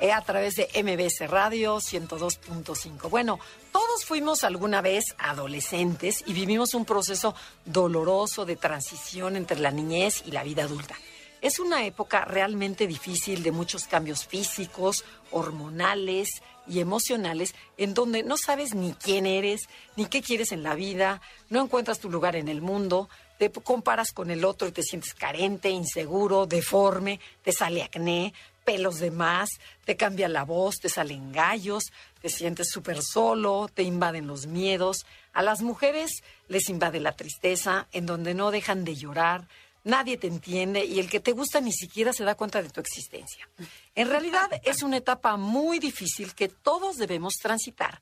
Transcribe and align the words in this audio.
eh, 0.00 0.12
a 0.12 0.20
través 0.22 0.56
de 0.56 0.68
MBS 0.82 1.28
Radio 1.30 1.76
102.5. 1.76 3.08
Bueno, 3.10 3.38
todos 3.72 4.04
fuimos 4.04 4.44
alguna 4.44 4.80
vez 4.80 5.14
adolescentes 5.18 6.24
y 6.26 6.32
vivimos 6.32 6.74
un 6.74 6.84
proceso 6.84 7.34
doloroso 7.64 8.44
de 8.44 8.56
transición 8.56 9.36
entre 9.36 9.60
la 9.60 9.70
niñez 9.70 10.22
y 10.26 10.30
la 10.30 10.42
vida 10.42 10.64
adulta. 10.64 10.96
Es 11.40 11.58
una 11.58 11.84
época 11.86 12.24
realmente 12.24 12.86
difícil 12.86 13.42
de 13.42 13.52
muchos 13.52 13.86
cambios 13.86 14.26
físicos, 14.26 15.04
hormonales, 15.30 16.42
y 16.70 16.80
emocionales 16.80 17.54
en 17.76 17.94
donde 17.94 18.22
no 18.22 18.36
sabes 18.36 18.74
ni 18.74 18.92
quién 18.92 19.26
eres, 19.26 19.68
ni 19.96 20.06
qué 20.06 20.22
quieres 20.22 20.52
en 20.52 20.62
la 20.62 20.74
vida, 20.74 21.20
no 21.48 21.60
encuentras 21.60 21.98
tu 21.98 22.08
lugar 22.08 22.36
en 22.36 22.48
el 22.48 22.62
mundo, 22.62 23.08
te 23.38 23.50
comparas 23.50 24.12
con 24.12 24.30
el 24.30 24.44
otro 24.44 24.68
y 24.68 24.72
te 24.72 24.82
sientes 24.82 25.14
carente, 25.14 25.70
inseguro, 25.70 26.46
deforme, 26.46 27.20
te 27.42 27.52
sale 27.52 27.82
acné, 27.82 28.32
pelos 28.64 28.98
de 28.98 29.10
más, 29.10 29.48
te 29.84 29.96
cambia 29.96 30.28
la 30.28 30.44
voz, 30.44 30.76
te 30.76 30.88
salen 30.88 31.32
gallos, 31.32 31.84
te 32.20 32.28
sientes 32.28 32.70
súper 32.70 33.02
solo, 33.02 33.68
te 33.72 33.82
invaden 33.82 34.26
los 34.26 34.46
miedos. 34.46 35.06
A 35.32 35.42
las 35.42 35.62
mujeres 35.62 36.22
les 36.48 36.68
invade 36.68 37.00
la 37.00 37.12
tristeza, 37.12 37.88
en 37.92 38.06
donde 38.06 38.34
no 38.34 38.50
dejan 38.50 38.84
de 38.84 38.94
llorar, 38.94 39.48
nadie 39.84 40.16
te 40.16 40.26
entiende 40.26 40.84
y 40.84 41.00
el 41.00 41.08
que 41.08 41.20
te 41.20 41.32
gusta 41.32 41.60
ni 41.60 41.72
siquiera 41.72 42.12
se 42.12 42.24
da 42.24 42.34
cuenta 42.34 42.62
de 42.62 42.70
tu 42.70 42.80
existencia. 42.80 43.48
En 43.94 44.08
realidad 44.08 44.48
es 44.64 44.82
una 44.82 44.98
etapa 44.98 45.36
muy 45.36 45.78
difícil 45.78 46.34
que 46.34 46.48
todos 46.48 46.96
debemos 46.96 47.34
transitar, 47.34 48.00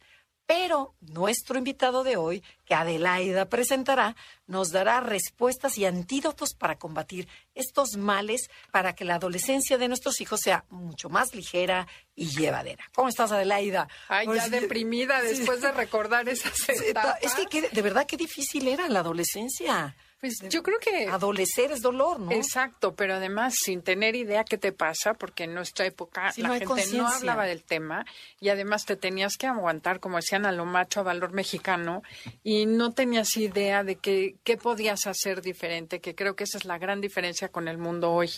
pero 0.48 0.94
nuestro 1.02 1.58
invitado 1.58 2.04
de 2.04 2.16
hoy, 2.16 2.42
que 2.64 2.72
Adelaida 2.72 3.50
presentará, 3.50 4.16
nos 4.46 4.70
dará 4.70 5.00
respuestas 5.00 5.76
y 5.76 5.84
antídotos 5.84 6.54
para 6.54 6.78
combatir 6.78 7.28
estos 7.54 7.98
males 7.98 8.48
para 8.72 8.94
que 8.94 9.04
la 9.04 9.16
adolescencia 9.16 9.76
de 9.76 9.88
nuestros 9.88 10.22
hijos 10.22 10.40
sea 10.40 10.64
mucho 10.70 11.10
más 11.10 11.34
ligera 11.34 11.86
y 12.14 12.30
llevadera. 12.30 12.82
¿Cómo 12.94 13.10
estás, 13.10 13.30
Adelaida? 13.30 13.88
Ay, 14.08 14.24
ya 14.24 14.32
pues, 14.32 14.50
deprimida 14.50 15.20
después 15.20 15.60
de 15.60 15.70
recordar 15.70 16.26
esas 16.30 16.66
etapas. 16.70 17.18
Es 17.20 17.34
que 17.50 17.68
de 17.68 17.82
verdad 17.82 18.06
qué 18.06 18.16
difícil 18.16 18.68
era 18.68 18.88
la 18.88 19.00
adolescencia. 19.00 19.94
Pues 20.20 20.40
yo 20.48 20.64
creo 20.64 20.78
que... 20.80 21.06
Adolecer 21.06 21.70
es 21.70 21.80
dolor, 21.80 22.18
¿no? 22.18 22.32
Exacto, 22.32 22.94
pero 22.94 23.14
además 23.14 23.54
sin 23.56 23.82
tener 23.82 24.16
idea 24.16 24.42
qué 24.42 24.58
te 24.58 24.72
pasa, 24.72 25.14
porque 25.14 25.44
en 25.44 25.54
nuestra 25.54 25.86
época 25.86 26.32
la 26.36 26.58
gente 26.58 26.86
no 26.94 27.06
hablaba 27.06 27.46
del 27.46 27.62
tema 27.62 28.04
y 28.40 28.48
además 28.48 28.84
te 28.84 28.96
tenías 28.96 29.36
que 29.36 29.46
aguantar, 29.46 30.00
como 30.00 30.16
decían, 30.16 30.44
a 30.44 30.52
lo 30.52 30.64
macho, 30.64 31.00
a 31.00 31.04
valor 31.04 31.32
mexicano, 31.32 32.02
y 32.42 32.66
no 32.66 32.92
tenías 32.92 33.36
idea 33.36 33.84
de 33.84 33.96
qué, 33.96 34.34
qué 34.42 34.56
podías 34.56 35.06
hacer 35.06 35.40
diferente, 35.40 36.00
que 36.00 36.16
creo 36.16 36.34
que 36.34 36.44
esa 36.44 36.58
es 36.58 36.64
la 36.64 36.78
gran 36.78 37.00
diferencia 37.00 37.48
con 37.48 37.68
el 37.68 37.78
mundo 37.78 38.10
hoy. 38.12 38.30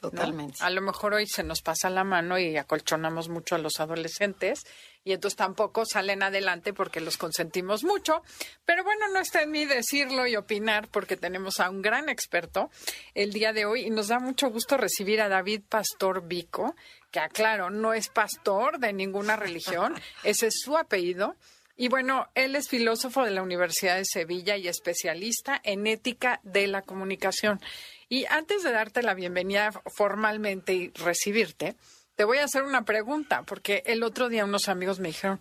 Totalmente. 0.00 0.58
A 0.60 0.68
lo 0.68 0.82
mejor 0.82 1.14
hoy 1.14 1.26
se 1.26 1.42
nos 1.42 1.62
pasa 1.62 1.88
la 1.88 2.04
mano 2.04 2.38
y 2.38 2.58
acolchonamos 2.58 3.30
mucho 3.30 3.54
a 3.54 3.58
los 3.58 3.80
adolescentes 3.80 4.64
y 5.04 5.12
entonces 5.12 5.36
tampoco 5.36 5.84
salen 5.84 6.22
adelante 6.22 6.72
porque 6.72 7.00
los 7.00 7.18
consentimos 7.18 7.84
mucho. 7.84 8.22
Pero 8.64 8.82
bueno, 8.82 9.06
no 9.08 9.20
está 9.20 9.42
en 9.42 9.50
mí 9.50 9.66
decirlo 9.66 10.26
y 10.26 10.36
opinar 10.36 10.88
porque 10.88 11.16
tenemos 11.16 11.60
a 11.60 11.68
un 11.68 11.82
gran 11.82 12.08
experto 12.08 12.70
el 13.14 13.32
día 13.32 13.52
de 13.52 13.66
hoy 13.66 13.82
y 13.82 13.90
nos 13.90 14.08
da 14.08 14.18
mucho 14.18 14.48
gusto 14.50 14.78
recibir 14.78 15.20
a 15.20 15.28
David 15.28 15.62
Pastor 15.68 16.26
Vico, 16.26 16.74
que 17.10 17.20
aclaro, 17.20 17.68
no 17.68 17.92
es 17.92 18.08
pastor 18.08 18.78
de 18.78 18.92
ninguna 18.94 19.36
religión, 19.36 19.94
ese 20.24 20.46
es 20.46 20.60
su 20.60 20.76
apellido. 20.76 21.36
Y 21.76 21.88
bueno, 21.88 22.28
él 22.34 22.54
es 22.54 22.68
filósofo 22.68 23.24
de 23.24 23.32
la 23.32 23.42
Universidad 23.42 23.96
de 23.96 24.04
Sevilla 24.04 24.56
y 24.56 24.68
especialista 24.68 25.60
en 25.64 25.86
ética 25.88 26.40
de 26.44 26.68
la 26.68 26.82
comunicación. 26.82 27.60
Y 28.08 28.26
antes 28.26 28.62
de 28.62 28.70
darte 28.70 29.02
la 29.02 29.14
bienvenida 29.14 29.72
formalmente 29.96 30.72
y 30.72 30.90
recibirte, 30.90 31.74
te 32.16 32.24
voy 32.24 32.38
a 32.38 32.44
hacer 32.44 32.62
una 32.62 32.84
pregunta, 32.84 33.42
porque 33.42 33.82
el 33.86 34.02
otro 34.02 34.28
día 34.28 34.44
unos 34.44 34.68
amigos 34.68 35.00
me 35.00 35.08
dijeron, 35.08 35.40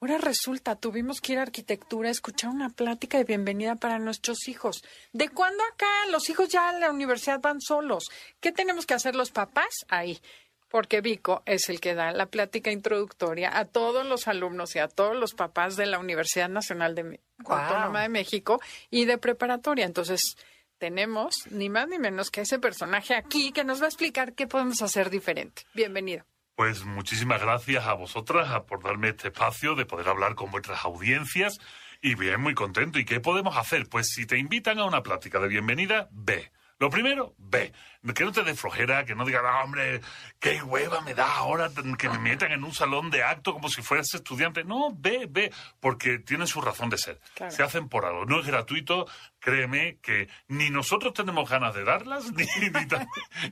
ahora 0.00 0.18
resulta, 0.18 0.76
tuvimos 0.76 1.20
que 1.20 1.32
ir 1.32 1.38
a 1.38 1.42
arquitectura 1.42 2.08
a 2.08 2.12
escuchar 2.12 2.50
una 2.50 2.70
plática 2.70 3.18
de 3.18 3.24
bienvenida 3.24 3.76
para 3.76 3.98
nuestros 3.98 4.48
hijos. 4.48 4.82
¿De 5.12 5.28
cuándo 5.28 5.62
acá 5.72 5.86
los 6.10 6.28
hijos 6.30 6.48
ya 6.48 6.68
a 6.68 6.78
la 6.78 6.90
universidad 6.90 7.40
van 7.40 7.60
solos? 7.60 8.04
¿Qué 8.40 8.52
tenemos 8.52 8.86
que 8.86 8.94
hacer 8.94 9.14
los 9.14 9.30
papás 9.30 9.70
ahí? 9.88 10.20
Porque 10.68 11.00
Vico 11.00 11.42
es 11.46 11.68
el 11.68 11.80
que 11.80 11.94
da 11.94 12.12
la 12.12 12.26
plática 12.26 12.70
introductoria 12.70 13.58
a 13.58 13.64
todos 13.64 14.06
los 14.06 14.28
alumnos 14.28 14.76
y 14.76 14.78
a 14.78 14.86
todos 14.88 15.16
los 15.16 15.34
papás 15.34 15.76
de 15.76 15.86
la 15.86 15.98
Universidad 15.98 16.48
Nacional 16.48 16.94
de 16.94 17.20
Autónoma 17.44 18.02
de 18.02 18.08
México 18.08 18.60
y 18.88 19.04
de 19.04 19.18
preparatoria. 19.18 19.84
Entonces, 19.84 20.36
tenemos 20.80 21.46
ni 21.50 21.68
más 21.68 21.86
ni 21.86 21.98
menos 21.98 22.30
que 22.30 22.40
ese 22.40 22.58
personaje 22.58 23.14
aquí 23.14 23.52
que 23.52 23.62
nos 23.62 23.80
va 23.80 23.84
a 23.84 23.88
explicar 23.88 24.34
qué 24.34 24.48
podemos 24.48 24.82
hacer 24.82 25.10
diferente. 25.10 25.62
Bienvenido. 25.74 26.24
Pues 26.56 26.84
muchísimas 26.84 27.40
gracias 27.40 27.86
a 27.86 27.92
vosotras 27.92 28.62
por 28.62 28.82
darme 28.82 29.10
este 29.10 29.28
espacio 29.28 29.74
de 29.74 29.86
poder 29.86 30.08
hablar 30.08 30.34
con 30.34 30.50
vuestras 30.50 30.84
audiencias 30.84 31.60
y 32.02 32.14
bien, 32.14 32.40
muy 32.40 32.54
contento. 32.54 32.98
¿Y 32.98 33.04
qué 33.04 33.20
podemos 33.20 33.56
hacer? 33.56 33.88
Pues 33.88 34.08
si 34.08 34.26
te 34.26 34.38
invitan 34.38 34.78
a 34.78 34.86
una 34.86 35.02
plática 35.02 35.38
de 35.38 35.48
bienvenida, 35.48 36.08
ve. 36.10 36.50
Lo 36.80 36.88
primero, 36.88 37.34
ve. 37.36 37.74
Que 38.14 38.24
no 38.24 38.32
te 38.32 38.42
dé 38.42 38.54
flojera, 38.54 39.04
que 39.04 39.14
no 39.14 39.26
digas, 39.26 39.42
ah, 39.44 39.62
hombre, 39.62 40.00
qué 40.38 40.62
hueva 40.62 41.02
me 41.02 41.12
da 41.12 41.36
ahora 41.36 41.70
que 41.98 42.08
me 42.08 42.18
metan 42.18 42.52
en 42.52 42.64
un 42.64 42.72
salón 42.72 43.10
de 43.10 43.22
acto 43.22 43.52
como 43.52 43.68
si 43.68 43.82
fueras 43.82 44.14
estudiante. 44.14 44.64
No, 44.64 44.88
ve, 44.96 45.26
ve, 45.28 45.52
porque 45.78 46.18
tienen 46.18 46.46
su 46.46 46.62
razón 46.62 46.88
de 46.88 46.96
ser. 46.96 47.20
Se 47.48 47.62
hacen 47.62 47.90
por 47.90 48.06
algo. 48.06 48.24
No 48.24 48.40
es 48.40 48.46
gratuito, 48.46 49.06
créeme 49.40 49.98
que 50.02 50.28
ni 50.48 50.70
nosotros 50.70 51.12
tenemos 51.14 51.48
ganas 51.48 51.74
de 51.74 51.84
darlas, 51.84 52.32
ni, 52.34 52.44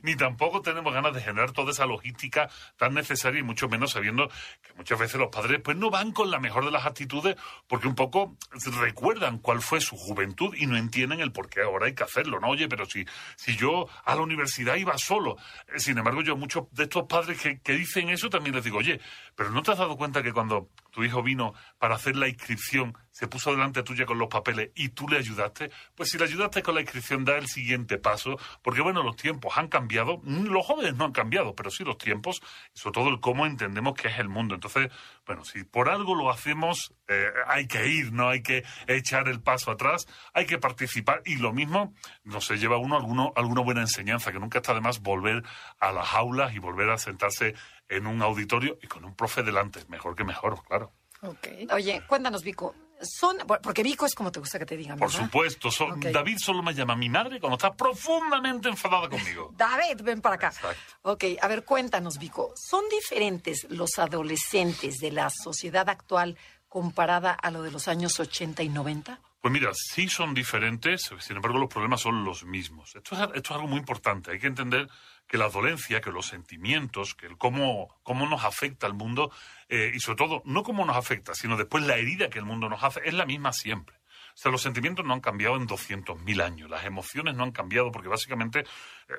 ni, 0.03 0.15
tampoco 0.15 0.61
tenemos 0.61 0.93
ganas 0.93 1.13
de 1.13 1.21
generar 1.21 1.51
toda 1.51 1.71
esa 1.71 1.85
logística 1.85 2.49
tan 2.77 2.93
necesaria 2.93 3.39
y 3.39 3.43
mucho 3.43 3.67
menos 3.67 3.91
sabiendo 3.91 4.29
que 4.61 4.73
muchas 4.75 4.99
veces 4.99 5.19
los 5.19 5.29
padres 5.29 5.59
pues 5.63 5.75
no 5.75 5.89
van 5.89 6.11
con 6.11 6.31
la 6.31 6.39
mejor 6.39 6.65
de 6.65 6.71
las 6.71 6.85
actitudes 6.85 7.35
porque 7.67 7.87
un 7.87 7.95
poco 7.95 8.37
recuerdan 8.79 9.39
cuál 9.39 9.61
fue 9.61 9.81
su 9.81 9.97
juventud 9.97 10.55
y 10.55 10.67
no 10.67 10.77
entienden 10.77 11.19
el 11.19 11.31
por 11.31 11.49
qué 11.49 11.61
ahora 11.61 11.87
hay 11.87 11.95
que 11.95 12.03
hacerlo, 12.03 12.39
¿no? 12.39 12.49
Oye, 12.49 12.67
pero 12.67 12.85
si, 12.85 13.05
si 13.35 13.55
yo 13.57 13.87
a 14.05 14.15
la 14.15 14.21
universidad 14.21 14.75
iba 14.75 14.97
solo, 14.97 15.37
sin 15.77 15.97
embargo 15.97 16.21
yo 16.21 16.35
muchos 16.35 16.65
de 16.71 16.83
estos 16.83 17.05
padres 17.07 17.41
que, 17.41 17.59
que 17.59 17.73
dicen 17.73 18.09
eso 18.09 18.29
también 18.29 18.55
les 18.55 18.63
digo, 18.63 18.77
oye, 18.77 18.99
pero 19.35 19.49
¿no 19.49 19.63
te 19.63 19.71
has 19.71 19.77
dado 19.77 19.97
cuenta 19.97 20.21
que 20.21 20.33
cuando 20.33 20.69
tu 20.99 21.05
hijo 21.05 21.23
vino 21.23 21.53
para 21.77 21.95
hacer 21.95 22.17
la 22.17 22.27
inscripción, 22.27 22.97
se 23.09 23.29
puso 23.29 23.51
delante 23.51 23.83
tuya 23.83 24.05
con 24.05 24.19
los 24.19 24.27
papeles 24.27 24.71
y 24.75 24.89
tú 24.89 25.07
le 25.07 25.17
ayudaste, 25.17 25.71
pues 25.95 26.09
si 26.09 26.17
le 26.17 26.25
ayudaste 26.25 26.61
con 26.61 26.75
la 26.75 26.81
inscripción 26.81 27.23
da 27.23 27.37
el 27.37 27.47
siguiente 27.47 27.97
paso, 27.97 28.37
porque 28.61 28.81
bueno, 28.81 29.01
los 29.01 29.15
tiempos 29.15 29.57
han 29.57 29.69
cambiado, 29.69 30.19
mm, 30.21 30.47
los 30.47 30.65
jóvenes 30.65 30.95
no 30.95 31.05
han 31.05 31.13
cambiado, 31.13 31.55
pero 31.55 31.71
sí 31.71 31.85
los 31.85 31.97
tiempos, 31.97 32.41
y 32.75 32.79
sobre 32.79 32.95
todo 32.95 33.09
el 33.09 33.21
cómo 33.21 33.45
entendemos 33.45 33.93
que 33.93 34.09
es 34.09 34.19
el 34.19 34.27
mundo. 34.27 34.55
Entonces, 34.55 34.91
bueno, 35.25 35.45
si 35.45 35.63
por 35.63 35.87
algo 35.87 36.15
lo 36.15 36.29
hacemos, 36.29 36.93
eh, 37.07 37.27
hay 37.47 37.67
que 37.67 37.87
ir, 37.87 38.11
no 38.11 38.27
hay 38.27 38.41
que 38.41 38.65
echar 38.87 39.29
el 39.29 39.41
paso 39.41 39.71
atrás, 39.71 40.05
hay 40.33 40.47
que 40.47 40.57
participar 40.57 41.21
y 41.25 41.37
lo 41.37 41.53
mismo, 41.53 41.93
no 42.25 42.41
se 42.41 42.57
lleva 42.57 42.77
uno 42.77 42.97
alguno, 42.97 43.31
alguna 43.37 43.61
buena 43.61 43.81
enseñanza, 43.81 44.33
que 44.33 44.39
nunca 44.39 44.57
está 44.59 44.73
de 44.73 44.81
más 44.81 44.99
volver 44.99 45.43
a 45.79 45.93
las 45.93 46.13
aulas 46.13 46.53
y 46.53 46.59
volver 46.59 46.89
a 46.89 46.97
sentarse 46.97 47.55
en 47.89 48.07
un 48.07 48.21
auditorio 48.21 48.77
y 48.81 48.87
con 48.87 49.03
un 49.03 49.15
profe 49.15 49.43
delante, 49.43 49.83
mejor 49.89 50.15
que 50.15 50.23
mejor, 50.23 50.63
claro. 50.63 50.93
Okay. 51.21 51.67
Oye, 51.73 52.01
cuéntanos, 52.07 52.43
Vico. 52.43 52.75
Son, 53.01 53.37
porque 53.63 53.81
Vico 53.81 54.05
es 54.05 54.13
como 54.13 54.29
te 54.31 54.39
gusta 54.39 54.59
que 54.59 54.65
te 54.65 54.75
digan. 54.75 54.99
Por 54.99 55.11
supuesto, 55.11 55.71
son, 55.71 55.99
David 55.99 56.37
solo 56.37 56.61
me 56.61 56.73
llama 56.73 56.95
mi 56.95 57.07
madre 57.07 57.39
cuando 57.39 57.55
está 57.55 57.73
profundamente 57.73 58.67
enfadada 58.67 59.07
conmigo. 59.09 59.53
David, 59.57 60.01
ven 60.03 60.21
para 60.21 60.35
acá. 60.35 60.47
Exacto. 60.47 60.81
Ok, 61.03 61.23
a 61.41 61.47
ver, 61.47 61.63
cuéntanos, 61.63 62.17
Vico. 62.17 62.51
¿Son 62.55 62.83
diferentes 62.89 63.67
los 63.69 63.97
adolescentes 63.99 64.97
de 64.97 65.11
la 65.11 65.29
sociedad 65.29 65.87
actual 65.89 66.37
comparada 66.67 67.31
a 67.31 67.51
lo 67.51 67.63
de 67.63 67.71
los 67.71 67.87
años 67.87 68.19
80 68.19 68.63
y 68.63 68.69
90? 68.69 69.21
Pues 69.41 69.53
mira, 69.53 69.71
sí 69.73 70.09
son 70.09 70.33
diferentes, 70.33 71.09
sin 71.19 71.37
embargo 71.37 71.57
los 71.57 71.69
problemas 71.69 72.01
son 72.01 72.25
los 72.25 72.43
mismos. 72.43 72.93
Esto 72.95 73.15
es, 73.15 73.21
esto 73.35 73.39
es 73.39 73.51
algo 73.51 73.67
muy 73.67 73.79
importante. 73.79 74.31
Hay 74.31 74.39
que 74.39 74.47
entender 74.47 74.89
que 75.29 75.37
la 75.37 75.47
dolencia, 75.47 76.01
que 76.01 76.11
los 76.11 76.25
sentimientos, 76.25 77.13
que 77.13 77.27
el 77.27 77.37
cómo, 77.37 77.95
cómo 78.01 78.27
nos 78.27 78.43
afecta 78.43 78.87
el 78.87 78.95
mundo, 78.95 79.31
eh, 79.69 79.91
y 79.93 79.99
sobre 79.99 80.17
todo, 80.17 80.41
no 80.43 80.63
cómo 80.63 80.83
nos 80.85 80.97
afecta, 80.97 81.35
sino 81.35 81.55
después 81.55 81.85
la 81.85 81.97
herida 81.97 82.31
que 82.31 82.39
el 82.39 82.45
mundo 82.45 82.67
nos 82.67 82.83
hace, 82.83 83.01
es 83.05 83.13
la 83.13 83.27
misma 83.27 83.53
siempre. 83.53 83.95
O 84.33 84.41
sea, 84.41 84.51
los 84.51 84.63
sentimientos 84.63 85.05
no 85.05 85.13
han 85.13 85.21
cambiado 85.21 85.55
en 85.57 85.67
200.000 85.67 86.41
años, 86.41 86.69
las 86.69 86.83
emociones 86.83 87.35
no 87.35 87.43
han 87.43 87.51
cambiado 87.51 87.91
porque 87.91 88.07
básicamente 88.07 88.65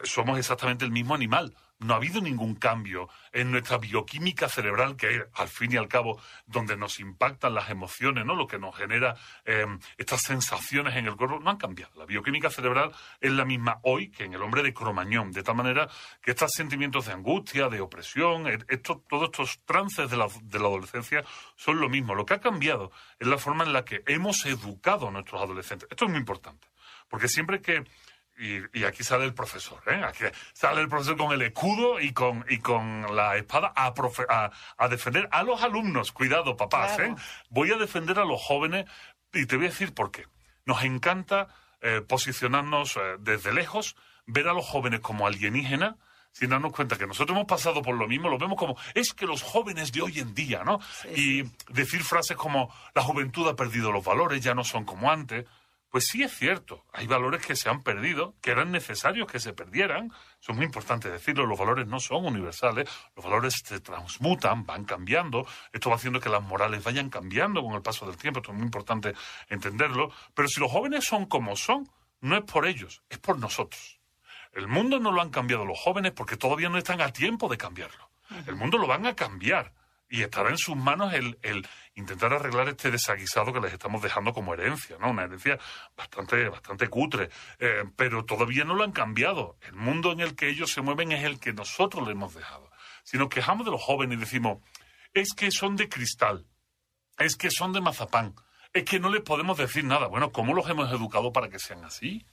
somos 0.03 0.39
exactamente 0.39 0.85
el 0.85 0.93
mismo 0.93 1.15
animal. 1.15 1.55
no 1.81 1.95
ha 1.95 1.97
habido 1.97 2.21
ningún 2.21 2.57
cambio 2.57 3.09
en 3.33 3.51
nuestra 3.51 3.79
bioquímica 3.79 4.51
cerebral, 4.51 4.97
que 4.97 5.25
al 5.33 5.49
fin 5.49 5.73
y 5.73 5.77
al 5.79 5.89
cabo 5.89 6.21
donde 6.45 6.77
nos 6.77 7.01
impactan 7.01 7.55
las 7.55 7.71
emociones, 7.71 8.27
¿no? 8.27 8.35
Lo 8.35 8.47
que 8.47 8.59
nos 8.59 8.77
genera 8.77 9.17
eh, 9.47 9.65
estas 9.97 10.21
sensaciones 10.21 10.95
en 10.97 11.07
el 11.07 11.17
cuerpo, 11.17 11.41
no 11.41 11.49
han 11.49 11.57
cambiado. 11.57 11.93
La 11.97 12.05
bioquímica 12.05 12.51
cerebral 12.51 12.93
es 13.19 13.33
la 13.33 13.47
misma 13.47 13.81
hoy 13.85 14.11
que 14.11 14.25
en 14.25 14.35
el 14.35 14.43
hombre 14.43 14.63
de 14.63 14.75
Cromañón, 14.75 15.33
de 15.33 15.43
tal 15.43 15.55
manera 15.55 15.89
que 16.21 16.33
estos 16.33 16.51
sentimientos 16.53 17.07
de 17.07 17.13
angustia, 17.13 17.71
de 17.71 17.81
opresión, 17.81 18.47
eh, 18.47 18.59
todos 18.77 19.25
estos 19.25 19.61
trances 19.65 20.11
de 20.11 20.19
la, 20.19 20.29
de 20.43 20.59
la 20.59 20.67
adolescencia 20.67 21.25
son 21.57 21.81
lo 21.81 21.89
mismo. 21.89 22.15
Lo 22.15 22.27
que 22.27 22.35
ha 22.35 22.41
cambiado 22.41 22.93
es 23.19 23.27
la 23.27 23.39
forma 23.39 23.65
en 23.65 23.73
la 23.73 23.87
que 23.87 24.03
hemos 24.07 24.45
educado 24.45 25.09
a 25.09 25.11
nuestros 25.11 25.41
adolescentes. 25.41 25.89
Esto 25.91 26.05
es 26.05 26.11
muy 26.11 26.21
importante, 26.21 26.69
porque 27.09 27.27
siempre 27.27 27.63
que 27.63 27.85
y, 28.41 28.85
aquí 28.85 29.05
sale 29.05 29.25
el 29.25 29.35
profesor, 29.35 29.83
¿eh? 29.87 30.03
Aquí 30.03 30.25
sale 30.55 30.81
el 30.81 30.89
profesor 30.89 31.17
con 31.17 31.33
el 31.33 31.43
escudo 31.43 32.01
y 32.01 32.13
con, 32.13 32.45
y 32.49 32.59
con 32.59 33.15
la 33.15 33.37
espada 33.37 33.73
a, 33.77 33.93
a, 34.79 34.89
defender 34.89 35.29
a 35.31 35.43
los 35.43 35.63
alumnos. 35.63 36.11
Cuidado, 36.13 36.57
papás, 36.57 36.99
¿eh? 36.99 37.15
Voy 37.51 37.71
a 37.71 37.77
defender 37.77 38.19
a 38.19 38.25
los 38.25 38.41
jóvenes 38.43 38.87
y 39.35 39.45
te 39.45 39.57
voy 39.57 39.67
a 39.67 39.69
decir 39.69 39.93
por 39.93 40.11
qué. 40.11 40.27
Nos 40.65 40.83
encanta 40.85 41.49
eh, 41.83 42.01
posicionarnos 42.01 42.97
eh, 42.97 43.17
desde 43.19 43.53
lejos, 43.53 43.97
ver 44.27 44.49
a 44.49 44.55
los 44.55 44.67
jóvenes 44.67 45.01
como 45.01 45.27
alienígenas, 45.27 45.97
sin 46.33 46.51
darnos 46.51 46.73
cuenta 46.73 46.97
que 46.97 47.07
nosotros 47.07 47.37
hemos 47.37 47.49
pasado 47.49 47.83
por 47.83 47.97
lo 47.97 48.07
mismo, 48.07 48.29
lo 48.29 48.39
vemos 48.39 48.57
como, 48.59 48.77
es 48.95 49.13
que 49.13 49.27
los 49.27 49.43
jóvenes 49.43 49.93
de 49.93 50.01
hoy 50.03 50.21
en 50.21 50.35
día, 50.35 50.63
¿no? 50.65 50.79
y 51.17 51.43
decir 51.69 52.03
frases 52.05 52.37
como, 52.37 52.73
la 52.95 53.03
juventud 53.03 53.49
ha 53.49 53.57
perdido 53.57 53.93
los 53.93 54.05
valores, 54.05 54.43
ya 54.43 54.55
no 54.55 54.63
son 54.65 54.85
como 54.85 55.11
antes. 55.11 55.47
Pues 55.91 56.07
sí 56.07 56.23
es 56.23 56.33
cierto, 56.33 56.85
hay 56.93 57.09
valores 57.09 57.45
que 57.45 57.57
se 57.57 57.69
han 57.69 57.83
perdido, 57.83 58.37
que 58.41 58.53
eran 58.53 58.71
necesarios 58.71 59.27
que 59.27 59.41
se 59.41 59.53
perdieran. 59.53 60.13
Eso 60.41 60.53
es 60.53 60.57
muy 60.57 60.65
importante 60.65 61.11
decirlo, 61.11 61.47
los 61.47 61.59
valores 61.59 61.89
no 61.89 61.99
son 61.99 62.27
universales, 62.27 62.89
los 63.17 63.25
valores 63.25 63.61
se 63.65 63.81
transmutan, 63.81 64.65
van 64.65 64.85
cambiando. 64.85 65.45
Esto 65.73 65.91
va 65.91 65.97
haciendo 65.97 66.21
que 66.21 66.29
las 66.29 66.45
morales 66.45 66.85
vayan 66.85 67.11
cambiando 67.11 67.61
con 67.61 67.75
el 67.75 67.83
paso 67.83 68.07
del 68.07 68.17
tiempo, 68.17 68.39
esto 68.39 68.53
es 68.53 68.57
muy 68.57 68.67
importante 68.67 69.15
entenderlo. 69.49 70.13
Pero 70.33 70.47
si 70.47 70.61
los 70.61 70.71
jóvenes 70.71 71.05
son 71.05 71.27
como 71.27 71.57
son, 71.57 71.91
no 72.21 72.37
es 72.37 72.45
por 72.45 72.67
ellos, 72.67 73.03
es 73.09 73.19
por 73.19 73.41
nosotros. 73.41 73.99
El 74.53 74.69
mundo 74.69 75.01
no 75.01 75.11
lo 75.11 75.21
han 75.21 75.31
cambiado 75.31 75.65
los 75.65 75.79
jóvenes 75.81 76.13
porque 76.13 76.37
todavía 76.37 76.69
no 76.69 76.79
están 76.79 77.01
a 77.01 77.13
tiempo 77.13 77.49
de 77.49 77.59
cambiarlo. 77.59 78.11
El 78.47 78.55
mundo 78.55 78.79
lo 78.79 78.87
van 78.87 79.07
a 79.07 79.17
cambiar 79.17 79.73
y 80.11 80.23
estará 80.23 80.51
en 80.51 80.59
sus 80.59 80.77
manos 80.77 81.15
el, 81.15 81.39
el, 81.43 81.67
intentar 81.95 82.33
arreglar 82.33 82.69
este 82.69 82.91
desaguisado 82.91 83.53
que 83.53 83.61
les 83.61 83.73
estamos 83.73 84.03
dejando 84.03 84.33
como 84.33 84.53
herencia, 84.53 84.97
¿no? 84.99 85.11
Una 85.11 85.23
herencia 85.23 85.59
bastante, 85.97 86.49
bastante 86.49 86.89
cutre, 86.89 87.31
eh, 87.61 87.85
pero 87.95 88.25
todavía 88.25 88.65
no 88.65 88.75
lo 88.75 88.83
han 88.83 88.91
cambiado. 88.91 89.57
El 89.63 89.75
mundo 89.75 90.11
en 90.11 90.21
el 90.21 90.35
que 90.35 90.49
ellos 90.49 90.73
se 90.73 90.83
mueven 90.83 91.13
es 91.13 91.25
el 91.25 91.39
que 91.39 91.53
nosotros 91.53 92.05
le 92.05 92.13
hemos 92.13 92.35
dejado. 92.35 92.71
Si 93.05 93.17
nos 93.19 93.29
quejamos 93.29 93.65
de 93.65 93.71
los 93.71 93.81
jóvenes 93.81 94.19
y 94.19 94.21
decimos, 94.21 94.59
es 95.15 95.33
que 95.33 95.53
son 95.53 95.77
de 95.77 95.89
cristal, 95.89 96.45
es 97.17 97.37
que 97.37 97.51
son 97.51 97.73
de 97.73 97.81
mazapán, 97.81 98.35
es 98.73 98.85
que 98.85 98.99
no 98.99 99.11
les 99.11 99.23
podemos 99.23 99.57
decir 99.57 99.85
nada. 99.85 100.09
Bueno, 100.09 100.33
¿cómo 100.33 100.55
los 100.55 100.69
hemos 100.69 100.91
educado 100.93 101.33
para 101.33 101.49
que 101.49 101.61
sean 101.61 101.85
así? 101.85 102.27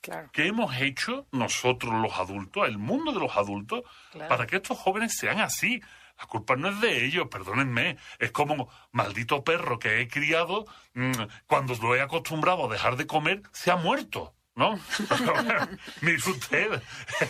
Claro. 0.00 0.30
¿Qué 0.32 0.48
hemos 0.48 0.76
hecho 0.80 1.26
nosotros 1.30 1.94
los 1.94 2.18
adultos, 2.18 2.68
el 2.68 2.76
mundo 2.76 3.12
de 3.12 3.20
los 3.20 3.36
adultos, 3.36 3.82
para 4.28 4.46
que 4.46 4.56
estos 4.56 4.76
jóvenes 4.78 5.16
sean 5.16 5.40
así? 5.40 5.80
La 6.18 6.26
culpa 6.26 6.56
no 6.56 6.68
es 6.68 6.80
de 6.80 7.04
ellos, 7.04 7.28
perdónenme. 7.28 7.96
Es 8.18 8.30
como 8.30 8.68
maldito 8.92 9.44
perro 9.44 9.78
que 9.78 10.00
he 10.00 10.08
criado, 10.08 10.64
mm, 10.94 11.12
cuando 11.46 11.74
lo 11.74 11.94
he 11.96 12.00
acostumbrado 12.00 12.66
a 12.66 12.72
dejar 12.72 12.96
de 12.96 13.06
comer, 13.06 13.42
se 13.52 13.70
ha 13.70 13.76
muerto. 13.76 14.34
¿no? 14.56 14.78
Mire 16.00 16.16
usted, 16.16 16.82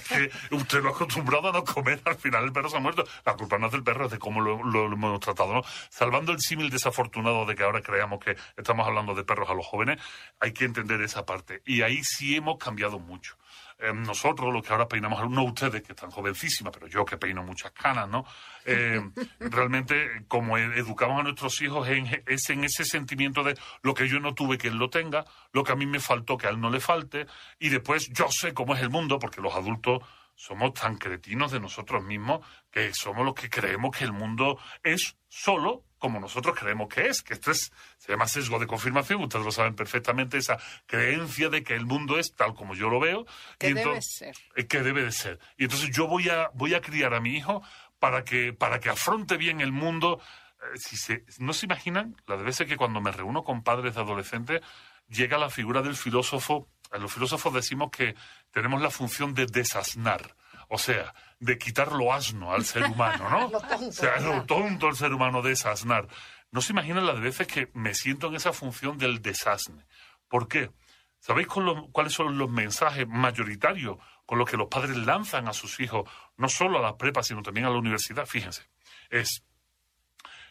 que 0.09 0.31
usted 0.55 0.83
lo 0.83 0.91
ha 0.91 0.93
acostumbrado 0.93 1.49
a 1.49 1.53
no 1.53 1.65
comer, 1.65 2.01
al 2.05 2.17
final 2.17 2.45
el 2.45 2.53
perro 2.53 2.69
se 2.69 2.77
ha 2.77 2.81
muerto. 2.81 3.05
La 3.25 3.35
culpa 3.35 3.59
no 3.59 3.67
es 3.67 3.73
del 3.73 3.83
perro, 3.83 4.07
es 4.07 4.13
de 4.13 4.19
cómo 4.19 4.41
lo, 4.41 4.63
lo 4.63 4.87
hemos 4.93 5.21
tratado, 5.21 5.55
¿no? 5.55 5.63
Salvando 5.91 6.33
el 6.33 6.41
símil 6.41 6.71
desafortunado 6.71 7.47
de 7.47 7.55
que 7.55 7.63
ahora 7.63 7.83
creamos 7.83 8.23
que 8.23 8.37
estamos 8.57 8.87
hablando 8.87 9.15
de 9.15 9.25
perros 9.25 9.49
a 9.49 9.55
los 9.55 9.67
jóvenes, 9.67 10.01
hay 10.41 10.53
que 10.53 10.65
entender 10.65 11.01
esa 11.03 11.25
parte. 11.25 11.63
Y 11.65 11.83
ahí 11.83 12.03
sí 12.03 12.37
hemos 12.37 12.59
cambiado 12.59 12.99
mucho. 12.99 13.37
Eh, 13.79 13.93
nosotros, 13.93 14.53
los 14.53 14.63
que 14.65 14.73
ahora 14.73 14.89
peinamos, 14.89 15.29
no 15.31 15.45
ustedes 15.45 15.83
que 15.83 15.93
están 15.93 16.11
jovencísimas, 16.11 16.73
pero 16.73 16.87
yo 16.87 17.05
que 17.05 17.17
peino 17.17 17.43
muchas 17.43 17.73
canas, 17.73 18.09
¿no? 18.09 18.25
Eh, 18.65 19.01
realmente, 19.41 20.25
como 20.29 20.57
educamos 20.59 21.21
a 21.21 21.23
nuestros 21.25 21.61
hijos, 21.63 21.89
es 21.89 22.51
en 22.51 22.65
ese 22.65 22.85
sentimiento 22.85 23.43
de 23.43 23.59
lo 23.83 23.95
que 23.95 24.09
yo 24.09 24.21
no 24.21 24.35
tuve 24.35 24.59
que 24.59 24.69
él 24.69 24.77
lo 24.77 24.91
tenga, 24.91 25.25
lo 25.53 25.65
que 25.65 25.73
a 25.73 25.77
mí 25.77 25.87
me 25.87 26.01
faltó 26.01 26.37
que 26.37 26.47
a 26.47 26.51
él 26.51 26.61
no 26.61 26.71
le 26.71 26.81
falte, 26.81 27.27
y 27.59 27.69
después 27.69 28.09
yo 28.13 28.29
sé 28.31 28.55
cómo 28.55 28.75
es 28.75 28.83
el 28.83 28.91
mundo, 28.91 29.19
porque 29.19 29.41
los 29.41 29.55
adultos 29.55 30.03
somos 30.37 30.75
tan 30.75 30.97
cretinos 30.97 31.53
de 31.53 31.61
nosotros 31.61 32.03
mismos 32.03 32.45
que 32.71 32.93
somos 32.93 33.25
los 33.25 33.35
que 33.35 33.49
creemos 33.49 33.97
que 33.97 34.05
el 34.05 34.13
mundo 34.13 34.59
es 34.83 35.17
solo 35.29 35.85
como 36.05 36.21
nosotros 36.21 36.55
creemos 36.55 36.93
que 36.93 37.07
es, 37.07 37.23
que 37.23 37.33
esto 37.33 37.51
es, 37.51 37.73
se 37.97 38.13
llama 38.13 38.29
sesgo 38.29 38.59
de 38.59 38.67
confirmación, 38.67 39.23
ustedes 39.23 39.43
lo 39.43 39.51
saben 39.51 39.75
perfectamente, 39.75 40.37
esa 40.37 40.59
creencia 40.85 41.49
de 41.49 41.63
que 41.63 41.73
el 41.73 41.87
mundo 41.87 42.19
es 42.19 42.35
tal 42.35 42.53
como 42.53 42.75
yo 42.75 42.91
lo 42.91 43.01
veo. 43.01 43.25
Que 43.59 43.73
debe 43.73 44.03
ser. 44.03 44.37
Eh, 44.55 44.67
que 44.67 44.83
debe 44.83 45.03
de 45.03 45.13
ser. 45.13 45.39
Y 45.57 45.65
entonces 45.65 45.89
yo 45.97 46.07
voy 46.07 46.29
a, 46.29 46.51
voy 46.53 46.75
a 46.75 46.83
criar 46.83 47.15
a 47.15 47.21
mi 47.21 47.39
hijo 47.39 47.63
para 47.99 48.23
que, 48.23 48.53
para 48.53 48.81
que 48.81 48.91
afronte 48.91 49.39
bien 49.39 49.63
el 49.63 49.73
mundo. 49.73 50.21
Eh, 50.61 50.77
si 50.79 50.99
se, 50.99 51.25
¿No 51.39 51.55
se 51.55 51.65
imaginan 51.65 52.15
la 52.27 52.37
de 52.37 52.43
veces 52.43 52.69
que 52.69 52.77
cuando 52.77 53.01
me 53.01 53.11
reúno 53.11 53.43
con 53.43 53.63
padres 53.63 53.95
de 53.95 54.03
adolescentes 54.03 54.61
llega 55.09 55.39
la 55.39 55.49
figura 55.49 55.81
del 55.81 55.97
filósofo? 55.97 56.69
Los 56.93 57.15
filósofos 57.15 57.55
decimos 57.55 57.91
que 57.91 58.15
tenemos 58.51 58.83
la 58.83 58.91
función 58.91 59.33
de 59.33 59.47
desasnar 59.47 60.37
o 60.69 60.79
sea, 60.79 61.15
de 61.41 61.59
quitar 61.59 61.93
lo 61.93 62.13
asno 62.13 62.53
al 62.53 62.65
ser 62.65 62.85
humano, 62.85 63.29
¿no? 63.29 63.49
lo 63.51 63.61
tonto, 63.61 63.89
o 63.89 63.93
sea, 63.93 64.21
lo 64.21 64.45
tonto 64.45 64.89
el 64.89 64.97
ser 64.97 65.13
humano 65.13 65.43
de 65.43 65.51
desasnar. 65.51 66.09
No 66.51 66.61
se 66.61 66.73
imaginan 66.73 67.07
las 67.07 67.21
veces 67.21 67.47
que 67.47 67.71
me 67.75 67.95
siento 67.95 68.29
en 68.29 68.37
esa 68.37 68.53
función 68.53 68.97
del 68.99 69.21
desasne. 69.21 69.85
¿Por 70.29 70.49
qué? 70.49 70.71
¿Sabéis 71.19 71.49
cuáles 71.49 72.13
son 72.13 72.37
los 72.37 72.51
mensajes 72.51 73.09
mayoritarios 73.09 73.97
con 74.27 74.39
los 74.39 74.51
que 74.51 74.57
los 74.57 74.69
padres 74.69 74.97
lanzan 74.97 75.49
a 75.49 75.53
sus 75.53 75.81
hijos, 75.81 76.09
no 76.37 76.49
solo 76.49 76.79
a 76.79 76.83
la 76.83 76.97
prepa, 76.97 77.23
sino 77.23 77.43
también 77.43 77.67
a 77.67 77.71
la 77.71 77.79
universidad? 77.79 78.27
Fíjense, 78.27 78.63
es, 79.09 79.43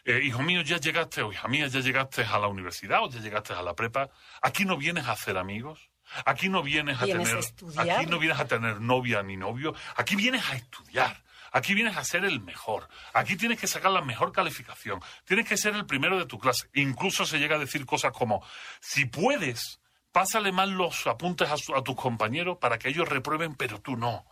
eh, 0.04 0.20
hijo 0.22 0.42
mío, 0.42 0.62
ya 0.62 0.78
llegaste, 0.78 1.22
o 1.22 1.32
hija 1.32 1.46
mía, 1.48 1.68
ya 1.68 1.80
llegaste 1.80 2.24
a 2.24 2.38
la 2.38 2.48
universidad 2.48 3.04
o 3.04 3.08
ya 3.08 3.20
llegaste 3.20 3.52
a 3.52 3.62
la 3.62 3.74
prepa, 3.74 4.10
aquí 4.42 4.64
no 4.64 4.76
vienes 4.76 5.06
a 5.06 5.12
hacer 5.12 5.38
amigos, 5.38 5.90
Aquí 6.24 6.48
no 6.48 6.62
vienes 6.62 7.00
a 7.00 7.06
tener, 7.06 7.38
aquí 7.76 8.06
no 8.06 8.18
vienes 8.18 8.38
a 8.38 8.46
tener 8.46 8.80
novia 8.80 9.22
ni 9.22 9.36
novio, 9.36 9.74
aquí 9.96 10.16
vienes 10.16 10.48
a 10.50 10.56
estudiar. 10.56 11.22
Aquí 11.52 11.72
vienes 11.72 11.96
a 11.96 12.02
ser 12.02 12.24
el 12.24 12.40
mejor. 12.40 12.88
Aquí 13.12 13.36
tienes 13.36 13.60
que 13.60 13.68
sacar 13.68 13.92
la 13.92 14.02
mejor 14.02 14.32
calificación. 14.32 15.00
Tienes 15.24 15.48
que 15.48 15.56
ser 15.56 15.76
el 15.76 15.86
primero 15.86 16.18
de 16.18 16.26
tu 16.26 16.36
clase. 16.36 16.68
Incluso 16.74 17.24
se 17.24 17.38
llega 17.38 17.54
a 17.54 17.60
decir 17.60 17.86
cosas 17.86 18.10
como, 18.10 18.44
si 18.80 19.04
puedes, 19.04 19.78
pásale 20.10 20.50
mal 20.50 20.72
los 20.72 21.06
apuntes 21.06 21.48
a, 21.48 21.54
a 21.76 21.82
tus 21.82 21.94
compañeros 21.94 22.58
para 22.60 22.76
que 22.76 22.88
ellos 22.88 23.08
reprueben, 23.08 23.54
pero 23.54 23.80
tú 23.80 23.96
no. 23.96 24.26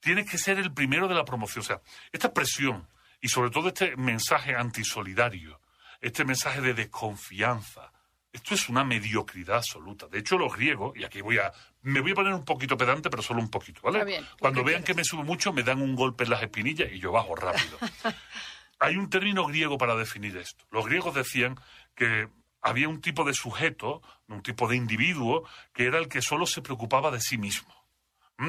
Tienes 0.00 0.30
que 0.30 0.36
ser 0.36 0.58
el 0.58 0.70
primero 0.70 1.08
de 1.08 1.14
la 1.14 1.24
promoción. 1.24 1.62
O 1.62 1.66
sea, 1.66 1.80
esta 2.12 2.34
presión 2.34 2.86
y 3.22 3.28
sobre 3.28 3.50
todo 3.50 3.68
este 3.68 3.96
mensaje 3.96 4.54
antisolidario, 4.54 5.62
este 6.02 6.26
mensaje 6.26 6.60
de 6.60 6.74
desconfianza, 6.74 7.92
esto 8.32 8.54
es 8.54 8.68
una 8.68 8.84
mediocridad 8.84 9.56
absoluta. 9.56 10.06
De 10.06 10.18
hecho, 10.18 10.36
los 10.36 10.54
griegos, 10.54 10.96
y 10.96 11.04
aquí 11.04 11.20
voy 11.20 11.38
a. 11.38 11.52
Me 11.82 12.00
voy 12.00 12.12
a 12.12 12.14
poner 12.14 12.34
un 12.34 12.44
poquito 12.44 12.76
pedante, 12.76 13.08
pero 13.08 13.22
solo 13.22 13.40
un 13.40 13.50
poquito, 13.50 13.80
¿vale? 13.82 14.22
Cuando 14.38 14.62
vean 14.62 14.84
que 14.84 14.94
me 14.94 15.04
subo 15.04 15.22
mucho, 15.22 15.52
me 15.52 15.62
dan 15.62 15.80
un 15.80 15.96
golpe 15.96 16.24
en 16.24 16.30
las 16.30 16.42
espinillas 16.42 16.92
y 16.92 16.98
yo 16.98 17.12
bajo 17.12 17.34
rápido. 17.34 17.78
Hay 18.80 18.96
un 18.96 19.10
término 19.10 19.46
griego 19.46 19.78
para 19.78 19.96
definir 19.96 20.36
esto. 20.36 20.64
Los 20.70 20.86
griegos 20.86 21.14
decían 21.14 21.58
que 21.94 22.28
había 22.60 22.88
un 22.88 23.00
tipo 23.00 23.24
de 23.24 23.34
sujeto, 23.34 24.02
un 24.28 24.42
tipo 24.42 24.68
de 24.68 24.76
individuo, 24.76 25.48
que 25.72 25.86
era 25.86 25.98
el 25.98 26.08
que 26.08 26.22
solo 26.22 26.46
se 26.46 26.62
preocupaba 26.62 27.10
de 27.10 27.20
sí 27.20 27.38
mismo. 27.38 27.74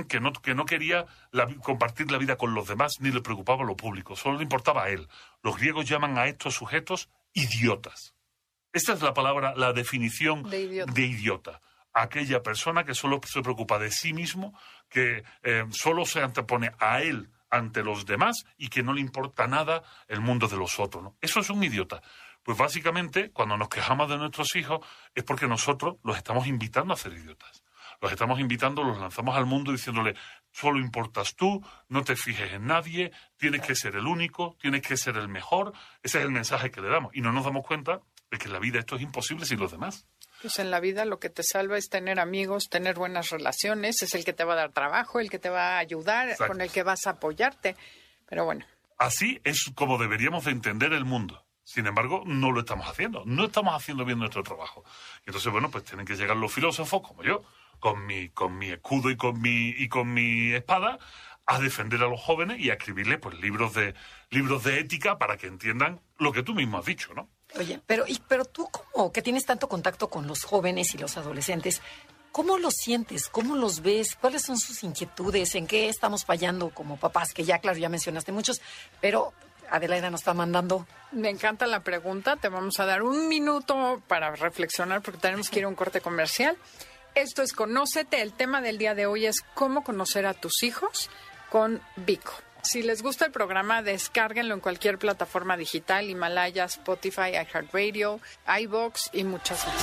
Que 0.07 0.19
no, 0.19 0.33
que 0.33 0.53
no 0.53 0.65
quería 0.65 1.07
compartir 1.63 2.11
la 2.11 2.19
vida 2.19 2.35
con 2.35 2.53
los 2.53 2.67
demás 2.67 2.97
ni 2.99 3.09
le 3.09 3.21
preocupaba 3.21 3.63
lo 3.63 3.75
público, 3.75 4.15
solo 4.15 4.37
le 4.37 4.43
importaba 4.43 4.83
a 4.83 4.89
él. 4.89 5.07
Los 5.41 5.57
griegos 5.57 5.89
llaman 5.89 6.15
a 6.19 6.27
estos 6.27 6.53
sujetos 6.53 7.09
idiotas. 7.33 8.13
Esta 8.71 8.93
es 8.93 9.01
la 9.01 9.13
palabra, 9.13 9.53
la 9.55 9.73
definición 9.73 10.43
de 10.43 11.05
idiota. 11.05 11.61
Aquella 11.91 12.43
persona 12.43 12.83
que 12.83 12.93
solo 12.93 13.19
se 13.25 13.41
preocupa 13.41 13.79
de 13.79 13.89
sí 13.89 14.13
mismo, 14.13 14.57
que 14.89 15.23
eh, 15.41 15.65
solo 15.71 16.05
se 16.05 16.21
antepone 16.21 16.71
a 16.79 17.01
él 17.01 17.29
ante 17.49 17.83
los 17.83 18.05
demás 18.05 18.45
y 18.57 18.69
que 18.69 18.83
no 18.83 18.93
le 18.93 19.01
importa 19.01 19.47
nada 19.47 19.81
el 20.07 20.21
mundo 20.21 20.47
de 20.47 20.57
los 20.57 20.79
otros. 20.79 21.03
¿no? 21.03 21.15
Eso 21.19 21.39
es 21.39 21.49
un 21.49 21.63
idiota. 21.63 22.01
Pues 22.43 22.57
básicamente, 22.57 23.31
cuando 23.31 23.57
nos 23.57 23.69
quejamos 23.69 24.07
de 24.07 24.17
nuestros 24.17 24.55
hijos, 24.55 24.85
es 25.15 25.23
porque 25.23 25.47
nosotros 25.47 25.97
los 26.03 26.15
estamos 26.15 26.47
invitando 26.47 26.93
a 26.93 26.97
ser 26.97 27.13
idiotas. 27.13 27.63
Los 28.01 28.11
estamos 28.11 28.39
invitando, 28.39 28.83
los 28.83 28.99
lanzamos 28.99 29.35
al 29.35 29.45
mundo 29.45 29.71
diciéndole, 29.71 30.15
solo 30.51 30.79
importas 30.79 31.35
tú, 31.35 31.61
no 31.89 32.03
te 32.03 32.15
fijes 32.15 32.53
en 32.53 32.67
nadie, 32.67 33.11
tienes 33.35 33.61
que 33.61 33.75
ser 33.75 33.95
el 33.95 34.07
único, 34.07 34.55
tienes 34.61 34.81
que 34.83 34.95
ser 34.95 35.17
el 35.17 35.27
mejor. 35.27 35.73
Ese 36.01 36.19
es 36.19 36.23
el 36.23 36.31
mensaje 36.31 36.71
que 36.71 36.81
le 36.81 36.87
damos. 36.87 37.13
Y 37.13 37.21
no 37.21 37.33
nos 37.33 37.43
damos 37.43 37.65
cuenta 37.65 38.01
de 38.31 38.37
que 38.37 38.45
en 38.45 38.53
la 38.53 38.59
vida 38.59 38.79
esto 38.79 38.95
es 38.95 39.01
imposible 39.01 39.45
sin 39.45 39.59
los 39.59 39.71
demás. 39.71 40.05
Pues 40.41 40.59
en 40.59 40.71
la 40.71 40.79
vida 40.79 41.05
lo 41.05 41.19
que 41.19 41.29
te 41.29 41.43
salva 41.43 41.77
es 41.77 41.89
tener 41.89 42.19
amigos, 42.19 42.69
tener 42.69 42.95
buenas 42.95 43.29
relaciones, 43.29 44.01
es 44.01 44.13
el 44.13 44.23
que 44.23 44.33
te 44.33 44.43
va 44.43 44.53
a 44.53 44.57
dar 44.57 44.71
trabajo, 44.71 45.19
el 45.19 45.29
que 45.29 45.39
te 45.39 45.49
va 45.49 45.75
a 45.75 45.79
ayudar, 45.79 46.35
con 46.37 46.61
el 46.61 46.71
que 46.71 46.83
vas 46.83 47.07
a 47.07 47.11
apoyarte. 47.11 47.75
Pero 48.27 48.45
bueno. 48.45 48.65
Así 48.97 49.41
es 49.43 49.71
como 49.75 49.97
deberíamos 49.97 50.45
de 50.45 50.51
entender 50.51 50.93
el 50.93 51.05
mundo. 51.05 51.45
Sin 51.63 51.85
embargo, 51.87 52.23
no 52.25 52.51
lo 52.51 52.61
estamos 52.61 52.87
haciendo. 52.87 53.23
No 53.25 53.45
estamos 53.45 53.75
haciendo 53.75 54.05
bien 54.05 54.17
nuestro 54.17 54.41
trabajo. 54.43 54.83
Y 55.25 55.29
entonces, 55.29 55.51
bueno, 55.51 55.69
pues 55.69 55.83
tienen 55.83 56.05
que 56.05 56.15
llegar 56.15 56.35
los 56.35 56.51
filósofos, 56.51 57.01
como 57.01 57.23
yo, 57.23 57.43
con 57.79 58.05
mi, 58.05 58.29
con 58.29 58.57
mi 58.57 58.69
escudo 58.69 59.09
y 59.11 59.17
con 59.17 59.39
mi, 59.39 59.69
y 59.69 59.87
con 59.87 60.11
mi 60.11 60.53
espada, 60.53 60.99
a 61.45 61.59
defender 61.59 62.01
a 62.01 62.07
los 62.07 62.21
jóvenes 62.21 62.59
y 62.59 62.69
a 62.69 62.73
escribirles 62.73 63.19
pues 63.19 63.39
libros 63.39 63.73
de 63.73 63.95
libros 64.29 64.63
de 64.63 64.79
ética 64.79 65.17
para 65.17 65.37
que 65.37 65.47
entiendan 65.47 65.99
lo 66.17 66.31
que 66.31 66.43
tú 66.43 66.53
mismo 66.53 66.77
has 66.77 66.85
dicho, 66.85 67.13
¿no? 67.13 67.29
Oye, 67.57 67.79
pero 67.85 68.05
y, 68.07 68.19
pero 68.27 68.45
tú 68.45 68.69
como 68.69 69.11
que 69.11 69.21
tienes 69.21 69.45
tanto 69.45 69.67
contacto 69.67 70.09
con 70.09 70.27
los 70.27 70.43
jóvenes 70.43 70.93
y 70.93 70.97
los 70.97 71.17
adolescentes, 71.17 71.81
¿cómo 72.31 72.57
los 72.57 72.73
sientes? 72.75 73.27
¿Cómo 73.27 73.55
los 73.55 73.81
ves? 73.81 74.15
¿Cuáles 74.15 74.43
son 74.43 74.57
sus 74.57 74.83
inquietudes? 74.83 75.55
¿En 75.55 75.65
qué 75.65 75.89
estamos 75.89 76.25
fallando 76.25 76.69
como 76.69 76.97
papás? 76.97 77.33
Que 77.33 77.43
ya 77.43 77.59
claro, 77.59 77.77
ya 77.77 77.89
mencionaste 77.89 78.31
muchos, 78.31 78.61
pero 79.01 79.33
Adelaida 79.71 80.09
nos 80.09 80.21
está 80.21 80.33
mandando. 80.33 80.87
Me 81.11 81.29
encanta 81.29 81.67
la 81.67 81.81
pregunta. 81.83 82.35
Te 82.35 82.49
vamos 82.49 82.79
a 82.79 82.85
dar 82.85 83.01
un 83.03 83.27
minuto 83.27 84.01
para 84.07 84.35
reflexionar 84.35 85.01
porque 85.01 85.19
tenemos 85.19 85.49
que 85.49 85.59
ir 85.59 85.65
a 85.65 85.69
un 85.69 85.75
corte 85.75 86.01
comercial. 86.01 86.57
Esto 87.15 87.41
es 87.41 87.53
Conócete. 87.53 88.21
El 88.21 88.33
tema 88.33 88.61
del 88.61 88.77
día 88.77 88.95
de 88.95 89.05
hoy 89.05 89.25
es 89.25 89.41
cómo 89.53 89.83
conocer 89.83 90.25
a 90.25 90.33
tus 90.33 90.63
hijos 90.63 91.09
con 91.49 91.81
Vico. 91.95 92.33
Si 92.61 92.83
les 92.83 93.01
gusta 93.01 93.25
el 93.25 93.31
programa, 93.31 93.81
descárguenlo 93.81 94.53
en 94.53 94.59
cualquier 94.59 94.99
plataforma 94.99 95.57
digital, 95.57 96.09
Himalaya, 96.09 96.65
Spotify, 96.65 97.31
iHeartRadio, 97.31 98.19
iBox 98.61 99.09
y 99.13 99.23
muchas 99.23 99.65
más. 99.65 99.75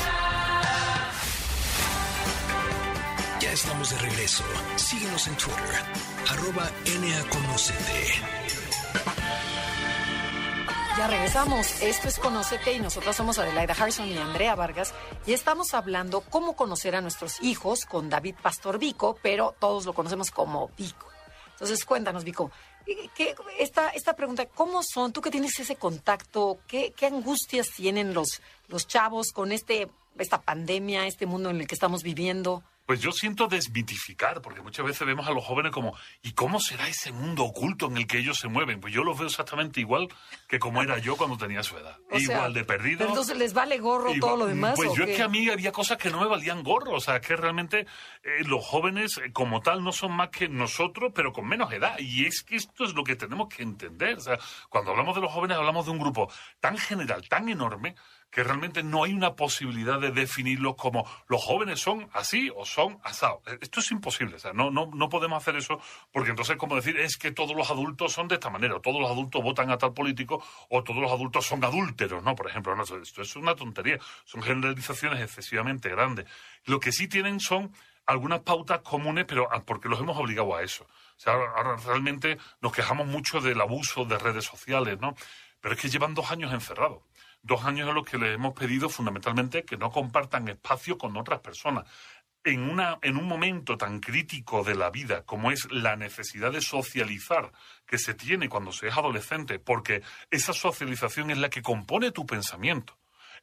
Ya 3.40 3.52
estamos 3.52 3.90
de 3.90 3.98
regreso. 3.98 4.44
Síguenos 4.76 5.26
en 5.26 5.36
Twitter, 5.36 5.82
arroba 6.30 6.70
NAConocete. 7.00 8.46
Ya 10.98 11.06
regresamos. 11.08 11.82
Esto 11.82 12.08
es 12.08 12.18
Conócete 12.18 12.72
y 12.72 12.80
nosotros 12.80 13.14
somos 13.14 13.38
Adelaida 13.38 13.74
Harrison 13.78 14.08
y 14.08 14.16
Andrea 14.16 14.54
Vargas 14.54 14.94
y 15.26 15.34
estamos 15.34 15.74
hablando 15.74 16.22
cómo 16.22 16.56
conocer 16.56 16.96
a 16.96 17.02
nuestros 17.02 17.42
hijos 17.42 17.84
con 17.84 18.08
David 18.08 18.36
Pastor 18.40 18.78
Vico, 18.78 19.18
pero 19.22 19.54
todos 19.58 19.84
lo 19.84 19.92
conocemos 19.92 20.30
como 20.30 20.70
Vico. 20.78 21.15
Entonces, 21.56 21.84
cuéntanos, 21.86 22.22
Vico, 22.22 22.50
¿qué, 23.14 23.34
esta, 23.58 23.88
esta 23.88 24.14
pregunta, 24.14 24.44
¿cómo 24.46 24.82
son? 24.82 25.12
Tú 25.12 25.22
que 25.22 25.30
tienes 25.30 25.58
ese 25.58 25.76
contacto, 25.76 26.58
¿qué, 26.66 26.92
qué 26.94 27.06
angustias 27.06 27.68
tienen 27.74 28.12
los, 28.12 28.42
los 28.68 28.86
chavos 28.86 29.32
con 29.32 29.52
este, 29.52 29.88
esta 30.18 30.42
pandemia, 30.42 31.06
este 31.06 31.24
mundo 31.24 31.48
en 31.48 31.60
el 31.60 31.66
que 31.66 31.74
estamos 31.74 32.02
viviendo? 32.02 32.62
Pues 32.86 33.00
yo 33.00 33.10
siento 33.12 33.48
desmitificar, 33.48 34.40
porque 34.40 34.62
muchas 34.62 34.86
veces 34.86 35.06
vemos 35.06 35.26
a 35.26 35.32
los 35.32 35.44
jóvenes 35.44 35.72
como, 35.72 35.96
¿y 36.22 36.32
cómo 36.32 36.60
será 36.60 36.88
ese 36.88 37.12
mundo 37.12 37.44
oculto 37.44 37.86
en 37.86 37.96
el 37.96 38.06
que 38.06 38.18
ellos 38.18 38.38
se 38.38 38.48
mueven? 38.48 38.80
Pues 38.80 38.94
yo 38.94 39.02
los 39.02 39.18
veo 39.18 39.26
exactamente 39.26 39.80
igual 39.80 40.08
que 40.48 40.58
como 40.58 40.82
era 40.82 40.98
yo 40.98 41.16
cuando 41.16 41.36
tenía 41.36 41.62
su 41.62 41.76
edad. 41.76 41.98
igual 42.12 42.54
de 42.54 42.64
perdido. 42.64 42.98
Pero 42.98 43.10
entonces 43.10 43.36
les 43.36 43.52
vale 43.52 43.78
gorro 43.78 44.12
todo 44.20 44.36
lo 44.36 44.46
demás. 44.46 44.74
Pues 44.76 44.94
yo 44.94 45.04
es 45.04 45.16
que 45.16 45.22
a 45.22 45.28
mí 45.28 45.48
había 45.48 45.72
cosas 45.72 45.98
que 45.98 46.10
no 46.10 46.20
me 46.20 46.26
valían 46.26 46.62
gorro. 46.62 46.92
O 46.92 47.00
sea, 47.00 47.20
que 47.20 47.36
realmente 47.36 47.86
eh, 48.22 48.44
los 48.44 48.64
jóvenes 48.64 49.18
eh, 49.18 49.32
como 49.32 49.60
tal 49.60 49.82
no 49.82 49.92
son 49.92 50.12
más 50.12 50.28
que 50.30 50.48
nosotros, 50.48 51.12
pero 51.14 51.32
con 51.32 51.46
menos 51.46 51.72
edad. 51.72 51.98
Y 51.98 52.26
es 52.26 52.42
que 52.42 52.56
esto 52.56 52.84
es 52.84 52.94
lo 52.94 53.02
que 53.02 53.16
tenemos 53.16 53.48
que 53.48 53.62
entender. 53.62 54.18
O 54.18 54.20
sea, 54.20 54.38
cuando 54.68 54.92
hablamos 54.92 55.14
de 55.14 55.22
los 55.22 55.32
jóvenes 55.32 55.56
hablamos 55.56 55.86
de 55.86 55.92
un 55.92 55.98
grupo 55.98 56.30
tan 56.60 56.78
general, 56.78 57.28
tan 57.28 57.48
enorme, 57.48 57.96
que 58.30 58.42
realmente 58.44 58.82
no 58.82 59.04
hay 59.04 59.12
una 59.12 59.34
posibilidad 59.34 60.00
de 60.00 60.10
definirlos 60.10 60.74
como 60.76 61.08
los 61.28 61.42
jóvenes 61.42 61.80
son 61.80 62.08
así 62.12 62.50
o 62.54 62.64
son 62.64 62.98
asados. 63.02 63.40
Eh, 63.46 63.58
esto 63.60 63.80
es 63.80 63.90
imposible, 63.90 64.36
o 64.36 64.38
sea, 64.38 64.52
no, 64.52 64.70
no, 64.70 64.90
no 64.92 65.08
podemos 65.08 65.42
hacer 65.42 65.56
eso 65.56 65.80
porque 66.12 66.30
entonces 66.30 66.56
como 66.56 66.76
decir 66.76 66.98
es 66.98 67.16
que 67.16 67.32
todos 67.32 67.56
los 67.56 67.70
adultos 67.70 68.12
son 68.12 68.28
de 68.28 68.34
esta 68.34 68.50
manera, 68.50 68.76
o 68.76 68.80
todos 68.80 69.00
los 69.00 69.10
adultos 69.10 69.42
votan 69.42 69.70
a 69.70 69.78
tal 69.78 69.94
político, 69.94 70.44
o 70.68 70.82
todos 70.82 71.00
los 71.00 71.10
adultos 71.10 71.46
son 71.46 71.64
adúlteros, 71.64 72.22
¿no? 72.22 72.34
Por 72.34 72.48
ejemplo, 72.48 72.74
no, 72.76 72.82
esto 72.82 73.22
es 73.22 73.36
una 73.36 73.54
tontería, 73.54 73.98
son 74.24 74.42
generalizaciones 74.42 75.20
excesivamente 75.20 75.88
grandes. 75.88 76.26
Lo 76.64 76.80
que 76.80 76.92
sí 76.92 77.08
tienen 77.08 77.40
son 77.40 77.72
algunas 78.06 78.40
pautas 78.40 78.80
comunes, 78.80 79.24
pero 79.26 79.48
ah, 79.50 79.62
porque 79.64 79.88
los 79.88 79.98
hemos 79.98 80.16
obligado 80.16 80.54
a 80.54 80.62
eso. 80.62 80.84
O 80.84 81.20
sea, 81.20 81.32
ahora 81.32 81.76
realmente 81.76 82.38
nos 82.60 82.72
quejamos 82.72 83.06
mucho 83.06 83.40
del 83.40 83.60
abuso 83.60 84.04
de 84.04 84.18
redes 84.18 84.44
sociales, 84.44 84.98
¿no? 85.00 85.14
Pero 85.60 85.74
es 85.74 85.80
que 85.80 85.88
llevan 85.88 86.14
dos 86.14 86.30
años 86.30 86.52
encerrados 86.52 87.02
dos 87.46 87.64
años 87.64 87.88
en 87.88 87.94
los 87.94 88.04
que 88.04 88.18
les 88.18 88.34
hemos 88.34 88.52
pedido 88.52 88.88
fundamentalmente 88.88 89.64
que 89.64 89.76
no 89.76 89.90
compartan 89.90 90.48
espacio 90.48 90.98
con 90.98 91.16
otras 91.16 91.40
personas. 91.40 91.84
En, 92.44 92.62
una, 92.62 92.98
en 93.02 93.16
un 93.16 93.26
momento 93.26 93.76
tan 93.76 93.98
crítico 94.00 94.62
de 94.62 94.74
la 94.74 94.90
vida 94.90 95.22
como 95.22 95.50
es 95.50 95.66
la 95.70 95.96
necesidad 95.96 96.52
de 96.52 96.60
socializar 96.60 97.52
que 97.86 97.98
se 97.98 98.14
tiene 98.14 98.48
cuando 98.48 98.70
se 98.72 98.88
es 98.88 98.96
adolescente, 98.96 99.58
porque 99.58 100.02
esa 100.30 100.52
socialización 100.52 101.30
es 101.30 101.38
la 101.38 101.50
que 101.50 101.62
compone 101.62 102.12
tu 102.12 102.24
pensamiento 102.24 102.96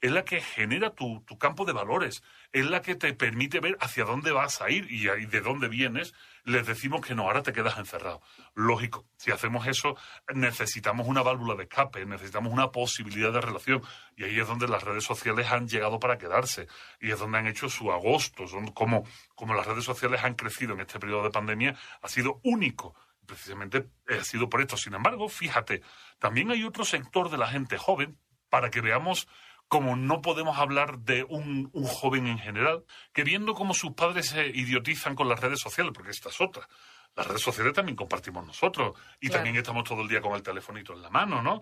es 0.03 0.11
la 0.11 0.25
que 0.25 0.41
genera 0.41 0.89
tu, 0.89 1.23
campo 1.39 1.63
de 1.63 1.71
valores, 1.71 2.23
es 2.51 2.65
la 2.65 2.81
que 2.81 2.95
te 2.95 3.13
permite 3.13 3.61
ver 3.61 3.77
hacia 3.79 4.03
dónde 4.03 4.33
vas 4.33 4.61
a 4.61 4.69
ir 4.69 4.85
y, 4.91 5.05
de 5.05 5.39
dónde 5.39 5.69
vienes. 5.69 6.13
Les 6.43 6.67
decimos 6.67 6.99
que 6.99 7.15
no, 7.15 7.23
ahora 7.23 7.41
te 7.41 7.53
quedas 7.53 7.77
encerrado. 7.77 8.21
Lógico, 8.53 9.05
si 9.15 9.31
hacemos 9.31 9.65
eso, 9.65 9.95
necesitamos 10.35 11.07
una 11.07 11.23
válvula 11.23 11.55
de 11.55 11.63
escape, 11.63 12.05
necesitamos 12.05 12.51
una 12.51 12.69
posibilidad 12.69 13.31
de 13.31 13.39
relación. 13.39 13.81
Y 14.17 14.25
ahí 14.25 14.37
es 14.37 14.45
donde 14.45 14.67
las 14.67 14.83
redes 14.83 15.05
sociales 15.05 15.49
han 15.49 15.69
llegado 15.69 16.01
para 16.01 16.17
quedarse. 16.17 16.67
Y 16.99 17.11
es 17.11 17.19
donde 17.19 17.37
han 17.37 17.47
hecho 17.47 17.69
su 17.69 17.89
agosto. 17.89 18.45
Son 18.45 18.73
como, 18.73 19.05
como 19.35 19.53
las 19.53 19.65
redes 19.65 19.85
sociales 19.85 20.21
han 20.25 20.33
crecido 20.33 20.73
en 20.73 20.81
este 20.81 20.99
periodo 20.99 21.23
de 21.23 21.31
pandemia, 21.31 21.77
ha 22.01 22.09
sido 22.09 22.41
único 22.43 22.93
precisamente 23.25 23.87
ha 24.09 24.23
sido 24.25 24.49
por 24.49 24.59
esto. 24.59 24.75
Sin 24.75 24.95
embargo, 24.95 25.29
fíjate, 25.29 25.81
también 26.19 26.51
hay 26.51 26.65
otro 26.65 26.83
sector 26.83 27.29
de 27.29 27.37
la 27.37 27.47
gente 27.47 27.77
joven 27.77 28.17
para 28.49 28.69
que 28.69 28.81
veamos 28.81 29.29
como 29.67 29.95
no 29.95 30.21
podemos 30.21 30.57
hablar 30.57 30.99
de 30.99 31.23
un, 31.23 31.71
joven 31.73 32.27
en 32.27 32.37
general, 32.37 32.83
que 33.11 33.23
viendo 33.23 33.53
cómo 33.53 33.73
sus 33.73 33.93
padres 33.93 34.27
se 34.27 34.47
idiotizan 34.47 35.15
con 35.15 35.27
las 35.27 35.39
redes 35.39 35.59
sociales, 35.59 35.93
porque 35.95 36.11
esta 36.11 36.29
es 36.29 36.39
otra, 36.41 36.67
las 37.15 37.27
redes 37.27 37.41
sociales 37.41 37.73
también 37.73 37.95
compartimos 37.95 38.45
nosotros 38.45 38.97
y 39.19 39.29
también 39.29 39.55
estamos 39.55 39.83
todo 39.83 40.01
el 40.01 40.07
día 40.07 40.21
con 40.21 40.33
el 40.33 40.41
telefonito 40.41 40.93
en 40.93 41.01
la 41.01 41.09
mano, 41.09 41.41
¿no? 41.41 41.59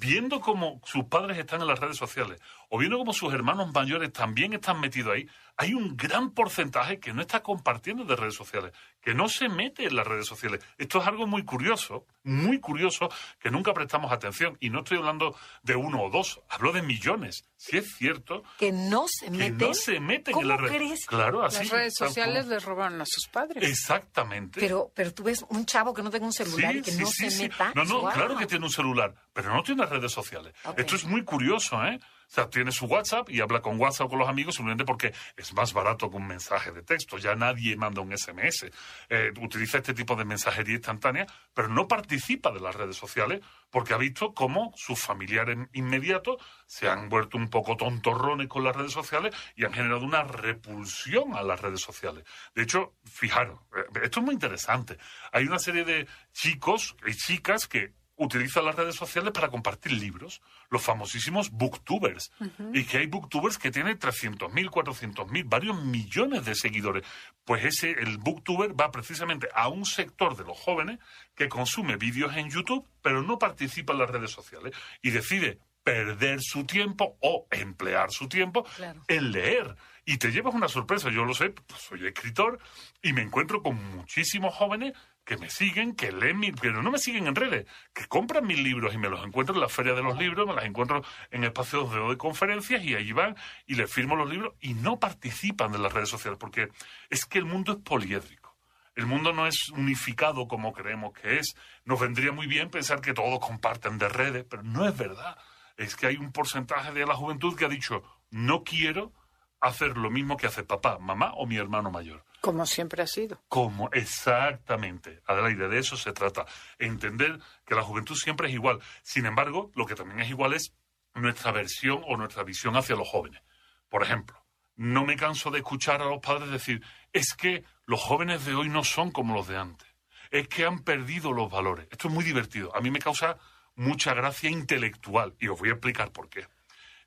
viendo 0.00 0.40
cómo 0.40 0.80
sus 0.84 1.04
padres 1.04 1.38
están 1.38 1.60
en 1.60 1.68
las 1.68 1.78
redes 1.78 1.96
sociales 1.96 2.40
o 2.70 2.78
viendo 2.78 2.96
cómo 2.98 3.12
sus 3.12 3.34
hermanos 3.34 3.72
mayores 3.74 4.12
también 4.12 4.52
están 4.52 4.80
metidos 4.80 5.14
ahí, 5.14 5.28
hay 5.56 5.74
un 5.74 5.96
gran 5.96 6.30
porcentaje 6.30 7.00
que 7.00 7.12
no 7.12 7.20
está 7.20 7.42
compartiendo 7.42 8.04
de 8.04 8.16
redes 8.16 8.34
sociales, 8.34 8.72
que 9.02 9.12
no 9.12 9.28
se 9.28 9.48
mete 9.48 9.84
en 9.84 9.96
las 9.96 10.06
redes 10.06 10.26
sociales. 10.26 10.64
Esto 10.78 11.00
es 11.00 11.06
algo 11.06 11.26
muy 11.26 11.44
curioso, 11.44 12.06
muy 12.22 12.60
curioso, 12.60 13.10
que 13.40 13.50
nunca 13.50 13.74
prestamos 13.74 14.12
atención. 14.12 14.56
Y 14.60 14.70
no 14.70 14.78
estoy 14.78 14.98
hablando 14.98 15.36
de 15.62 15.74
uno 15.74 16.00
o 16.02 16.10
dos, 16.10 16.40
hablo 16.48 16.72
de 16.72 16.80
millones. 16.80 17.44
Si 17.56 17.76
es 17.76 17.94
cierto. 17.96 18.42
Que 18.56 18.72
no 18.72 19.06
se 19.08 19.30
meten. 19.30 19.58
Que 19.58 19.66
no 19.66 19.74
se 19.74 20.00
meten 20.00 20.38
en 20.38 20.48
las 20.48 20.60
redes. 20.60 21.06
Claro, 21.06 21.44
así. 21.44 21.58
Las 21.58 21.70
redes 21.70 21.94
sociales 21.94 22.46
les 22.46 22.64
robaron 22.64 23.00
a 23.00 23.04
sus 23.04 23.26
padres. 23.26 23.68
Exactamente. 23.68 24.60
Pero, 24.60 24.92
pero 24.94 25.12
tú 25.12 25.24
ves 25.24 25.44
un 25.48 25.66
chavo 25.66 25.92
que 25.92 26.02
no 26.02 26.10
tenga 26.10 26.24
un 26.24 26.32
celular 26.32 26.76
y 26.76 26.82
que 26.82 26.92
no 26.92 27.06
se 27.06 27.30
meta. 27.36 27.72
No, 27.74 27.84
no, 27.84 28.08
claro 28.10 28.36
que 28.36 28.46
tiene 28.46 28.64
un 28.64 28.72
celular, 28.72 29.12
pero 29.32 29.52
no 29.52 29.62
tiene 29.62 29.84
redes 29.84 30.12
sociales. 30.12 30.54
Esto 30.76 30.96
es 30.96 31.04
muy 31.04 31.24
curioso, 31.24 31.84
¿eh? 31.84 32.00
O 32.30 32.32
sea, 32.32 32.48
tiene 32.48 32.70
su 32.70 32.86
WhatsApp 32.86 33.28
y 33.28 33.40
habla 33.40 33.60
con 33.60 33.80
WhatsApp 33.80 34.08
con 34.08 34.20
los 34.20 34.28
amigos 34.28 34.54
simplemente 34.54 34.84
porque 34.84 35.12
es 35.36 35.52
más 35.52 35.72
barato 35.72 36.08
que 36.08 36.16
un 36.16 36.28
mensaje 36.28 36.70
de 36.70 36.82
texto. 36.82 37.18
Ya 37.18 37.34
nadie 37.34 37.74
manda 37.74 38.02
un 38.02 38.16
SMS. 38.16 38.70
Eh, 39.08 39.32
utiliza 39.40 39.78
este 39.78 39.94
tipo 39.94 40.14
de 40.14 40.24
mensajería 40.24 40.76
instantánea, 40.76 41.26
pero 41.52 41.66
no 41.66 41.88
participa 41.88 42.52
de 42.52 42.60
las 42.60 42.76
redes 42.76 42.96
sociales 42.96 43.40
porque 43.68 43.94
ha 43.94 43.96
visto 43.96 44.32
cómo 44.32 44.72
sus 44.76 45.00
familiares 45.00 45.58
inmediatos 45.72 46.36
se 46.66 46.88
han 46.88 47.08
vuelto 47.08 47.36
un 47.36 47.50
poco 47.50 47.76
tontorrones 47.76 48.46
con 48.46 48.62
las 48.62 48.76
redes 48.76 48.92
sociales 48.92 49.34
y 49.56 49.64
han 49.64 49.72
generado 49.72 50.04
una 50.04 50.22
repulsión 50.22 51.34
a 51.34 51.42
las 51.42 51.60
redes 51.60 51.80
sociales. 51.80 52.24
De 52.54 52.62
hecho, 52.62 52.94
fijaros, 53.04 53.58
eh, 53.76 54.00
esto 54.04 54.20
es 54.20 54.26
muy 54.26 54.34
interesante. 54.34 54.98
Hay 55.32 55.46
una 55.46 55.58
serie 55.58 55.84
de 55.84 56.06
chicos 56.32 56.94
y 57.04 57.12
chicas 57.14 57.66
que 57.66 57.92
utilizan 58.20 58.66
las 58.66 58.76
redes 58.76 58.94
sociales 58.94 59.32
para 59.32 59.48
compartir 59.48 59.92
libros, 59.92 60.42
los 60.68 60.82
famosísimos 60.82 61.50
booktubers. 61.50 62.30
Y 62.74 62.84
que 62.84 62.98
hay 62.98 63.06
booktubers 63.06 63.56
que 63.56 63.70
tienen 63.70 63.98
300.000, 63.98 64.68
400.000, 64.68 65.44
varios 65.46 65.82
millones 65.82 66.44
de 66.44 66.54
seguidores. 66.54 67.06
Pues 67.44 67.64
ese, 67.64 67.92
el 67.92 68.18
booktuber 68.18 68.78
va 68.78 68.90
precisamente 68.90 69.48
a 69.54 69.68
un 69.68 69.86
sector 69.86 70.36
de 70.36 70.44
los 70.44 70.58
jóvenes 70.58 70.98
que 71.34 71.48
consume 71.48 71.96
vídeos 71.96 72.36
en 72.36 72.50
YouTube, 72.50 72.86
pero 73.00 73.22
no 73.22 73.38
participa 73.38 73.94
en 73.94 74.00
las 74.00 74.10
redes 74.10 74.30
sociales 74.30 74.74
y 75.00 75.10
decide 75.10 75.58
perder 75.82 76.40
su 76.42 76.64
tiempo 76.64 77.16
o 77.20 77.46
emplear 77.50 78.10
su 78.10 78.28
tiempo 78.28 78.66
en 79.08 79.32
leer. 79.32 79.76
Y 80.04 80.18
te 80.18 80.30
llevas 80.30 80.54
una 80.54 80.68
sorpresa, 80.68 81.08
yo 81.10 81.24
lo 81.24 81.32
sé, 81.32 81.50
pues 81.50 81.80
soy 81.80 82.06
escritor 82.06 82.58
y 83.00 83.14
me 83.14 83.22
encuentro 83.22 83.62
con 83.62 83.82
muchísimos 83.96 84.54
jóvenes 84.54 84.92
que 85.30 85.36
me 85.36 85.48
siguen, 85.48 85.94
que 85.94 86.10
leen, 86.10 86.40
mi, 86.40 86.50
pero 86.50 86.82
no 86.82 86.90
me 86.90 86.98
siguen 86.98 87.28
en 87.28 87.36
redes, 87.36 87.64
que 87.94 88.08
compran 88.08 88.44
mis 88.44 88.58
libros 88.58 88.92
y 88.94 88.98
me 88.98 89.08
los 89.08 89.24
encuentro 89.24 89.54
en 89.54 89.60
la 89.60 89.68
feria 89.68 89.94
de 89.94 90.02
los 90.02 90.18
libros, 90.18 90.44
me 90.44 90.54
los 90.54 90.64
encuentro 90.64 91.04
en 91.30 91.44
espacios 91.44 91.88
de, 91.92 92.00
de 92.00 92.16
conferencias 92.16 92.82
y 92.82 92.96
allí 92.96 93.12
van 93.12 93.36
y 93.64 93.76
les 93.76 93.88
firmo 93.88 94.16
los 94.16 94.28
libros 94.28 94.54
y 94.58 94.74
no 94.74 94.98
participan 94.98 95.70
de 95.70 95.78
las 95.78 95.92
redes 95.92 96.08
sociales, 96.08 96.36
porque 96.36 96.70
es 97.10 97.26
que 97.26 97.38
el 97.38 97.44
mundo 97.44 97.70
es 97.70 97.78
poliédrico. 97.78 98.56
El 98.96 99.06
mundo 99.06 99.32
no 99.32 99.46
es 99.46 99.68
unificado 99.68 100.48
como 100.48 100.72
creemos 100.72 101.12
que 101.12 101.38
es. 101.38 101.54
Nos 101.84 102.00
vendría 102.00 102.32
muy 102.32 102.48
bien 102.48 102.68
pensar 102.68 103.00
que 103.00 103.14
todos 103.14 103.38
comparten 103.38 103.98
de 103.98 104.08
redes, 104.08 104.44
pero 104.50 104.64
no 104.64 104.88
es 104.88 104.98
verdad. 104.98 105.38
Es 105.76 105.94
que 105.94 106.08
hay 106.08 106.16
un 106.16 106.32
porcentaje 106.32 106.90
de 106.90 107.06
la 107.06 107.14
juventud 107.14 107.56
que 107.56 107.66
ha 107.66 107.68
dicho, 107.68 108.02
no 108.30 108.64
quiero 108.64 109.12
hacer 109.60 109.96
lo 109.96 110.10
mismo 110.10 110.36
que 110.36 110.48
hace 110.48 110.64
papá, 110.64 110.98
mamá 110.98 111.34
o 111.36 111.46
mi 111.46 111.56
hermano 111.56 111.92
mayor. 111.92 112.24
Como 112.40 112.64
siempre 112.64 113.02
ha 113.02 113.06
sido. 113.06 113.42
Como 113.48 113.90
exactamente, 113.92 115.20
Adelaide, 115.26 115.68
de 115.68 115.78
eso 115.78 115.96
se 115.96 116.12
trata. 116.12 116.46
Entender 116.78 117.38
que 117.66 117.74
la 117.74 117.82
juventud 117.82 118.16
siempre 118.16 118.48
es 118.48 118.54
igual. 118.54 118.80
Sin 119.02 119.26
embargo, 119.26 119.70
lo 119.74 119.86
que 119.86 119.94
también 119.94 120.20
es 120.20 120.30
igual 120.30 120.54
es 120.54 120.74
nuestra 121.14 121.52
versión 121.52 122.02
o 122.06 122.16
nuestra 122.16 122.42
visión 122.42 122.76
hacia 122.76 122.96
los 122.96 123.08
jóvenes. 123.08 123.42
Por 123.88 124.02
ejemplo, 124.02 124.42
no 124.76 125.04
me 125.04 125.16
canso 125.16 125.50
de 125.50 125.58
escuchar 125.58 126.00
a 126.00 126.06
los 126.06 126.20
padres 126.20 126.50
decir, 126.50 126.82
es 127.12 127.34
que 127.34 127.64
los 127.84 128.00
jóvenes 128.00 128.46
de 128.46 128.54
hoy 128.54 128.68
no 128.68 128.84
son 128.84 129.10
como 129.10 129.34
los 129.34 129.48
de 129.48 129.58
antes. 129.58 129.88
Es 130.30 130.48
que 130.48 130.64
han 130.64 130.78
perdido 130.78 131.32
los 131.32 131.50
valores. 131.50 131.88
Esto 131.90 132.08
es 132.08 132.14
muy 132.14 132.24
divertido. 132.24 132.74
A 132.74 132.80
mí 132.80 132.90
me 132.90 133.00
causa 133.00 133.36
mucha 133.74 134.14
gracia 134.14 134.48
intelectual 134.48 135.34
y 135.38 135.48
os 135.48 135.58
voy 135.58 135.70
a 135.70 135.72
explicar 135.72 136.12
por 136.12 136.28
qué. 136.30 136.46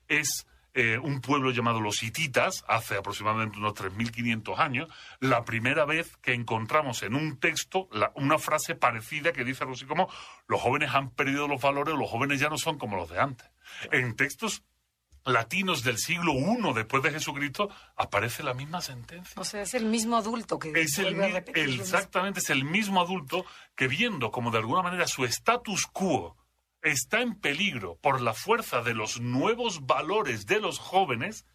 Es 0.06 0.46
eh, 0.74 0.98
un 0.98 1.20
pueblo 1.20 1.52
llamado 1.52 1.80
los 1.80 2.02
hititas, 2.02 2.64
hace 2.66 2.96
aproximadamente 2.96 3.58
unos 3.58 3.74
3.500 3.74 4.58
años, 4.58 4.88
la 5.20 5.44
primera 5.44 5.84
vez 5.84 6.16
que 6.16 6.34
encontramos 6.34 7.02
en 7.04 7.14
un 7.14 7.38
texto 7.38 7.88
la, 7.92 8.10
una 8.16 8.38
frase 8.38 8.74
parecida 8.74 9.32
que 9.32 9.44
dice 9.44 9.62
algo 9.62 9.74
así 9.74 9.86
como 9.86 10.08
los 10.48 10.60
jóvenes 10.60 10.90
han 10.92 11.10
perdido 11.10 11.46
los 11.46 11.62
valores, 11.62 11.94
los 11.94 12.10
jóvenes 12.10 12.40
ya 12.40 12.48
no 12.48 12.58
son 12.58 12.76
como 12.76 12.96
los 12.96 13.08
de 13.08 13.20
antes. 13.20 13.48
En 13.92 14.16
textos 14.16 14.64
latinos 15.24 15.82
del 15.84 15.98
siglo 15.98 16.32
I 16.32 16.74
después 16.74 17.02
de 17.02 17.12
Jesucristo 17.12 17.70
aparece 17.96 18.42
la 18.42 18.54
misma 18.54 18.80
sentencia. 18.80 19.40
O 19.40 19.44
sea, 19.44 19.62
es 19.62 19.74
el 19.74 19.86
mismo 19.86 20.16
adulto 20.16 20.58
que 20.58 20.72
es 20.74 20.98
el, 20.98 21.16
exactamente 21.54 22.40
es 22.40 22.50
el 22.50 22.64
mismo 22.64 23.00
adulto 23.00 23.46
que 23.74 23.88
viendo 23.88 24.30
como 24.30 24.50
de 24.50 24.58
alguna 24.58 24.82
manera 24.82 25.06
su 25.06 25.24
status 25.24 25.86
quo 25.86 26.36
está 26.84 27.22
en 27.22 27.34
peligro 27.34 27.96
por 28.00 28.20
la 28.20 28.34
fuerza 28.34 28.82
de 28.82 28.94
los 28.94 29.20
nuevos 29.20 29.86
valores 29.86 30.46
de 30.46 30.60
los 30.60 30.78
jóvenes 30.78 31.46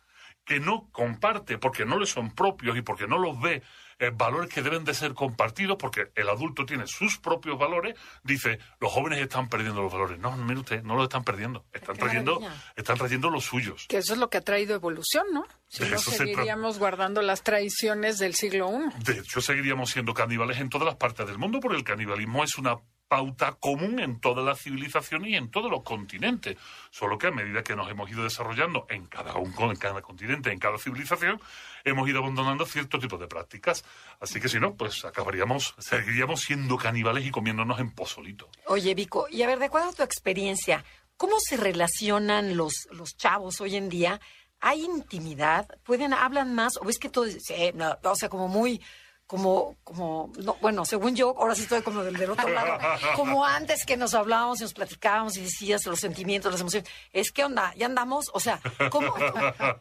que 0.43 0.59
no 0.59 0.89
comparte 0.91 1.59
porque 1.59 1.85
no 1.85 1.99
le 1.99 2.07
son 2.07 2.33
propios 2.33 2.75
y 2.75 2.81
porque 2.81 3.07
no 3.07 3.19
los 3.19 3.39
ve 3.39 3.61
eh, 3.99 4.11
valores 4.11 4.49
que 4.49 4.63
deben 4.63 4.83
de 4.83 4.95
ser 4.95 5.13
compartidos 5.13 5.77
porque 5.77 6.11
el 6.15 6.27
adulto 6.29 6.65
tiene 6.65 6.87
sus 6.87 7.19
propios 7.19 7.59
valores, 7.59 7.95
dice, 8.23 8.57
los 8.79 8.91
jóvenes 8.91 9.19
están 9.19 9.49
perdiendo 9.49 9.83
los 9.83 9.93
valores. 9.93 10.17
No, 10.17 10.35
mire 10.37 10.61
usted, 10.61 10.81
no 10.83 10.95
los 10.95 11.03
están 11.03 11.23
perdiendo, 11.23 11.65
están 11.71 11.97
trayendo, 11.97 12.41
están 12.75 12.97
trayendo 12.97 13.29
los 13.29 13.45
suyos. 13.45 13.85
Que 13.87 13.97
eso 13.97 14.13
es 14.13 14.19
lo 14.19 14.29
que 14.31 14.37
ha 14.37 14.41
traído 14.41 14.73
evolución, 14.73 15.25
¿no? 15.31 15.45
Si 15.67 15.83
no 15.83 15.99
seguiríamos 15.99 16.79
guardando 16.79 17.21
las 17.21 17.43
tradiciones 17.43 18.17
del 18.17 18.33
siglo 18.33 18.71
I. 18.71 19.03
De 19.03 19.19
hecho, 19.19 19.41
seguiríamos 19.41 19.91
siendo 19.91 20.15
caníbales 20.15 20.59
en 20.59 20.69
todas 20.69 20.87
las 20.87 20.95
partes 20.95 21.27
del 21.27 21.37
mundo 21.37 21.59
porque 21.59 21.77
el 21.77 21.83
canibalismo 21.83 22.43
es 22.43 22.57
una 22.57 22.77
pauta 23.09 23.53
común 23.53 23.99
en 23.99 24.21
todas 24.21 24.45
las 24.45 24.61
civilizaciones 24.61 25.31
y 25.31 25.35
en 25.35 25.49
todos 25.49 25.69
los 25.69 25.81
continentes. 25.83 26.55
Solo 26.91 27.17
que 27.17 27.27
a 27.27 27.31
medida 27.31 27.63
que 27.63 27.75
nos 27.75 27.89
hemos 27.89 28.09
ido 28.09 28.23
desarrollando 28.23 28.85
en 28.89 29.07
cada, 29.07 29.33
en 29.33 29.75
cada 29.75 30.01
continente, 30.01 30.51
en 30.51 30.59
cada 30.59 30.77
civilización, 30.77 31.41
hemos 31.83 32.07
ido 32.07 32.19
abandonando 32.19 32.65
cierto 32.65 32.99
tipo 32.99 33.17
de 33.17 33.27
prácticas. 33.27 33.83
Así 34.21 34.39
que 34.39 34.47
si 34.47 34.59
no, 34.59 34.75
pues 34.75 35.03
acabaríamos, 35.03 35.73
seguiríamos 35.79 36.41
siendo 36.41 36.77
caníbales 36.77 37.25
y 37.25 37.31
comiéndonos 37.31 37.79
en 37.79 37.91
pozolito. 37.91 38.47
Oye, 38.67 38.93
Vico, 38.93 39.27
y 39.29 39.41
a 39.41 39.47
ver, 39.47 39.59
de 39.59 39.65
acuerdo 39.65 39.89
a 39.89 39.93
tu 39.93 40.03
experiencia, 40.03 40.85
¿cómo 41.17 41.39
se 41.39 41.57
relacionan 41.57 42.55
los, 42.55 42.87
los 42.91 43.17
chavos 43.17 43.59
hoy 43.59 43.75
en 43.75 43.89
día? 43.89 44.21
¿Hay 44.59 44.83
intimidad? 44.83 45.67
¿Pueden, 45.83 46.13
hablan 46.13 46.53
más? 46.53 46.77
¿O 46.77 46.89
es 46.89 46.99
que 46.99 47.09
todo, 47.09 47.25
o 47.25 48.15
sea, 48.15 48.29
como 48.29 48.47
muy 48.47 48.81
como, 49.29 49.77
como, 49.83 50.33
no, 50.43 50.55
bueno, 50.55 50.85
según 50.85 51.15
yo, 51.15 51.35
ahora 51.37 51.53
sí 51.53 51.61
estoy 51.61 51.83
como 51.83 52.03
del, 52.03 52.17
del, 52.17 52.31
otro 52.31 52.49
lado, 52.49 52.79
como 53.15 53.45
antes 53.45 53.85
que 53.85 53.95
nos 53.95 54.15
hablábamos 54.15 54.59
y 54.59 54.63
nos 54.63 54.73
platicábamos 54.73 55.37
y 55.37 55.41
decías 55.41 55.85
los 55.85 55.99
sentimientos, 55.99 56.51
las 56.51 56.61
emociones, 56.61 56.89
es 57.13 57.31
que 57.31 57.43
onda, 57.43 57.71
ya 57.75 57.85
andamos, 57.85 58.31
o 58.33 58.39
sea, 58.39 58.59
¿cómo, 58.89 59.13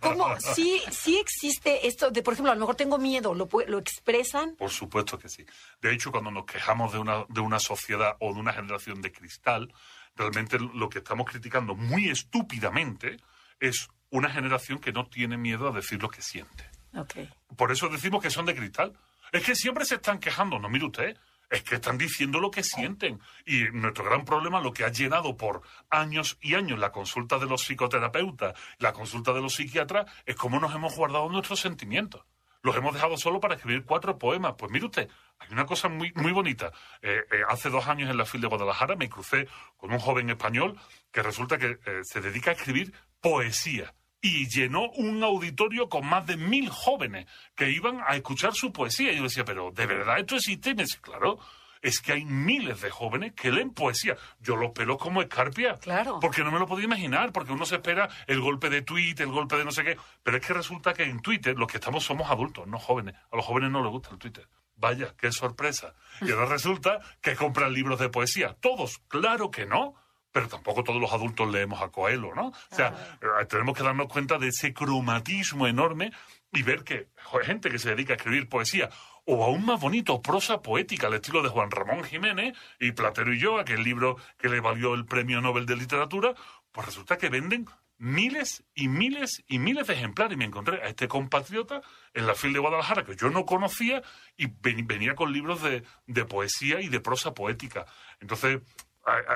cómo 0.03 0.39
sí, 0.39 0.83
sí 0.91 1.19
existe 1.19 1.87
esto 1.87 2.11
de, 2.11 2.23
por 2.23 2.35
ejemplo, 2.35 2.53
a 2.53 2.57
lo 2.57 2.61
mejor 2.61 2.75
tengo 2.75 2.99
miedo, 2.99 3.33
¿lo, 3.33 3.49
lo 3.69 3.79
expresan? 3.79 4.55
Por 4.55 4.69
supuesto 4.69 5.19
que 5.19 5.31
sí. 5.31 5.47
De 5.81 5.95
hecho, 5.95 6.13
cuando 6.13 6.31
nos 6.31 6.45
quejamos 6.45 6.93
de 6.93 6.99
una, 6.99 7.25
de 7.31 7.41
una 7.41 7.59
sociedad 7.59 8.17
o 8.21 8.35
de 8.35 8.41
una 8.41 8.53
generación 8.53 9.01
de 9.01 9.13
cristal, 9.13 9.73
realmente 10.15 10.59
lo 10.59 10.91
que 10.91 10.99
estamos 10.99 11.27
criticando 11.27 11.75
muy 11.75 12.11
estúpidamente 12.11 13.17
es 13.61 13.89
una 14.11 14.29
generación 14.29 14.79
que 14.79 14.93
no 14.93 15.07
tiene 15.07 15.39
miedo 15.39 15.69
a 15.69 15.73
decir 15.73 16.03
lo 16.03 16.11
que 16.11 16.21
siente. 16.21 16.69
Okay. 16.95 17.31
Por 17.57 17.73
eso 17.73 17.89
decimos 17.89 18.23
que 18.23 18.29
son 18.29 18.45
de 18.45 18.55
cristal 18.55 18.93
es 19.33 19.45
que 19.45 19.55
siempre 19.55 19.85
se 19.85 19.97
están 19.97 20.19
quejando, 20.19 20.59
no 20.59 20.69
mire 20.69 20.87
usted. 20.87 21.17
Es 21.51 21.63
que 21.63 21.77
están 21.77 21.97
diciendo 21.97 22.41
lo 22.41 22.51
que 22.51 22.63
sienten. 22.63 23.21
Y 23.47 23.65
nuestro 23.73 24.05
gran 24.05 24.25
problema, 24.27 24.61
lo 24.61 24.73
que 24.73 24.85
ha 24.85 24.93
llenado 24.93 25.35
por 25.35 25.63
años 25.89 26.37
y 26.43 26.55
años 26.55 26.79
la 26.79 26.93
consulta 26.93 27.39
de 27.39 27.47
los 27.47 27.63
psicoterapeutas, 27.63 28.55
la 28.79 28.93
consulta 28.93 29.33
de 29.33 29.41
los 29.41 29.55
psiquiatras, 29.55 30.13
es 30.27 30.37
cómo 30.37 30.61
nos 30.61 30.75
hemos 30.75 30.95
guardado 30.95 31.27
nuestros 31.31 31.61
sentimientos. 31.61 32.23
Los 32.63 32.77
hemos 32.77 32.93
dejado 32.93 33.17
solo 33.17 33.41
para 33.41 33.55
escribir 33.55 33.85
cuatro 33.85 34.19
poemas. 34.19 34.55
Pues 34.59 34.71
mire 34.71 34.87
usted, 34.87 35.09
hay 35.39 35.49
una 35.53 35.65
cosa 35.65 35.89
muy, 35.89 36.13
muy 36.17 36.33
bonita. 36.33 36.73
Eh, 37.01 37.25
eh, 37.31 37.43
hace 37.49 37.71
dos 37.71 37.87
años 37.87 38.11
en 38.11 38.17
la 38.17 38.27
FIL 38.27 38.41
de 38.41 38.49
Guadalajara 38.49 38.97
me 38.97 39.09
crucé 39.09 39.49
con 39.77 39.93
un 39.93 39.99
joven 39.99 40.29
español 40.29 40.79
que 41.13 41.23
resulta 41.23 41.57
que 41.57 41.79
eh, 41.87 42.01
se 42.03 42.21
dedica 42.21 42.51
a 42.51 42.55
escribir 42.55 42.93
poesía 43.21 43.95
y 44.21 44.49
llenó 44.49 44.91
un 44.91 45.23
auditorio 45.23 45.89
con 45.89 46.07
más 46.07 46.27
de 46.27 46.37
mil 46.37 46.69
jóvenes 46.71 47.27
que 47.55 47.71
iban 47.71 48.01
a 48.07 48.17
escuchar 48.17 48.55
su 48.55 48.73
poesía. 48.73 49.13
Y 49.13 49.17
yo 49.17 49.25
decía, 49.25 49.45
pero 49.45 49.71
¿de 49.71 49.87
verdad 49.87 50.19
esto 50.19 50.37
existe? 50.37 50.71
Y 50.71 50.75
me 50.75 50.83
dice, 50.83 50.99
claro, 51.01 51.39
es 51.83 52.01
que 52.01 52.13
hay 52.13 52.25
miles 52.25 52.81
de 52.81 52.91
jóvenes 52.91 53.33
que 53.35 53.53
leen 53.53 53.71
poesía. 53.71 54.17
Yo 54.41 54.57
los 54.57 54.73
pelo 54.73 54.99
como 54.99 55.23
escarpia. 55.23 55.75
Claro. 55.75 56.19
Porque 56.21 56.43
no 56.43 56.51
me 56.51 56.59
lo 56.59 56.67
podía 56.67 56.87
imaginar, 56.87 57.33
porque 57.33 57.53
uno 57.53 57.65
se 57.65 57.77
espera 57.77 58.09
el 58.27 58.41
golpe 58.41 58.71
de 58.71 58.83
Twitter, 58.83 59.27
el 59.27 59.33
golpe 59.33 59.57
de 59.57 59.65
no 59.65 59.71
sé 59.71 59.85
qué. 59.85 59.97
Pero 60.23 60.37
es 60.37 60.47
que 60.47 60.53
resulta 60.53 60.93
que 60.95 61.05
en 61.05 61.21
Twitter 61.21 61.57
los 61.57 61.69
que 61.69 61.79
estamos 61.79 62.05
somos 62.05 62.31
adultos, 62.31 62.67
no 62.67 62.79
jóvenes. 62.79 63.15
A 63.31 63.37
los 63.37 63.45
jóvenes 63.45 63.71
no 63.71 63.83
les 63.83 63.93
gusta 63.93 64.11
el 64.11 64.19
Twitter. 64.19 64.49
Vaya, 64.77 65.15
qué 65.17 65.33
sorpresa. 65.33 65.95
Y 66.21 66.31
ahora 66.31 66.47
resulta 66.47 67.01
que 67.21 67.35
compran 67.35 67.73
libros 67.73 67.99
de 67.99 68.09
poesía. 68.09 68.57
Todos, 68.61 68.99
claro 69.09 69.51
que 69.51 69.67
no 69.67 69.95
pero 70.39 70.51
tampoco 70.51 70.85
todos 70.85 71.01
los 71.01 71.13
adultos 71.13 71.51
leemos 71.51 71.83
a 71.83 71.89
Coelho, 71.89 72.33
¿no? 72.33 72.51
O 72.51 72.77
sea, 72.77 73.19
eh, 73.21 73.45
tenemos 73.47 73.77
que 73.77 73.83
darnos 73.83 74.07
cuenta 74.07 74.39
de 74.39 74.47
ese 74.47 74.73
cromatismo 74.73 75.67
enorme 75.67 76.13
y 76.53 76.63
ver 76.63 76.85
que 76.85 77.09
hay 77.33 77.45
gente 77.45 77.71
que 77.71 77.81
se 77.81 77.91
dedica 77.91 78.13
a 78.13 78.17
escribir 78.17 78.49
poesía 78.49 78.89
o 79.25 79.45
aún 79.45 79.65
más 79.67 79.81
bonito, 79.81 80.23
prosa 80.23 80.63
poética 80.63 81.09
al 81.09 81.15
estilo 81.15 81.43
de 81.43 81.49
Juan 81.49 81.73
Ramón 81.73 82.05
Jiménez 82.05 82.57
y 82.79 82.93
Platero 82.93 83.35
y 83.35 83.41
yo, 83.41 83.59
aquel 83.59 83.83
libro 83.83 84.17
que 84.39 84.49
le 84.49 84.61
valió 84.61 84.95
el 84.95 85.07
Premio 85.07 85.41
Nobel 85.41 85.67
de 85.67 85.75
Literatura, 85.75 86.35
pues 86.71 86.87
resulta 86.87 87.19
que 87.19 87.31
venden 87.31 87.67
miles 87.97 88.63
y 88.77 88.87
miles 88.87 89.43
y 89.49 89.59
miles 89.59 89.89
de 89.89 89.95
ejemplares. 89.95 90.35
Y 90.35 90.39
me 90.39 90.45
encontré 90.45 90.81
a 90.85 90.87
este 90.87 91.09
compatriota 91.09 91.83
en 92.15 92.29
la 92.29 92.37
fila 92.37 92.53
de 92.53 92.59
Guadalajara 92.61 93.05
que 93.05 93.17
yo 93.17 93.29
no 93.29 93.45
conocía 93.45 94.05
y 94.37 94.47
venía 94.47 95.17
con 95.17 95.33
libros 95.33 95.65
de, 95.65 95.83
de 96.07 96.25
poesía 96.25 96.81
y 96.81 96.87
de 96.87 97.01
prosa 97.01 97.35
poética. 97.35 97.87
Entonces, 98.21 98.61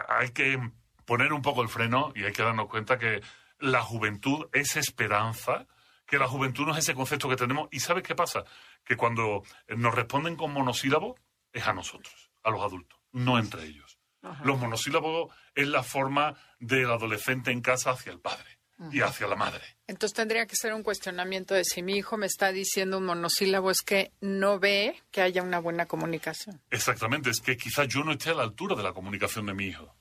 hay 0.08 0.30
que 0.30 0.60
poner 1.04 1.32
un 1.32 1.42
poco 1.42 1.62
el 1.62 1.68
freno 1.68 2.12
y 2.14 2.24
hay 2.24 2.32
que 2.32 2.42
darnos 2.42 2.68
cuenta 2.68 2.98
que 2.98 3.22
la 3.58 3.82
juventud 3.82 4.48
es 4.52 4.76
esperanza, 4.76 5.66
que 6.06 6.18
la 6.18 6.28
juventud 6.28 6.66
no 6.66 6.72
es 6.72 6.78
ese 6.78 6.94
concepto 6.94 7.28
que 7.28 7.36
tenemos. 7.36 7.68
¿Y 7.70 7.80
sabes 7.80 8.02
qué 8.02 8.14
pasa? 8.14 8.44
Que 8.84 8.96
cuando 8.96 9.42
nos 9.68 9.94
responden 9.94 10.36
con 10.36 10.52
monosílabos 10.52 11.18
es 11.52 11.66
a 11.66 11.72
nosotros, 11.72 12.30
a 12.42 12.50
los 12.50 12.60
adultos, 12.60 12.98
no 13.12 13.38
entre 13.38 13.64
ellos. 13.64 13.98
Los 14.44 14.58
monosílabos 14.58 15.34
es 15.54 15.66
la 15.66 15.82
forma 15.82 16.36
del 16.60 16.90
adolescente 16.90 17.50
en 17.50 17.60
casa 17.60 17.90
hacia 17.90 18.12
el 18.12 18.20
padre 18.20 18.58
y 18.90 19.00
hacia 19.00 19.26
la 19.26 19.36
madre. 19.36 19.62
Entonces 19.86 20.14
tendría 20.14 20.46
que 20.46 20.56
ser 20.56 20.72
un 20.74 20.82
cuestionamiento 20.82 21.54
de 21.54 21.64
si 21.64 21.82
mi 21.82 21.96
hijo 21.96 22.16
me 22.16 22.26
está 22.26 22.52
diciendo 22.52 22.98
un 22.98 23.04
monosílabo 23.04 23.70
es 23.70 23.82
que 23.82 24.12
no 24.20 24.58
ve 24.58 25.00
que 25.10 25.22
haya 25.22 25.42
una 25.42 25.58
buena 25.58 25.86
comunicación. 25.86 26.60
Exactamente, 26.70 27.30
es 27.30 27.40
que 27.40 27.56
quizás 27.56 27.88
yo 27.88 28.04
no 28.04 28.12
esté 28.12 28.30
a 28.30 28.34
la 28.34 28.42
altura 28.42 28.76
de 28.76 28.82
la 28.82 28.92
comunicación 28.92 29.46
de 29.46 29.54
mi 29.54 29.66
hijo. 29.66 29.94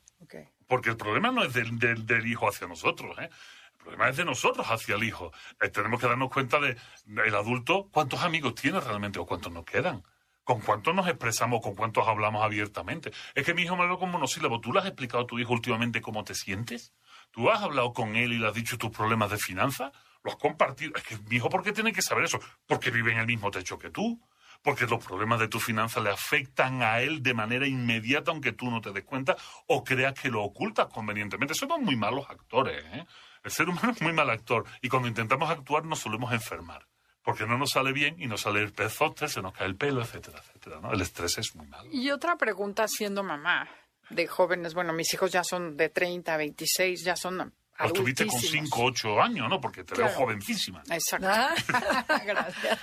Porque 0.72 0.90
el 0.90 0.96
problema 0.96 1.32
no 1.34 1.44
es 1.44 1.52
del, 1.52 1.78
del, 1.78 2.26
hijo 2.26 2.48
hacia 2.48 2.66
nosotros, 2.66 3.18
¿eh? 3.20 3.30
El 3.74 3.78
problema 3.78 4.08
es 4.08 4.16
de 4.16 4.24
nosotros 4.24 4.66
hacia 4.70 4.96
el 4.96 5.04
hijo. 5.04 5.34
Eh, 5.60 5.68
tenemos 5.68 6.00
que 6.00 6.08
darnos 6.08 6.32
cuenta 6.32 6.62
de, 6.62 6.78
el 7.26 7.36
adulto, 7.36 7.90
cuántos 7.92 8.22
amigos 8.22 8.56
tiene 8.56 8.80
realmente 8.80 9.20
o 9.20 9.26
cuántos 9.26 9.52
nos 9.52 9.66
quedan. 9.66 10.02
¿Con 10.46 10.62
cuántos 10.62 10.96
nos 10.96 11.10
expresamos, 11.10 11.60
con 11.62 11.76
cuántos 11.76 12.08
hablamos 12.08 12.42
abiertamente? 12.42 13.12
Es 13.36 13.46
que 13.46 13.54
mi 13.54 13.64
hijo 13.64 13.76
me 13.76 13.84
habló 13.84 14.00
con 14.00 14.12
monosílabo. 14.12 14.62
¿Tú 14.62 14.72
le 14.72 14.80
has 14.80 14.86
explicado 14.86 15.26
a 15.26 15.28
tu 15.28 15.38
hijo 15.40 15.52
últimamente 15.52 16.00
cómo 16.00 16.24
te 16.24 16.36
sientes? 16.36 16.94
¿Tú 17.32 17.52
has 17.52 17.62
hablado 17.62 17.92
con 17.92 18.16
él 18.16 18.32
y 18.32 18.38
le 18.38 18.48
has 18.48 18.54
dicho 18.54 18.78
tus 18.78 18.92
problemas 18.92 19.30
de 19.30 19.40
finanzas? 19.40 19.92
¿Lo 20.24 20.32
has 20.32 20.38
compartido? 20.38 20.94
Es 20.96 21.04
que 21.04 21.18
mi 21.28 21.36
hijo, 21.36 21.50
¿por 21.50 21.64
qué 21.64 21.74
tiene 21.74 21.92
que 21.92 22.02
saber 22.02 22.24
eso? 22.24 22.40
Porque 22.66 22.92
vive 22.92 23.12
en 23.12 23.20
el 23.20 23.28
mismo 23.28 23.52
techo 23.52 23.78
que 23.78 23.90
tú 23.90 24.22
porque 24.62 24.86
los 24.86 25.04
problemas 25.04 25.40
de 25.40 25.48
tu 25.48 25.60
finanza 25.60 26.00
le 26.00 26.10
afectan 26.10 26.82
a 26.84 27.02
él 27.02 27.24
de 27.24 27.34
manera 27.34 27.68
inmediata, 27.68 28.32
aunque 28.32 28.52
tú 28.52 28.70
no 28.70 28.82
te 28.82 28.92
des 28.92 29.04
cuenta 29.04 29.36
o 29.68 29.84
creas 29.84 30.14
que 30.14 30.30
lo 30.30 30.44
ocultas 30.44 30.88
convenientemente. 30.88 31.54
Somos 31.54 31.80
muy 31.80 31.96
malos 31.96 32.30
actores. 32.30 32.84
¿eh? 32.94 33.06
El 33.44 33.52
ser 33.52 33.70
humano 33.70 33.92
es 33.92 34.02
muy 34.02 34.14
mal 34.14 34.30
actor 34.30 34.66
y 34.82 34.90
cuando 34.90 35.08
intentamos 35.08 35.50
actuar 35.50 35.86
nos 35.86 36.00
solemos 36.00 36.32
enfermar 36.32 36.86
porque 37.24 37.46
no 37.46 37.58
nos 37.58 37.72
sale 37.72 37.94
bien 37.94 38.16
y 38.20 38.28
nos 38.28 38.42
sale 38.42 38.62
el 38.62 38.74
pezote, 38.74 39.28
se 39.28 39.42
nos 39.42 39.54
cae 39.54 39.68
el 39.68 39.76
pelo, 39.76 40.02
etcétera, 40.02 40.40
etcétera. 40.40 40.80
¿no? 40.82 40.92
El 40.92 41.02
estrés 41.02 41.38
es 41.38 41.56
muy 41.56 41.68
malo. 41.68 41.88
Y 41.92 42.10
otra 42.10 42.36
pregunta 42.36 42.88
siendo 42.88 43.24
mamá 43.24 43.70
de 44.10 44.28
jóvenes, 44.28 44.74
bueno, 44.74 44.92
mis 44.94 45.14
hijos 45.14 45.32
ya 45.32 45.44
son 45.44 45.78
de 45.78 45.90
30, 45.90 46.36
26, 46.36 47.04
ya 47.04 47.16
son 47.16 47.54
Lo 47.80 47.92
tuviste 47.94 48.28
con 48.28 48.40
5, 48.40 48.84
8 48.84 49.22
años, 49.22 49.50
¿no? 49.50 49.60
Porque 49.60 49.84
te 49.84 49.96
veo 49.96 50.10
jovencísima. 50.10 50.84
Exacto. 50.90 51.28
Ah. 51.30 51.56
Gracias. 52.26 52.80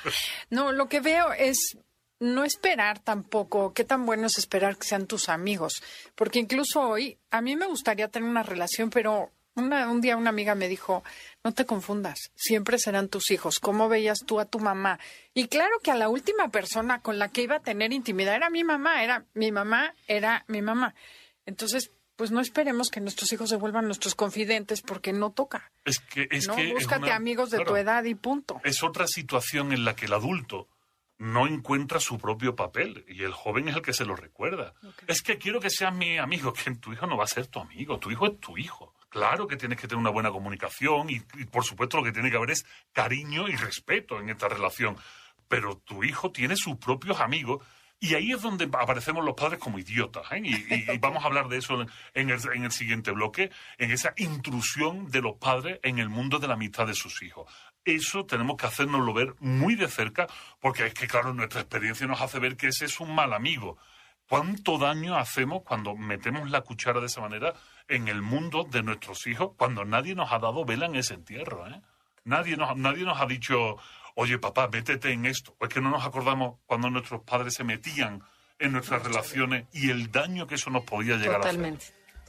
No, 0.50 0.72
lo 0.72 0.88
que 0.88 1.00
veo 1.00 1.32
es 1.32 1.78
no 2.20 2.44
esperar 2.44 2.98
tampoco, 2.98 3.72
qué 3.72 3.84
tan 3.84 4.04
bueno 4.04 4.26
es 4.26 4.38
esperar 4.38 4.76
que 4.76 4.86
sean 4.86 5.06
tus 5.06 5.28
amigos, 5.28 5.82
porque 6.14 6.40
incluso 6.40 6.80
hoy 6.80 7.16
a 7.30 7.40
mí 7.40 7.54
me 7.54 7.66
gustaría 7.66 8.08
tener 8.08 8.28
una 8.28 8.42
relación, 8.42 8.90
pero 8.90 9.30
un 9.54 10.00
día 10.00 10.16
una 10.16 10.30
amiga 10.30 10.54
me 10.54 10.68
dijo, 10.68 11.02
no 11.42 11.52
te 11.52 11.66
confundas, 11.66 12.30
siempre 12.34 12.78
serán 12.78 13.08
tus 13.08 13.30
hijos. 13.30 13.58
¿Cómo 13.58 13.88
veías 13.88 14.18
tú 14.24 14.38
a 14.38 14.44
tu 14.44 14.60
mamá? 14.60 15.00
Y 15.34 15.48
claro 15.48 15.80
que 15.82 15.90
a 15.90 15.96
la 15.96 16.08
última 16.08 16.48
persona 16.50 17.00
con 17.00 17.18
la 17.18 17.28
que 17.28 17.42
iba 17.42 17.56
a 17.56 17.60
tener 17.60 17.92
intimidad 17.92 18.36
era 18.36 18.50
mi 18.50 18.62
mamá, 18.62 19.02
era 19.02 19.24
mi 19.34 19.50
mamá, 19.50 19.94
era 20.06 20.44
mi 20.46 20.62
mamá. 20.62 20.94
Entonces, 21.44 21.90
pues 22.18 22.32
no 22.32 22.40
esperemos 22.40 22.90
que 22.90 23.00
nuestros 23.00 23.32
hijos 23.32 23.48
se 23.48 23.54
vuelvan 23.54 23.84
nuestros 23.84 24.16
confidentes 24.16 24.82
porque 24.82 25.12
no 25.12 25.30
toca. 25.30 25.70
Es 25.84 26.00
que 26.00 26.26
es 26.32 26.48
no, 26.48 26.56
que 26.56 26.72
búscate 26.72 27.12
amigos 27.12 27.50
de 27.50 27.64
tu 27.64 27.76
edad 27.76 28.02
y 28.02 28.16
punto. 28.16 28.60
Es 28.64 28.82
otra 28.82 29.06
situación 29.06 29.72
en 29.72 29.84
la 29.84 29.94
que 29.94 30.06
el 30.06 30.12
adulto 30.12 30.66
no 31.18 31.46
encuentra 31.46 32.00
su 32.00 32.18
propio 32.18 32.56
papel 32.56 33.04
y 33.06 33.22
el 33.22 33.32
joven 33.32 33.68
es 33.68 33.76
el 33.76 33.82
que 33.82 33.92
se 33.92 34.04
lo 34.04 34.16
recuerda. 34.16 34.74
Es 35.06 35.22
que 35.22 35.38
quiero 35.38 35.60
que 35.60 35.70
seas 35.70 35.94
mi 35.94 36.18
amigo, 36.18 36.52
que 36.52 36.74
tu 36.74 36.92
hijo 36.92 37.06
no 37.06 37.16
va 37.16 37.22
a 37.22 37.28
ser 37.28 37.46
tu 37.46 37.60
amigo, 37.60 38.00
tu 38.00 38.10
hijo 38.10 38.26
es 38.26 38.40
tu 38.40 38.58
hijo. 38.58 38.92
Claro 39.10 39.46
que 39.46 39.56
tienes 39.56 39.78
que 39.78 39.86
tener 39.86 40.00
una 40.00 40.10
buena 40.10 40.32
comunicación 40.32 41.10
y, 41.10 41.20
por 41.44 41.64
supuesto 41.64 41.98
lo 41.98 42.02
que 42.02 42.10
tiene 42.10 42.32
que 42.32 42.36
haber 42.36 42.50
es 42.50 42.66
cariño 42.92 43.48
y 43.48 43.54
respeto 43.54 44.18
en 44.18 44.28
esta 44.28 44.48
relación. 44.48 44.96
Pero 45.46 45.76
tu 45.76 46.02
hijo 46.02 46.32
tiene 46.32 46.56
sus 46.56 46.78
propios 46.78 47.20
amigos 47.20 47.64
y 48.00 48.14
ahí 48.14 48.32
es 48.32 48.42
donde 48.42 48.64
aparecemos 48.64 49.24
los 49.24 49.34
padres 49.34 49.58
como 49.58 49.78
idiotas. 49.78 50.24
¿eh? 50.32 50.42
Y, 50.44 50.98
vamos 50.98 51.24
a 51.24 51.26
hablar 51.26 51.48
de 51.48 51.58
eso 51.58 51.80
en 52.14 52.30
el, 52.30 52.40
en 52.54 52.64
el, 52.64 52.72
siguiente 52.72 53.10
bloque, 53.10 53.50
en 53.76 53.90
esa 53.90 54.12
intrusión 54.16 55.10
de 55.10 55.20
los 55.20 55.36
padres 55.36 55.80
en 55.82 55.98
el 55.98 56.08
mundo 56.08 56.38
de 56.38 56.48
la 56.48 56.54
amistad 56.54 56.86
de 56.86 56.94
sus 56.94 57.22
hijos. 57.22 57.52
Eso 57.84 58.26
tenemos 58.26 58.56
que 58.56 58.66
hacernoslo 58.66 59.12
ver 59.14 59.34
muy 59.40 59.74
de 59.74 59.88
cerca, 59.88 60.26
porque 60.60 60.86
es 60.86 60.94
que, 60.94 61.08
claro, 61.08 61.32
nuestra 61.32 61.60
experiencia 61.60 62.06
nos 62.06 62.20
hace 62.20 62.38
ver 62.38 62.56
que 62.56 62.68
ese 62.68 62.84
es 62.84 63.00
un 63.00 63.14
mal 63.14 63.32
amigo. 63.32 63.78
¿Cuánto 64.28 64.76
daño 64.76 65.16
hacemos 65.16 65.62
cuando 65.62 65.96
metemos 65.96 66.50
la 66.50 66.60
cuchara 66.60 67.00
de 67.00 67.06
esa 67.06 67.22
manera 67.22 67.54
en 67.88 68.08
el 68.08 68.20
mundo 68.20 68.64
de 68.64 68.82
nuestros 68.82 69.26
hijos 69.26 69.52
cuando 69.56 69.86
nadie 69.86 70.14
nos 70.14 70.30
ha 70.32 70.38
dado 70.38 70.66
vela 70.66 70.84
en 70.84 70.96
ese 70.96 71.14
entierro? 71.14 71.66
¿eh? 71.66 71.80
Nadie, 72.24 72.58
nos, 72.58 72.76
nadie 72.76 73.04
nos 73.04 73.18
ha 73.18 73.24
dicho, 73.24 73.78
oye 74.18 74.36
papá, 74.38 74.68
métete 74.68 75.12
en 75.12 75.26
esto. 75.26 75.54
O 75.58 75.64
es 75.64 75.72
que 75.72 75.80
no 75.80 75.90
nos 75.90 76.04
acordamos 76.04 76.58
cuando 76.66 76.90
nuestros 76.90 77.22
padres 77.22 77.54
se 77.54 77.62
metían 77.62 78.22
en 78.58 78.72
nuestras 78.72 79.02
relaciones 79.04 79.66
y 79.72 79.90
el 79.90 80.10
daño 80.10 80.46
que 80.48 80.56
eso 80.56 80.70
nos 80.70 80.82
podía 80.84 81.16
llegar 81.16 81.36
a 81.46 81.48
hacer. 81.48 81.78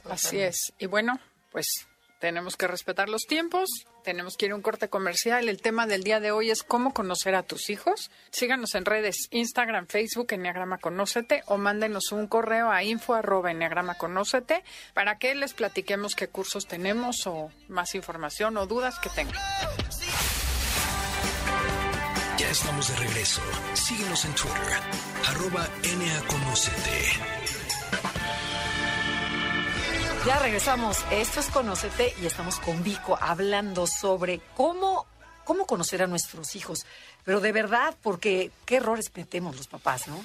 Así 0.08 0.40
es. 0.40 0.72
Y 0.78 0.86
bueno, 0.86 1.18
pues 1.50 1.88
tenemos 2.20 2.56
que 2.56 2.68
respetar 2.68 3.08
los 3.08 3.22
tiempos, 3.22 3.68
tenemos 4.04 4.36
que 4.36 4.46
ir 4.46 4.52
a 4.52 4.54
un 4.54 4.62
corte 4.62 4.88
comercial. 4.88 5.48
El 5.48 5.60
tema 5.60 5.88
del 5.88 6.04
día 6.04 6.20
de 6.20 6.30
hoy 6.30 6.50
es 6.50 6.62
cómo 6.62 6.94
conocer 6.94 7.34
a 7.34 7.42
tus 7.42 7.70
hijos. 7.70 8.12
Síganos 8.30 8.76
en 8.76 8.84
redes 8.84 9.26
Instagram, 9.32 9.88
Facebook, 9.88 10.28
Enneagrama 10.30 10.78
Conócete 10.78 11.42
o 11.46 11.58
mándenos 11.58 12.12
un 12.12 12.28
correo 12.28 12.70
a 12.70 12.84
info 12.84 13.14
arroba 13.14 13.52
Conócete 13.98 14.62
para 14.94 15.18
que 15.18 15.34
les 15.34 15.54
platiquemos 15.54 16.14
qué 16.14 16.28
cursos 16.28 16.68
tenemos 16.68 17.26
o 17.26 17.50
más 17.68 17.96
información 17.96 18.56
o 18.58 18.66
dudas 18.66 19.00
que 19.00 19.08
tengan. 19.10 19.40
Estamos 22.50 22.88
de 22.88 22.96
regreso. 22.96 23.40
Síguenos 23.74 24.24
en 24.24 24.34
Twitter, 24.34 24.80
arroba 25.28 25.68
Ya 30.26 30.38
regresamos. 30.40 30.98
Esto 31.12 31.38
es 31.38 31.46
Conócete 31.46 32.12
y 32.20 32.26
estamos 32.26 32.58
con 32.58 32.82
Vico 32.82 33.16
hablando 33.20 33.86
sobre 33.86 34.40
cómo, 34.56 35.06
cómo 35.44 35.64
conocer 35.64 36.02
a 36.02 36.08
nuestros 36.08 36.56
hijos. 36.56 36.86
Pero 37.24 37.38
de 37.38 37.52
verdad, 37.52 37.94
porque 38.02 38.50
qué 38.66 38.78
errores 38.78 39.12
metemos 39.14 39.56
los 39.56 39.68
papás, 39.68 40.08
¿no? 40.08 40.16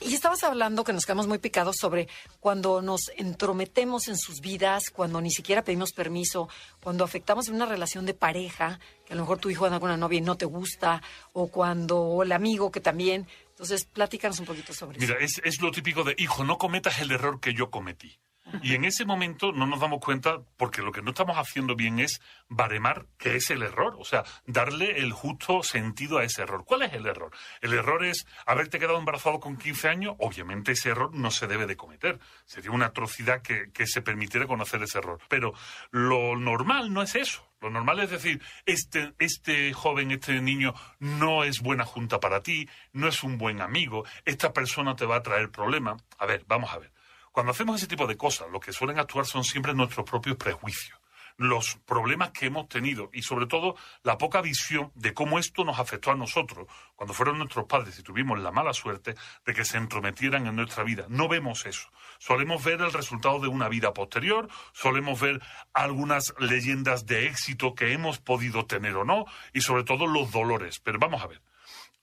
Y 0.00 0.14
estabas 0.14 0.42
hablando 0.44 0.84
que 0.84 0.92
nos 0.92 1.06
quedamos 1.06 1.26
muy 1.26 1.38
picados 1.38 1.76
sobre 1.80 2.08
cuando 2.40 2.82
nos 2.82 3.10
entrometemos 3.16 4.08
en 4.08 4.16
sus 4.16 4.40
vidas, 4.40 4.90
cuando 4.92 5.20
ni 5.20 5.30
siquiera 5.30 5.62
pedimos 5.62 5.92
permiso, 5.92 6.48
cuando 6.82 7.04
afectamos 7.04 7.48
en 7.48 7.54
una 7.54 7.66
relación 7.66 8.04
de 8.04 8.14
pareja, 8.14 8.80
que 9.06 9.12
a 9.12 9.16
lo 9.16 9.22
mejor 9.22 9.38
tu 9.38 9.50
hijo 9.50 9.64
anda 9.64 9.80
con 9.80 9.88
una 9.88 9.96
novia 9.96 10.18
y 10.18 10.22
no 10.22 10.36
te 10.36 10.46
gusta, 10.46 11.02
o 11.32 11.48
cuando 11.48 12.22
el 12.22 12.32
amigo 12.32 12.70
que 12.70 12.80
también. 12.80 13.26
Entonces, 13.50 13.84
platícanos 13.84 14.40
un 14.40 14.46
poquito 14.46 14.74
sobre 14.74 14.98
eso. 14.98 15.06
Mira, 15.06 15.24
es 15.24 15.60
lo 15.60 15.70
típico 15.70 16.02
de, 16.02 16.14
hijo, 16.18 16.44
no 16.44 16.58
cometas 16.58 17.00
el 17.00 17.12
error 17.12 17.40
que 17.40 17.54
yo 17.54 17.70
cometí. 17.70 18.18
Y 18.62 18.74
en 18.74 18.84
ese 18.84 19.04
momento 19.04 19.52
no 19.52 19.66
nos 19.66 19.80
damos 19.80 20.00
cuenta 20.00 20.40
porque 20.56 20.82
lo 20.82 20.92
que 20.92 21.02
no 21.02 21.10
estamos 21.10 21.36
haciendo 21.38 21.74
bien 21.76 21.98
es 21.98 22.20
baremar 22.48 23.06
qué 23.18 23.36
es 23.36 23.50
el 23.50 23.62
error, 23.62 23.96
o 23.98 24.04
sea, 24.04 24.24
darle 24.46 25.00
el 25.00 25.12
justo 25.12 25.62
sentido 25.62 26.18
a 26.18 26.24
ese 26.24 26.42
error. 26.42 26.64
¿Cuál 26.64 26.82
es 26.82 26.92
el 26.92 27.06
error? 27.06 27.30
El 27.60 27.72
error 27.72 28.04
es 28.04 28.26
haberte 28.46 28.78
quedado 28.78 28.98
embarazado 28.98 29.40
con 29.40 29.56
15 29.56 29.88
años, 29.88 30.14
obviamente 30.18 30.72
ese 30.72 30.90
error 30.90 31.14
no 31.14 31.30
se 31.30 31.46
debe 31.46 31.66
de 31.66 31.76
cometer. 31.76 32.20
Sería 32.44 32.70
una 32.70 32.86
atrocidad 32.86 33.42
que, 33.42 33.70
que 33.72 33.86
se 33.86 34.02
permitiera 34.02 34.46
conocer 34.46 34.82
ese 34.82 34.98
error. 34.98 35.20
Pero 35.28 35.54
lo 35.90 36.36
normal 36.36 36.92
no 36.92 37.02
es 37.02 37.14
eso. 37.14 37.48
Lo 37.60 37.70
normal 37.70 38.00
es 38.00 38.10
decir, 38.10 38.42
este, 38.66 39.14
este 39.18 39.72
joven, 39.72 40.10
este 40.10 40.38
niño 40.42 40.74
no 40.98 41.44
es 41.44 41.62
buena 41.62 41.86
junta 41.86 42.20
para 42.20 42.42
ti, 42.42 42.68
no 42.92 43.08
es 43.08 43.22
un 43.22 43.38
buen 43.38 43.62
amigo, 43.62 44.04
esta 44.26 44.52
persona 44.52 44.96
te 44.96 45.06
va 45.06 45.16
a 45.16 45.22
traer 45.22 45.50
problemas. 45.50 46.02
A 46.18 46.26
ver, 46.26 46.44
vamos 46.46 46.70
a 46.74 46.78
ver. 46.78 46.92
Cuando 47.34 47.50
hacemos 47.50 47.78
ese 47.78 47.88
tipo 47.88 48.06
de 48.06 48.16
cosas, 48.16 48.48
lo 48.52 48.60
que 48.60 48.72
suelen 48.72 49.00
actuar 49.00 49.26
son 49.26 49.42
siempre 49.42 49.74
nuestros 49.74 50.08
propios 50.08 50.36
prejuicios, 50.36 51.00
los 51.36 51.74
problemas 51.84 52.30
que 52.30 52.46
hemos 52.46 52.68
tenido 52.68 53.10
y 53.12 53.22
sobre 53.22 53.46
todo 53.46 53.74
la 54.04 54.18
poca 54.18 54.40
visión 54.40 54.92
de 54.94 55.14
cómo 55.14 55.40
esto 55.40 55.64
nos 55.64 55.80
afectó 55.80 56.12
a 56.12 56.14
nosotros 56.14 56.68
cuando 56.94 57.12
fueron 57.12 57.38
nuestros 57.38 57.64
padres 57.64 57.98
y 57.98 58.04
tuvimos 58.04 58.38
la 58.38 58.52
mala 58.52 58.72
suerte 58.72 59.16
de 59.44 59.52
que 59.52 59.64
se 59.64 59.78
entrometieran 59.78 60.46
en 60.46 60.54
nuestra 60.54 60.84
vida. 60.84 61.06
No 61.08 61.26
vemos 61.26 61.66
eso. 61.66 61.88
Solemos 62.18 62.62
ver 62.62 62.80
el 62.82 62.92
resultado 62.92 63.40
de 63.40 63.48
una 63.48 63.68
vida 63.68 63.92
posterior, 63.92 64.48
solemos 64.72 65.20
ver 65.20 65.42
algunas 65.72 66.34
leyendas 66.38 67.04
de 67.04 67.26
éxito 67.26 67.74
que 67.74 67.92
hemos 67.92 68.20
podido 68.20 68.66
tener 68.66 68.94
o 68.94 69.04
no 69.04 69.24
y 69.52 69.62
sobre 69.62 69.82
todo 69.82 70.06
los 70.06 70.30
dolores. 70.30 70.78
Pero 70.78 71.00
vamos 71.00 71.20
a 71.20 71.26
ver, 71.26 71.40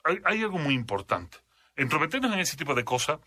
hay, 0.03 0.17
hay 0.25 0.43
algo 0.43 0.57
muy 0.57 0.73
importante. 0.73 1.37
Entrometernos 1.75 2.33
en 2.33 2.39
ese 2.39 2.57
tipo 2.57 2.75
de 2.75 2.83
cosas 2.83 3.19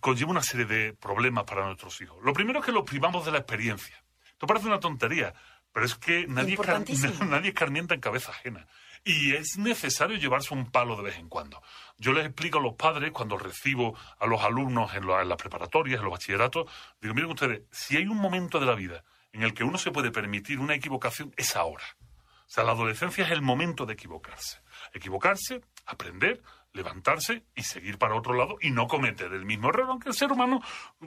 conlleva 0.00 0.30
una 0.30 0.42
serie 0.42 0.66
de 0.66 0.92
problemas 0.92 1.44
para 1.44 1.66
nuestros 1.66 2.00
hijos. 2.00 2.18
Lo 2.22 2.32
primero 2.32 2.60
es 2.60 2.66
que 2.66 2.72
los 2.72 2.84
privamos 2.84 3.24
de 3.24 3.32
la 3.32 3.38
experiencia. 3.38 4.02
Esto 4.28 4.46
parece 4.46 4.66
una 4.66 4.80
tontería, 4.80 5.34
pero 5.72 5.86
es 5.86 5.94
que 5.94 6.26
nadie, 6.26 6.56
nadie 7.28 7.48
escarmienta 7.48 7.94
en 7.94 8.00
cabeza 8.00 8.32
ajena. 8.32 8.66
Y 9.04 9.34
es 9.34 9.56
necesario 9.56 10.16
llevarse 10.16 10.52
un 10.52 10.70
palo 10.70 10.96
de 10.96 11.04
vez 11.04 11.16
en 11.16 11.28
cuando. 11.28 11.62
Yo 11.96 12.12
les 12.12 12.26
explico 12.26 12.58
a 12.58 12.62
los 12.62 12.74
padres, 12.74 13.12
cuando 13.12 13.38
recibo 13.38 13.96
a 14.18 14.26
los 14.26 14.42
alumnos 14.42 14.92
en, 14.94 15.08
en 15.08 15.28
las 15.28 15.38
preparatorias, 15.38 15.98
en 15.98 16.04
los 16.04 16.12
bachilleratos, 16.12 16.68
digo, 17.00 17.14
miren 17.14 17.30
ustedes, 17.30 17.62
si 17.70 17.96
hay 17.96 18.06
un 18.06 18.16
momento 18.16 18.58
de 18.58 18.66
la 18.66 18.74
vida 18.74 19.04
en 19.32 19.42
el 19.42 19.54
que 19.54 19.62
uno 19.64 19.78
se 19.78 19.92
puede 19.92 20.10
permitir 20.10 20.58
una 20.58 20.74
equivocación, 20.74 21.32
es 21.36 21.54
ahora. 21.54 21.84
O 22.00 22.48
sea, 22.48 22.64
la 22.64 22.72
adolescencia 22.72 23.24
es 23.24 23.30
el 23.30 23.42
momento 23.42 23.86
de 23.86 23.94
equivocarse. 23.94 24.60
Equivocarse, 24.92 25.60
aprender, 25.84 26.42
levantarse 26.76 27.44
y 27.54 27.62
seguir 27.62 27.98
para 27.98 28.14
otro 28.14 28.34
lado 28.34 28.58
y 28.60 28.70
no 28.70 28.86
cometer 28.86 29.32
el 29.32 29.44
mismo 29.44 29.70
error, 29.70 29.86
aunque 29.88 30.10
el 30.10 30.14
ser 30.14 30.30
humano 30.30 30.62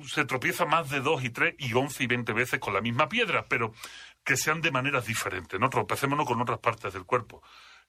se 0.05 0.25
tropieza 0.25 0.65
más 0.65 0.89
de 0.89 0.99
dos 0.99 1.23
y 1.23 1.29
tres 1.29 1.55
y 1.57 1.73
once 1.73 2.03
y 2.03 2.07
veinte 2.07 2.33
veces 2.33 2.59
con 2.59 2.73
la 2.73 2.81
misma 2.81 3.07
piedra, 3.07 3.45
pero 3.47 3.73
que 4.23 4.35
sean 4.35 4.61
de 4.61 4.71
maneras 4.71 5.05
diferentes, 5.05 5.59
no 5.59 5.69
tropecémonos 5.69 6.27
con 6.27 6.41
otras 6.41 6.59
partes 6.59 6.93
del 6.93 7.05
cuerpo. 7.05 7.41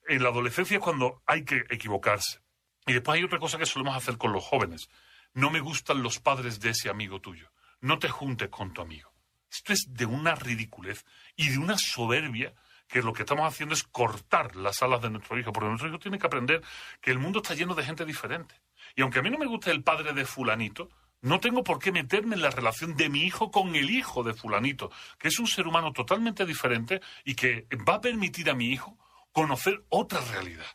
En 0.07 0.23
la 0.23 0.29
adolescencia 0.29 0.77
es 0.77 0.83
cuando 0.83 1.23
hay 1.27 1.45
que 1.45 1.65
equivocarse. 1.71 2.41
Y 2.87 2.93
después 2.93 3.17
hay 3.17 3.25
otra 3.25 3.39
cosa 3.39 3.59
que 3.59 3.67
solemos 3.67 3.97
hacer 3.97 4.17
con 4.17 4.33
los 4.33 4.45
jóvenes. 4.45 4.89
No 5.35 5.51
me 5.51 5.61
gustan 5.61 6.03
los 6.03 6.19
padres 6.19 6.61
de 6.61 6.71
ese 6.71 6.89
amigo 6.89 7.21
tuyo. 7.21 7.53
No 7.81 7.99
te 7.99 8.09
juntes 8.09 8.49
con 8.49 8.73
tu 8.73 8.83
amigo. 8.83 9.13
Esto 9.51 9.73
es 9.73 9.87
de 9.89 10.07
una 10.07 10.35
ridiculez 10.35 11.05
y 11.37 11.51
de 11.51 11.59
una 11.59 11.77
soberbia 11.77 12.55
que 12.91 13.03
lo 13.03 13.13
que 13.13 13.23
estamos 13.23 13.47
haciendo 13.47 13.75
es 13.75 13.85
cortar 13.85 14.57
las 14.57 14.83
alas 14.83 15.01
de 15.01 15.11
nuestro 15.11 15.39
hijo, 15.39 15.53
porque 15.53 15.69
nuestro 15.69 15.89
hijo 15.89 15.99
tiene 15.99 16.19
que 16.19 16.27
aprender 16.27 16.63
que 17.01 17.13
el 17.13 17.19
mundo 17.19 17.41
está 17.41 17.55
lleno 17.55 17.75
de 17.75 17.85
gente 17.85 18.05
diferente. 18.05 18.55
Y 18.97 19.03
aunque 19.03 19.21
a 19.21 19.23
mí 19.23 19.31
no 19.31 19.39
me 19.39 19.47
guste 19.47 19.71
el 19.71 19.85
padre 19.85 20.13
de 20.13 20.25
fulanito, 20.25 20.89
no 21.23 21.39
tengo 21.39 21.63
por 21.63 21.79
qué 21.79 21.93
meterme 21.93 22.35
en 22.35 22.43
la 22.43 22.51
relación 22.51 22.97
de 22.97 23.09
mi 23.09 23.23
hijo 23.23 23.51
con 23.51 23.77
el 23.77 23.91
hijo 23.91 24.25
de 24.25 24.35
fulanito, 24.35 24.91
que 25.19 25.29
es 25.29 25.39
un 25.39 25.47
ser 25.47 25.69
humano 25.69 25.93
totalmente 25.93 26.45
diferente 26.45 27.01
y 27.25 27.35
que 27.35 27.67
va 27.89 27.95
a 27.95 28.01
permitir 28.01 28.51
a 28.51 28.55
mi 28.55 28.73
hijo 28.73 28.99
conocer 29.33 29.85
otra 29.89 30.21
realidad. 30.33 30.67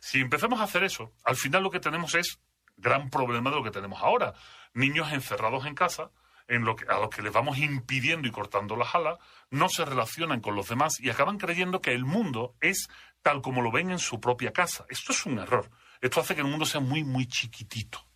Si 0.00 0.20
empezamos 0.20 0.60
a 0.60 0.64
hacer 0.64 0.84
eso, 0.84 1.12
al 1.24 1.36
final 1.36 1.62
lo 1.62 1.70
que 1.70 1.80
tenemos 1.80 2.14
es 2.14 2.38
gran 2.76 3.10
problema 3.10 3.50
de 3.50 3.56
lo 3.56 3.64
que 3.64 3.70
tenemos 3.70 4.00
ahora. 4.02 4.34
Niños 4.74 5.12
encerrados 5.12 5.66
en 5.66 5.74
casa, 5.74 6.10
en 6.48 6.64
lo 6.64 6.76
que, 6.76 6.84
a 6.88 6.98
los 6.98 7.10
que 7.10 7.22
les 7.22 7.32
vamos 7.32 7.58
impidiendo 7.58 8.28
y 8.28 8.30
cortando 8.30 8.76
las 8.76 8.94
alas, 8.94 9.18
no 9.50 9.68
se 9.68 9.84
relacionan 9.84 10.40
con 10.40 10.54
los 10.54 10.68
demás 10.68 11.00
y 11.00 11.10
acaban 11.10 11.38
creyendo 11.38 11.80
que 11.80 11.92
el 11.92 12.04
mundo 12.04 12.54
es 12.60 12.88
tal 13.22 13.40
como 13.40 13.62
lo 13.62 13.72
ven 13.72 13.90
en 13.90 13.98
su 13.98 14.20
propia 14.20 14.52
casa. 14.52 14.84
Esto 14.88 15.12
es 15.12 15.24
un 15.26 15.38
error. 15.38 15.70
Esto 16.00 16.20
hace 16.20 16.34
que 16.34 16.42
el 16.42 16.46
mundo 16.46 16.66
sea 16.66 16.80
muy, 16.80 17.02
muy 17.04 17.26
chiquitito. 17.26 18.06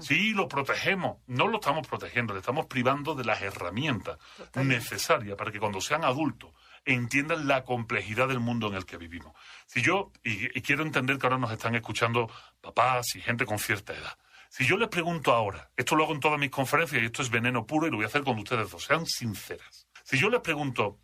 Sí, 0.00 0.32
lo 0.32 0.48
protegemos, 0.48 1.18
no 1.26 1.46
lo 1.46 1.58
estamos 1.58 1.86
protegiendo, 1.86 2.32
le 2.32 2.40
estamos 2.40 2.66
privando 2.66 3.14
de 3.14 3.24
las 3.24 3.40
herramientas 3.42 4.18
necesarias 4.54 5.36
para 5.36 5.52
que 5.52 5.60
cuando 5.60 5.80
sean 5.80 6.04
adultos 6.04 6.50
entiendan 6.84 7.46
la 7.46 7.64
complejidad 7.64 8.28
del 8.28 8.40
mundo 8.40 8.68
en 8.68 8.74
el 8.74 8.86
que 8.86 8.96
vivimos. 8.96 9.34
Si 9.66 9.82
yo, 9.82 10.10
y, 10.24 10.48
quiero 10.62 10.82
entender 10.82 11.18
que 11.18 11.26
ahora 11.26 11.38
nos 11.38 11.52
están 11.52 11.74
escuchando 11.74 12.30
papás 12.60 13.14
y 13.14 13.20
gente 13.20 13.44
con 13.46 13.58
cierta 13.58 13.92
edad, 13.92 14.18
si 14.48 14.66
yo 14.66 14.76
les 14.76 14.88
pregunto 14.88 15.32
ahora, 15.32 15.70
esto 15.76 15.94
lo 15.94 16.04
hago 16.04 16.14
en 16.14 16.20
todas 16.20 16.38
mis 16.38 16.50
conferencias 16.50 17.02
y 17.02 17.06
esto 17.06 17.22
es 17.22 17.30
veneno 17.30 17.66
puro 17.66 17.86
y 17.86 17.90
lo 17.90 17.96
voy 17.96 18.04
a 18.04 18.08
hacer 18.08 18.24
con 18.24 18.38
ustedes 18.38 18.70
dos, 18.70 18.84
sean 18.84 19.06
sinceras. 19.06 19.88
Si 20.04 20.18
yo 20.18 20.30
les 20.30 20.40
pregunto, 20.40 20.98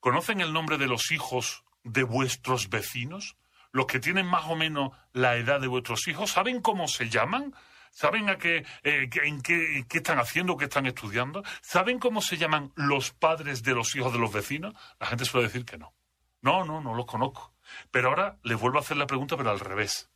¿conocen 0.00 0.40
el 0.40 0.52
nombre 0.52 0.78
de 0.78 0.86
los 0.86 1.10
hijos 1.10 1.64
de 1.82 2.04
vuestros 2.04 2.70
vecinos? 2.70 3.36
Los 3.72 3.86
que 3.86 3.98
tienen 3.98 4.26
más 4.26 4.44
o 4.44 4.54
menos 4.54 4.92
la 5.12 5.36
edad 5.36 5.60
de 5.60 5.66
vuestros 5.66 6.06
hijos, 6.06 6.30
¿saben 6.30 6.60
cómo 6.60 6.86
se 6.86 7.08
llaman? 7.08 7.54
¿Saben 7.90 8.28
a 8.28 8.38
qué, 8.38 8.64
eh, 8.82 9.08
en 9.22 9.42
qué, 9.42 9.84
qué, 9.88 9.98
están 9.98 10.18
haciendo, 10.18 10.56
qué 10.56 10.64
están 10.64 10.86
estudiando? 10.86 11.42
¿Saben 11.62 11.98
cómo 11.98 12.20
se 12.20 12.36
llaman 12.36 12.72
los 12.76 13.10
padres 13.10 13.62
de 13.62 13.74
los 13.74 13.94
hijos 13.96 14.12
de 14.12 14.18
los 14.18 14.32
vecinos? 14.32 14.74
La 14.98 15.06
gente 15.06 15.24
suele 15.24 15.46
decir 15.48 15.64
que 15.64 15.78
no. 15.78 15.94
No, 16.40 16.64
no, 16.64 16.80
no 16.80 16.94
los 16.94 17.06
conozco. 17.06 17.54
Pero 17.90 18.08
ahora 18.08 18.38
les 18.42 18.58
vuelvo 18.60 18.78
a 18.78 18.82
hacer 18.82 18.96
la 18.96 19.06
pregunta, 19.06 19.36
pero 19.36 19.50
al 19.50 19.60
revés. 19.60 20.10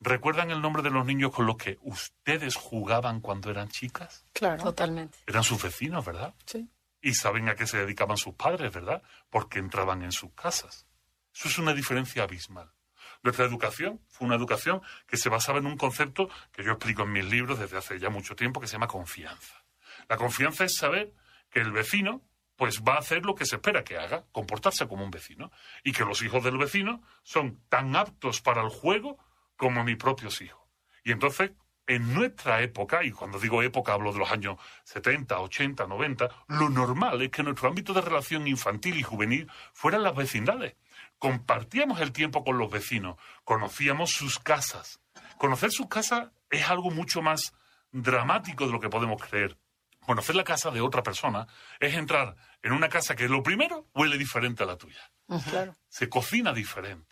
¿Recuerdan 0.00 0.50
el 0.50 0.62
nombre 0.62 0.82
de 0.82 0.90
los 0.90 1.04
niños 1.04 1.30
con 1.30 1.44
los 1.46 1.56
que 1.56 1.78
ustedes 1.82 2.56
jugaban 2.56 3.20
cuando 3.20 3.50
eran 3.50 3.68
chicas? 3.68 4.24
Claro, 4.32 4.62
totalmente. 4.62 5.18
Eran 5.26 5.44
sus 5.44 5.62
vecinos, 5.62 6.04
¿verdad? 6.04 6.34
Sí. 6.46 6.68
Y 7.02 7.14
saben 7.14 7.50
a 7.50 7.54
qué 7.54 7.66
se 7.66 7.76
dedicaban 7.76 8.16
sus 8.16 8.34
padres, 8.34 8.72
¿verdad? 8.72 9.02
Porque 9.28 9.58
entraban 9.58 10.02
en 10.02 10.12
sus 10.12 10.32
casas. 10.32 10.86
Eso 11.34 11.48
es 11.48 11.58
una 11.58 11.74
diferencia 11.74 12.22
abismal. 12.22 12.72
Nuestra 13.22 13.44
educación 13.44 14.00
fue 14.08 14.26
una 14.26 14.36
educación 14.36 14.80
que 15.06 15.18
se 15.18 15.28
basaba 15.28 15.58
en 15.58 15.66
un 15.66 15.76
concepto 15.76 16.30
que 16.52 16.64
yo 16.64 16.72
explico 16.72 17.02
en 17.02 17.12
mis 17.12 17.24
libros 17.26 17.58
desde 17.58 17.76
hace 17.76 17.98
ya 17.98 18.08
mucho 18.08 18.34
tiempo 18.34 18.60
que 18.60 18.66
se 18.66 18.74
llama 18.74 18.86
confianza. 18.86 19.64
La 20.08 20.16
confianza 20.16 20.64
es 20.64 20.76
saber 20.76 21.12
que 21.50 21.60
el 21.60 21.72
vecino 21.72 22.22
pues 22.56 22.82
va 22.82 22.94
a 22.94 22.98
hacer 22.98 23.24
lo 23.24 23.34
que 23.34 23.46
se 23.46 23.56
espera 23.56 23.84
que 23.84 23.96
haga, 23.96 24.24
comportarse 24.32 24.86
como 24.86 25.02
un 25.02 25.10
vecino, 25.10 25.50
y 25.82 25.92
que 25.92 26.04
los 26.04 26.20
hijos 26.20 26.44
del 26.44 26.58
vecino 26.58 27.02
son 27.22 27.58
tan 27.70 27.96
aptos 27.96 28.42
para 28.42 28.60
el 28.60 28.68
juego 28.68 29.18
como 29.60 29.84
mis 29.84 29.98
propios 29.98 30.40
hijos. 30.40 30.58
Y 31.04 31.12
entonces, 31.12 31.50
en 31.86 32.14
nuestra 32.14 32.62
época, 32.62 33.04
y 33.04 33.10
cuando 33.10 33.38
digo 33.38 33.62
época 33.62 33.92
hablo 33.92 34.10
de 34.10 34.20
los 34.20 34.30
años 34.30 34.56
70, 34.84 35.38
80, 35.38 35.86
90, 35.86 36.28
lo 36.48 36.70
normal 36.70 37.20
es 37.20 37.30
que 37.30 37.42
nuestro 37.42 37.68
ámbito 37.68 37.92
de 37.92 38.00
relación 38.00 38.46
infantil 38.46 38.96
y 38.96 39.02
juvenil 39.02 39.50
fueran 39.74 40.02
las 40.02 40.16
vecindades 40.16 40.76
compartíamos 41.18 42.00
el 42.00 42.12
tiempo 42.12 42.42
con 42.42 42.56
los 42.56 42.70
vecinos, 42.70 43.16
conocíamos 43.44 44.10
sus 44.10 44.38
casas. 44.38 45.00
Conocer 45.36 45.70
sus 45.70 45.86
casas 45.86 46.30
es 46.48 46.68
algo 46.70 46.90
mucho 46.90 47.20
más 47.20 47.52
dramático 47.92 48.64
de 48.64 48.72
lo 48.72 48.80
que 48.80 48.88
podemos 48.88 49.22
creer. 49.22 49.58
Conocer 50.00 50.34
la 50.34 50.44
casa 50.44 50.70
de 50.70 50.80
otra 50.80 51.02
persona 51.02 51.46
es 51.78 51.94
entrar 51.94 52.36
en 52.62 52.72
una 52.72 52.88
casa 52.88 53.14
que 53.14 53.28
lo 53.28 53.42
primero 53.42 53.86
huele 53.94 54.16
diferente 54.16 54.62
a 54.62 54.66
la 54.66 54.78
tuya. 54.78 55.12
Se 55.88 56.08
cocina 56.08 56.54
diferente 56.54 57.09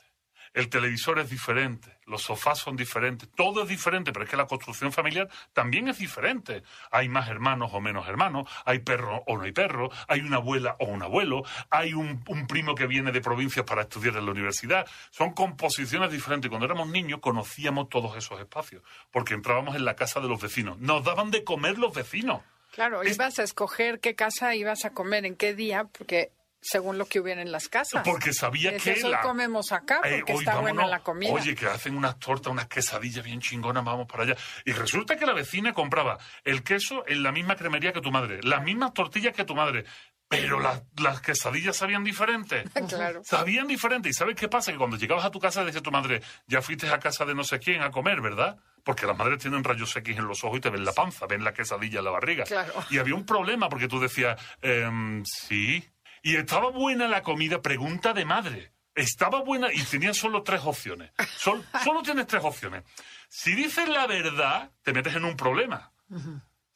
el 0.58 0.68
televisor 0.68 1.20
es 1.20 1.30
diferente, 1.30 1.98
los 2.04 2.22
sofás 2.22 2.58
son 2.58 2.74
diferentes, 2.74 3.28
todo 3.36 3.62
es 3.62 3.68
diferente, 3.68 4.12
pero 4.12 4.24
es 4.24 4.30
que 4.30 4.36
la 4.36 4.48
construcción 4.48 4.90
familiar 4.90 5.28
también 5.52 5.86
es 5.86 5.98
diferente. 5.98 6.64
Hay 6.90 7.08
más 7.08 7.28
hermanos 7.28 7.70
o 7.74 7.80
menos 7.80 8.08
hermanos, 8.08 8.50
hay 8.64 8.80
perro 8.80 9.22
o 9.28 9.36
no 9.36 9.44
hay 9.44 9.52
perro, 9.52 9.88
hay 10.08 10.18
una 10.18 10.38
abuela 10.38 10.74
o 10.80 10.86
un 10.86 11.00
abuelo, 11.04 11.44
hay 11.70 11.94
un, 11.94 12.24
primo 12.48 12.74
que 12.74 12.88
viene 12.88 13.12
de 13.12 13.20
provincias 13.20 13.64
para 13.64 13.82
estudiar 13.82 14.16
en 14.16 14.26
la 14.26 14.32
universidad. 14.32 14.84
Son 15.10 15.32
composiciones 15.32 16.10
diferentes. 16.10 16.48
Cuando 16.48 16.66
éramos 16.66 16.88
niños 16.88 17.20
conocíamos 17.20 17.88
todos 17.88 18.16
esos 18.16 18.40
espacios, 18.40 18.82
porque 19.12 19.34
entrábamos 19.34 19.76
en 19.76 19.84
la 19.84 19.94
casa 19.94 20.18
de 20.18 20.26
los 20.26 20.42
vecinos. 20.42 20.76
Nos 20.80 21.04
daban 21.04 21.30
de 21.30 21.44
comer 21.44 21.78
los 21.78 21.94
vecinos. 21.94 22.42
Claro, 22.72 23.04
ibas 23.04 23.38
a 23.38 23.44
escoger 23.44 24.00
qué 24.00 24.16
casa 24.16 24.56
ibas 24.56 24.84
a 24.84 24.90
comer, 24.90 25.24
en 25.24 25.36
qué 25.36 25.54
día, 25.54 25.84
porque 25.84 26.32
según 26.60 26.98
lo 26.98 27.06
que 27.06 27.20
hubiera 27.20 27.42
en 27.42 27.52
las 27.52 27.68
casas. 27.68 28.02
Porque 28.04 28.32
sabía 28.32 28.76
que 28.76 28.92
eso 28.92 29.10
comemos 29.22 29.72
acá 29.72 30.00
eh, 30.04 30.22
porque 30.26 30.44
está 30.44 30.60
buena 30.60 30.86
la 30.86 31.00
comida. 31.00 31.32
Oye, 31.32 31.54
que 31.54 31.66
hacen 31.66 31.96
unas 31.96 32.18
tortas, 32.18 32.52
unas 32.52 32.66
quesadillas 32.66 33.24
bien 33.24 33.40
chingonas, 33.40 33.84
vamos 33.84 34.06
para 34.06 34.24
allá. 34.24 34.36
Y 34.64 34.72
resulta 34.72 35.16
que 35.16 35.26
la 35.26 35.32
vecina 35.32 35.72
compraba 35.72 36.18
el 36.44 36.62
queso 36.62 37.04
en 37.06 37.22
la 37.22 37.32
misma 37.32 37.56
cremería 37.56 37.92
que 37.92 38.00
tu 38.00 38.10
madre, 38.10 38.40
las 38.42 38.62
mismas 38.62 38.92
tortillas 38.92 39.34
que 39.34 39.44
tu 39.44 39.54
madre. 39.54 39.84
Pero 40.28 40.60
las 40.60 41.20
quesadillas 41.22 41.76
sabían 41.76 42.04
diferentes. 42.04 42.70
claro. 42.88 43.22
Sabían 43.24 43.66
diferente. 43.66 44.10
¿Y 44.10 44.12
sabes 44.12 44.36
qué 44.36 44.46
pasa? 44.46 44.70
Que 44.70 44.78
cuando 44.78 44.98
llegabas 44.98 45.24
a 45.24 45.30
tu 45.30 45.40
casa 45.40 45.64
decía 45.64 45.80
tu 45.80 45.90
madre, 45.90 46.20
ya 46.46 46.60
fuiste 46.60 46.86
a 46.90 46.98
casa 46.98 47.24
de 47.24 47.34
no 47.34 47.44
sé 47.44 47.58
quién 47.58 47.80
a 47.80 47.90
comer, 47.90 48.20
¿verdad? 48.20 48.58
Porque 48.84 49.06
las 49.06 49.16
madres 49.16 49.38
tienen 49.38 49.64
rayos 49.64 49.96
X 49.96 50.18
en 50.18 50.26
los 50.26 50.44
ojos 50.44 50.58
y 50.58 50.60
te 50.60 50.70
ven 50.70 50.84
la 50.84 50.92
panza, 50.92 51.26
ven 51.26 51.42
la 51.42 51.54
quesadilla 51.54 52.00
en 52.00 52.04
la 52.04 52.10
barriga. 52.10 52.44
Claro. 52.44 52.74
Y 52.90 52.98
había 52.98 53.14
un 53.14 53.24
problema 53.24 53.70
porque 53.70 53.88
tú 53.88 53.98
decías, 53.98 54.38
ehm, 54.60 55.24
sí, 55.24 55.88
y 56.22 56.36
estaba 56.36 56.70
buena 56.70 57.08
la 57.08 57.22
comida, 57.22 57.60
pregunta 57.62 58.12
de 58.12 58.24
madre. 58.24 58.72
Estaba 58.94 59.42
buena 59.42 59.72
y 59.72 59.82
tenía 59.82 60.12
solo 60.12 60.42
tres 60.42 60.62
opciones. 60.64 61.12
solo 61.38 62.02
tienes 62.02 62.26
tres 62.26 62.42
opciones. 62.44 62.84
Si 63.28 63.54
dices 63.54 63.88
la 63.88 64.06
verdad, 64.06 64.70
te 64.82 64.92
metes 64.92 65.14
en 65.14 65.24
un 65.24 65.36
problema. 65.36 65.92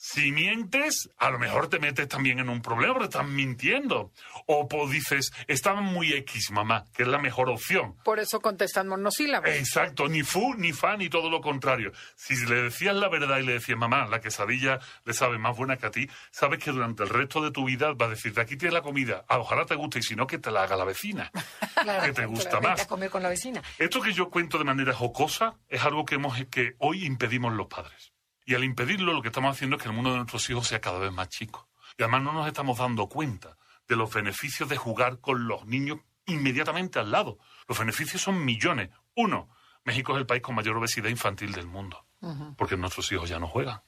Si 0.04 0.32
mientes, 0.32 1.10
a 1.16 1.30
lo 1.30 1.38
mejor 1.38 1.68
te 1.68 1.78
metes 1.78 2.08
también 2.08 2.40
en 2.40 2.48
un 2.48 2.60
problema 2.60 2.94
porque 2.94 3.04
estás 3.04 3.24
mintiendo. 3.24 4.10
O 4.46 4.66
pues 4.66 4.90
dices, 4.90 5.30
estaban 5.46 5.84
muy 5.84 6.12
X, 6.12 6.50
mamá, 6.50 6.86
que 6.92 7.04
es 7.04 7.08
la 7.08 7.18
mejor 7.18 7.48
opción. 7.48 7.94
Por 8.02 8.18
eso 8.18 8.40
contestan 8.40 8.88
monosílabos. 8.88 9.48
Exacto, 9.50 10.08
ni 10.08 10.24
fu, 10.24 10.54
ni 10.54 10.72
fa, 10.72 10.96
ni 10.96 11.08
todo 11.08 11.30
lo 11.30 11.40
contrario. 11.40 11.92
Si 12.16 12.34
le 12.46 12.62
decías 12.62 12.96
la 12.96 13.08
verdad 13.08 13.38
y 13.38 13.44
le 13.44 13.52
decías, 13.52 13.78
mamá, 13.78 14.08
la 14.08 14.20
quesadilla 14.20 14.80
le 15.04 15.14
sabe 15.14 15.38
más 15.38 15.56
buena 15.56 15.76
que 15.76 15.86
a 15.86 15.92
ti, 15.92 16.10
sabes 16.32 16.58
que 16.58 16.72
durante 16.72 17.04
el 17.04 17.08
resto 17.08 17.40
de 17.40 17.52
tu 17.52 17.64
vida 17.64 17.92
va 17.92 18.06
a 18.06 18.10
decir, 18.10 18.34
de 18.34 18.40
aquí 18.40 18.56
tienes 18.56 18.74
la 18.74 18.82
comida, 18.82 19.24
ah, 19.28 19.38
ojalá 19.38 19.66
te 19.66 19.76
guste, 19.76 20.00
y 20.00 20.02
si 20.02 20.16
no, 20.16 20.26
que 20.26 20.38
te 20.38 20.50
la 20.50 20.64
haga 20.64 20.74
la 20.74 20.84
vecina, 20.84 21.30
que 22.04 22.12
te 22.12 22.26
gusta 22.26 22.60
más. 22.60 22.80
A 22.80 22.88
comer 22.88 23.08
con 23.08 23.22
la 23.22 23.28
vecina. 23.28 23.62
Esto 23.78 24.02
que 24.02 24.12
yo 24.12 24.30
cuento 24.30 24.58
de 24.58 24.64
manera 24.64 24.94
jocosa 24.94 25.54
es 25.68 25.84
algo 25.84 26.04
que, 26.04 26.16
hemos, 26.16 26.44
que 26.46 26.74
hoy 26.78 27.06
impedimos 27.06 27.52
los 27.52 27.68
padres. 27.68 28.11
Y 28.44 28.54
al 28.54 28.64
impedirlo, 28.64 29.12
lo 29.12 29.22
que 29.22 29.28
estamos 29.28 29.54
haciendo 29.54 29.76
es 29.76 29.82
que 29.82 29.88
el 29.88 29.94
mundo 29.94 30.10
de 30.10 30.16
nuestros 30.16 30.48
hijos 30.50 30.66
sea 30.66 30.80
cada 30.80 30.98
vez 30.98 31.12
más 31.12 31.28
chico. 31.28 31.68
Y 31.96 32.02
además 32.02 32.22
no 32.22 32.32
nos 32.32 32.46
estamos 32.46 32.78
dando 32.78 33.08
cuenta 33.08 33.56
de 33.88 33.96
los 33.96 34.12
beneficios 34.12 34.68
de 34.68 34.76
jugar 34.76 35.20
con 35.20 35.46
los 35.46 35.66
niños 35.66 36.00
inmediatamente 36.26 36.98
al 36.98 37.10
lado. 37.10 37.38
Los 37.68 37.78
beneficios 37.78 38.22
son 38.22 38.44
millones. 38.44 38.90
Uno, 39.14 39.48
México 39.84 40.12
es 40.14 40.20
el 40.20 40.26
país 40.26 40.42
con 40.42 40.54
mayor 40.54 40.76
obesidad 40.76 41.08
infantil 41.08 41.52
del 41.52 41.66
mundo, 41.66 42.06
porque 42.56 42.76
nuestros 42.76 43.10
hijos 43.12 43.28
ya 43.28 43.38
no 43.38 43.46
juegan. 43.46 43.82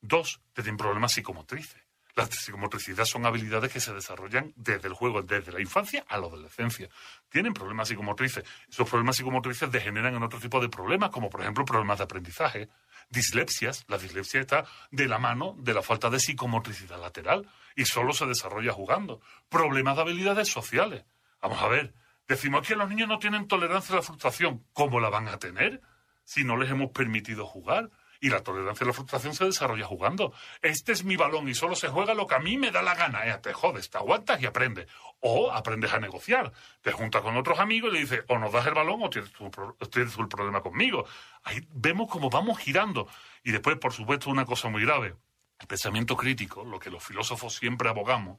Dos, 0.00 0.40
tienen 0.52 0.76
problemas 0.76 1.12
psicomotrices. 1.12 1.82
La 2.16 2.26
psicomotricidad 2.26 3.04
son 3.04 3.26
habilidades 3.26 3.72
que 3.72 3.80
se 3.80 3.92
desarrollan 3.92 4.52
desde 4.54 4.86
el 4.86 4.94
juego, 4.94 5.22
desde 5.22 5.50
la 5.50 5.60
infancia 5.60 6.04
a 6.08 6.16
la 6.16 6.26
adolescencia. 6.26 6.88
Tienen 7.28 7.52
problemas 7.52 7.88
psicomotrices. 7.88 8.44
Esos 8.68 8.88
problemas 8.88 9.16
psicomotrices 9.16 9.70
degeneran 9.70 10.14
en 10.14 10.22
otro 10.22 10.38
tipo 10.38 10.60
de 10.60 10.68
problemas, 10.68 11.10
como 11.10 11.28
por 11.28 11.40
ejemplo 11.40 11.64
problemas 11.64 11.98
de 11.98 12.04
aprendizaje, 12.04 12.68
dislexias. 13.10 13.84
La 13.88 13.98
dislexia 13.98 14.40
está 14.40 14.64
de 14.90 15.08
la 15.08 15.18
mano 15.18 15.56
de 15.58 15.74
la 15.74 15.82
falta 15.82 16.10
de 16.10 16.18
psicomotricidad 16.18 17.00
lateral 17.00 17.48
y 17.76 17.84
solo 17.84 18.12
se 18.12 18.26
desarrolla 18.26 18.72
jugando. 18.72 19.20
Problemas 19.48 19.96
de 19.96 20.02
habilidades 20.02 20.48
sociales. 20.48 21.04
Vamos 21.40 21.62
a 21.62 21.68
ver, 21.68 21.94
decimos 22.28 22.66
que 22.66 22.76
los 22.76 22.88
niños 22.88 23.08
no 23.08 23.18
tienen 23.18 23.48
tolerancia 23.48 23.94
a 23.94 23.96
la 23.96 24.02
frustración. 24.02 24.64
¿Cómo 24.72 25.00
la 25.00 25.10
van 25.10 25.28
a 25.28 25.38
tener 25.38 25.82
si 26.24 26.44
no 26.44 26.56
les 26.56 26.70
hemos 26.70 26.90
permitido 26.90 27.46
jugar? 27.46 27.90
Y 28.24 28.30
la 28.30 28.42
tolerancia 28.42 28.84
a 28.84 28.86
la 28.86 28.94
frustración 28.94 29.34
se 29.34 29.44
desarrolla 29.44 29.84
jugando. 29.84 30.32
Este 30.62 30.92
es 30.92 31.04
mi 31.04 31.14
balón 31.14 31.46
y 31.46 31.54
solo 31.54 31.74
se 31.74 31.88
juega 31.88 32.14
lo 32.14 32.26
que 32.26 32.34
a 32.34 32.38
mí 32.38 32.56
me 32.56 32.70
da 32.70 32.80
la 32.80 32.94
gana. 32.94 33.26
Eh, 33.26 33.38
te 33.42 33.52
jodes, 33.52 33.90
te 33.90 33.98
aguantas 33.98 34.40
y 34.40 34.46
aprendes. 34.46 34.88
O 35.20 35.52
aprendes 35.52 35.92
a 35.92 36.00
negociar. 36.00 36.50
Te 36.80 36.90
juntas 36.90 37.20
con 37.20 37.36
otros 37.36 37.58
amigos 37.58 37.90
y 37.90 37.92
le 37.92 38.00
dices, 38.00 38.24
o 38.28 38.38
nos 38.38 38.50
das 38.50 38.66
el 38.66 38.72
balón 38.72 39.02
o 39.02 39.10
tienes 39.10 39.30
tu, 39.30 39.50
tienes 39.90 40.16
problema 40.30 40.62
conmigo. 40.62 41.04
Ahí 41.42 41.68
vemos 41.74 42.08
cómo 42.08 42.30
vamos 42.30 42.58
girando. 42.58 43.08
Y 43.42 43.52
después, 43.52 43.76
por 43.76 43.92
supuesto, 43.92 44.30
una 44.30 44.46
cosa 44.46 44.70
muy 44.70 44.86
grave. 44.86 45.16
El 45.60 45.66
pensamiento 45.66 46.16
crítico, 46.16 46.64
lo 46.64 46.78
que 46.78 46.88
los 46.88 47.04
filósofos 47.04 47.56
siempre 47.56 47.90
abogamos, 47.90 48.38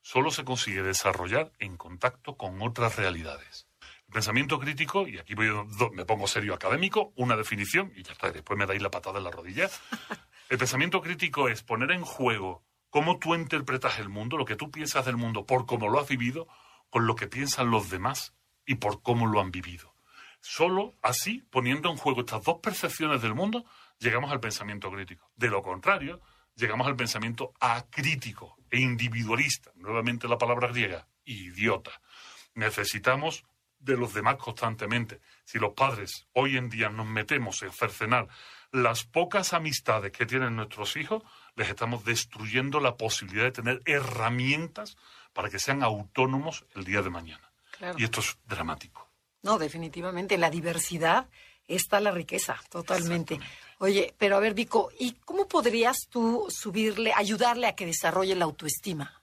solo 0.00 0.30
se 0.30 0.46
consigue 0.46 0.82
desarrollar 0.82 1.52
en 1.58 1.76
contacto 1.76 2.38
con 2.38 2.62
otras 2.62 2.96
realidades. 2.96 3.66
El 4.08 4.14
pensamiento 4.14 4.58
crítico, 4.58 5.06
y 5.08 5.18
aquí 5.18 5.34
me 5.34 6.04
pongo 6.04 6.26
serio 6.26 6.54
académico, 6.54 7.12
una 7.16 7.36
definición, 7.36 7.92
y 7.96 8.02
ya 8.02 8.12
está, 8.12 8.30
después 8.30 8.58
me 8.58 8.66
dais 8.66 8.80
la 8.80 8.90
patada 8.90 9.18
en 9.18 9.24
la 9.24 9.30
rodilla. 9.30 9.68
El 10.48 10.58
pensamiento 10.58 11.00
crítico 11.02 11.48
es 11.48 11.64
poner 11.64 11.90
en 11.90 12.02
juego 12.02 12.62
cómo 12.88 13.18
tú 13.18 13.34
interpretas 13.34 13.98
el 13.98 14.08
mundo, 14.08 14.36
lo 14.36 14.44
que 14.44 14.54
tú 14.54 14.70
piensas 14.70 15.04
del 15.04 15.16
mundo, 15.16 15.44
por 15.44 15.66
cómo 15.66 15.88
lo 15.88 15.98
has 15.98 16.08
vivido, 16.08 16.46
con 16.88 17.06
lo 17.06 17.16
que 17.16 17.26
piensan 17.26 17.70
los 17.70 17.90
demás 17.90 18.32
y 18.64 18.76
por 18.76 19.02
cómo 19.02 19.26
lo 19.26 19.40
han 19.40 19.50
vivido. 19.50 19.94
Solo 20.40 20.94
así, 21.02 21.44
poniendo 21.50 21.90
en 21.90 21.96
juego 21.96 22.20
estas 22.20 22.44
dos 22.44 22.60
percepciones 22.62 23.20
del 23.22 23.34
mundo, 23.34 23.64
llegamos 23.98 24.30
al 24.30 24.38
pensamiento 24.38 24.90
crítico. 24.90 25.28
De 25.34 25.48
lo 25.48 25.62
contrario, 25.62 26.20
llegamos 26.54 26.86
al 26.86 26.94
pensamiento 26.94 27.52
acrítico 27.58 28.56
e 28.70 28.80
individualista. 28.80 29.72
Nuevamente 29.74 30.28
la 30.28 30.38
palabra 30.38 30.68
griega, 30.68 31.08
idiota. 31.24 32.00
Necesitamos 32.54 33.44
de 33.78 33.96
los 33.96 34.14
demás 34.14 34.36
constantemente. 34.36 35.20
Si 35.44 35.58
los 35.58 35.74
padres 35.74 36.26
hoy 36.32 36.56
en 36.56 36.68
día 36.68 36.88
nos 36.88 37.06
metemos 37.06 37.62
en 37.62 37.72
cercenar 37.72 38.28
las 38.72 39.04
pocas 39.04 39.52
amistades 39.52 40.12
que 40.12 40.26
tienen 40.26 40.56
nuestros 40.56 40.96
hijos, 40.96 41.22
les 41.54 41.68
estamos 41.68 42.04
destruyendo 42.04 42.80
la 42.80 42.96
posibilidad 42.96 43.44
de 43.44 43.52
tener 43.52 43.82
herramientas 43.84 44.96
para 45.32 45.50
que 45.50 45.58
sean 45.58 45.82
autónomos 45.82 46.64
el 46.74 46.84
día 46.84 47.02
de 47.02 47.10
mañana. 47.10 47.50
Y 47.96 48.04
esto 48.04 48.20
es 48.20 48.38
dramático. 48.46 49.08
No, 49.42 49.58
definitivamente. 49.58 50.34
En 50.34 50.40
la 50.40 50.50
diversidad 50.50 51.28
está 51.68 52.00
la 52.00 52.10
riqueza, 52.10 52.60
totalmente. 52.70 53.38
Oye, 53.78 54.14
pero 54.16 54.36
a 54.36 54.40
ver, 54.40 54.54
Vico, 54.54 54.90
¿y 54.98 55.12
cómo 55.24 55.46
podrías 55.46 56.08
tú 56.08 56.46
subirle, 56.48 57.12
ayudarle 57.14 57.66
a 57.66 57.74
que 57.74 57.86
desarrolle 57.86 58.34
la 58.34 58.44
autoestima? 58.44 59.15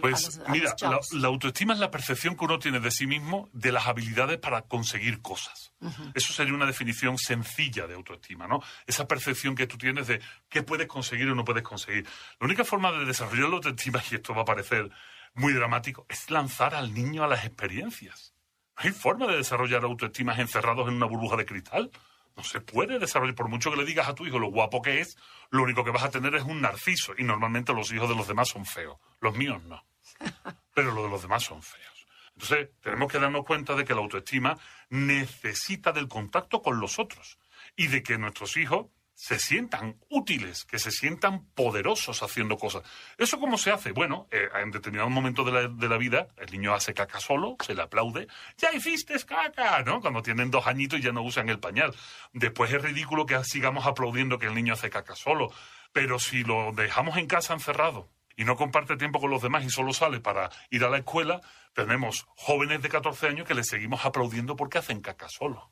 Pues 0.00 0.40
mira, 0.48 0.74
la, 1.12 1.28
autoestima 1.28 1.74
es 1.74 1.80
la 1.80 1.90
percepción 1.90 2.36
que 2.36 2.44
uno 2.44 2.58
tiene 2.58 2.80
de 2.80 2.90
sí 2.90 3.06
mismo 3.06 3.48
de 3.52 3.72
las 3.72 3.86
habilidades 3.86 4.38
para 4.38 4.62
conseguir 4.62 5.22
cosas. 5.22 5.72
Eso 6.14 6.32
sería 6.32 6.54
una 6.54 6.66
definición 6.66 7.18
sencilla 7.18 7.86
de 7.86 7.94
autoestima, 7.94 8.46
¿no? 8.46 8.62
Esa 8.86 9.06
percepción 9.06 9.54
que 9.54 9.66
tú 9.66 9.78
tienes 9.78 10.06
de 10.06 10.20
qué 10.48 10.62
puedes 10.62 10.86
conseguir 10.86 11.28
o 11.28 11.34
no 11.34 11.44
puedes 11.44 11.62
conseguir. 11.62 12.06
La 12.40 12.46
única 12.46 12.64
forma 12.64 12.92
de 12.92 13.04
desarrollar 13.04 13.48
la 13.48 13.56
autoestima, 13.56 14.02
y 14.10 14.16
esto 14.16 14.34
va 14.34 14.42
a 14.42 14.46
parecer 14.46 14.90
muy 15.34 15.52
dramático, 15.52 16.06
es 16.08 16.30
lanzar 16.30 16.74
al 16.74 16.92
niño 16.92 17.24
a 17.24 17.28
las 17.28 17.44
experiencias. 17.44 18.34
No 18.76 18.82
hay 18.84 18.92
forma 18.92 19.26
de 19.26 19.36
desarrollar 19.36 19.84
autoestimas 19.84 20.38
encerrados 20.38 20.88
en 20.88 20.94
una 20.94 21.06
burbuja 21.06 21.36
de 21.36 21.46
cristal. 21.46 21.90
No 22.36 22.44
se 22.44 22.60
puede 22.60 22.98
desarrollar, 22.98 23.34
por 23.34 23.48
mucho 23.48 23.70
que 23.70 23.78
le 23.78 23.84
digas 23.84 24.08
a 24.08 24.14
tu 24.14 24.26
hijo 24.26 24.38
lo 24.38 24.50
guapo 24.50 24.82
que 24.82 25.00
es, 25.00 25.16
lo 25.50 25.62
único 25.62 25.82
que 25.84 25.90
vas 25.90 26.04
a 26.04 26.10
tener 26.10 26.34
es 26.34 26.42
un 26.42 26.60
narciso. 26.60 27.14
Y 27.16 27.24
normalmente 27.24 27.72
los 27.72 27.90
hijos 27.92 28.08
de 28.08 28.14
los 28.14 28.28
demás 28.28 28.48
son 28.48 28.66
feos. 28.66 28.98
Los 29.20 29.34
míos 29.34 29.62
no. 29.64 29.82
Pero 30.74 30.92
los 30.92 31.04
de 31.04 31.10
los 31.10 31.22
demás 31.22 31.42
son 31.42 31.62
feos. 31.62 32.06
Entonces, 32.34 32.68
tenemos 32.82 33.10
que 33.10 33.18
darnos 33.18 33.46
cuenta 33.46 33.74
de 33.74 33.84
que 33.84 33.94
la 33.94 34.00
autoestima 34.00 34.58
necesita 34.90 35.92
del 35.92 36.08
contacto 36.08 36.60
con 36.60 36.78
los 36.78 36.98
otros. 36.98 37.38
Y 37.74 37.86
de 37.86 38.02
que 38.02 38.18
nuestros 38.18 38.58
hijos 38.58 38.86
se 39.16 39.38
sientan 39.38 39.96
útiles, 40.10 40.66
que 40.66 40.78
se 40.78 40.90
sientan 40.90 41.46
poderosos 41.54 42.22
haciendo 42.22 42.58
cosas. 42.58 42.82
¿Eso 43.16 43.40
cómo 43.40 43.56
se 43.56 43.70
hace? 43.70 43.92
Bueno, 43.92 44.28
eh, 44.30 44.50
en 44.62 44.70
determinado 44.70 45.08
momento 45.08 45.42
de 45.42 45.52
la, 45.52 45.68
de 45.68 45.88
la, 45.88 45.96
vida, 45.96 46.28
el 46.36 46.52
niño 46.52 46.74
hace 46.74 46.92
caca 46.92 47.18
solo, 47.18 47.56
se 47.64 47.74
le 47.74 47.80
aplaude, 47.80 48.28
ya 48.58 48.72
hiciste 48.74 49.16
caca, 49.24 49.82
¿no? 49.84 50.02
Cuando 50.02 50.22
tienen 50.22 50.50
dos 50.50 50.66
añitos 50.66 50.98
y 50.98 51.02
ya 51.02 51.12
no 51.12 51.22
usan 51.22 51.48
el 51.48 51.58
pañal. 51.58 51.94
Después 52.34 52.70
es 52.70 52.82
ridículo 52.82 53.24
que 53.24 53.42
sigamos 53.42 53.86
aplaudiendo 53.86 54.38
que 54.38 54.46
el 54.46 54.54
niño 54.54 54.74
hace 54.74 54.90
caca 54.90 55.16
solo. 55.16 55.50
Pero 55.94 56.18
si 56.18 56.44
lo 56.44 56.72
dejamos 56.72 57.16
en 57.16 57.26
casa 57.26 57.54
encerrado 57.54 58.10
y 58.36 58.44
no 58.44 58.54
comparte 58.56 58.98
tiempo 58.98 59.18
con 59.18 59.30
los 59.30 59.40
demás 59.40 59.64
y 59.64 59.70
solo 59.70 59.94
sale 59.94 60.20
para 60.20 60.50
ir 60.68 60.84
a 60.84 60.90
la 60.90 60.98
escuela, 60.98 61.40
tenemos 61.72 62.26
jóvenes 62.36 62.82
de 62.82 62.90
14 62.90 63.28
años 63.28 63.48
que 63.48 63.54
le 63.54 63.64
seguimos 63.64 64.04
aplaudiendo 64.04 64.56
porque 64.56 64.76
hacen 64.76 65.00
caca 65.00 65.30
solo 65.30 65.70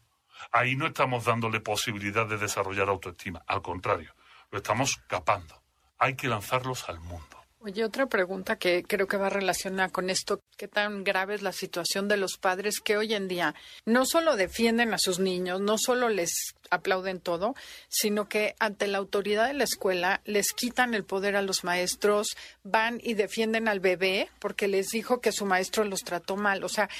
ahí 0.53 0.77
no 0.77 0.87
estamos 0.87 1.25
dándole 1.25 1.61
posibilidad 1.61 2.27
de 2.27 2.39
desarrollar 2.39 2.89
autoestima. 2.89 3.43
Al 3.47 3.63
contrario, 3.63 4.15
lo 4.51 4.59
estamos 4.59 4.97
capando. 5.07 5.63
Hay 5.99 6.15
que 6.17 6.29
lanzarlos 6.29 6.89
al 6.89 7.01
mundo. 7.01 7.45
Oye, 7.67 7.83
otra 7.83 8.05
pregunta 8.05 8.57
que 8.57 8.83
creo 8.83 9.07
que 9.07 9.17
va 9.17 9.31
relacionada 9.31 9.89
con 9.89 10.11
esto, 10.11 10.43
¿qué 10.59 10.69
tan 10.69 11.03
grave 11.03 11.35
es 11.35 11.41
la 11.41 11.53
situación 11.53 12.09
de 12.09 12.19
los 12.19 12.37
padres 12.37 12.79
que 12.79 12.99
hoy 12.99 13.15
en 13.15 13.27
día 13.27 13.55
no 13.87 14.05
solo 14.05 14.37
defienden 14.37 14.93
a 14.93 14.99
sus 14.99 15.19
niños, 15.19 15.63
no 15.63 15.79
solo 15.79 16.11
les 16.11 16.55
aplauden 16.69 17.21
todo, 17.21 17.55
sino 17.89 18.29
que 18.29 18.55
ante 18.59 18.87
la 18.87 18.99
autoridad 18.99 19.47
de 19.47 19.55
la 19.55 19.65
escuela 19.65 20.21
les 20.27 20.53
quitan 20.53 20.93
el 20.93 21.05
poder 21.05 21.37
a 21.37 21.43
los 21.43 21.65
maestros, 21.65 22.37
van 22.65 23.01
y 23.03 23.15
defienden 23.15 23.67
al 23.67 23.81
bebé 23.81 24.29
porque 24.41 24.69
les 24.69 24.89
dijo 24.89 25.23
que 25.23 25.33
su 25.33 25.47
maestro 25.47 25.85
los 25.85 26.01
trató 26.01 26.37
mal? 26.37 26.65
O 26.65 26.69
sea, 26.69 26.91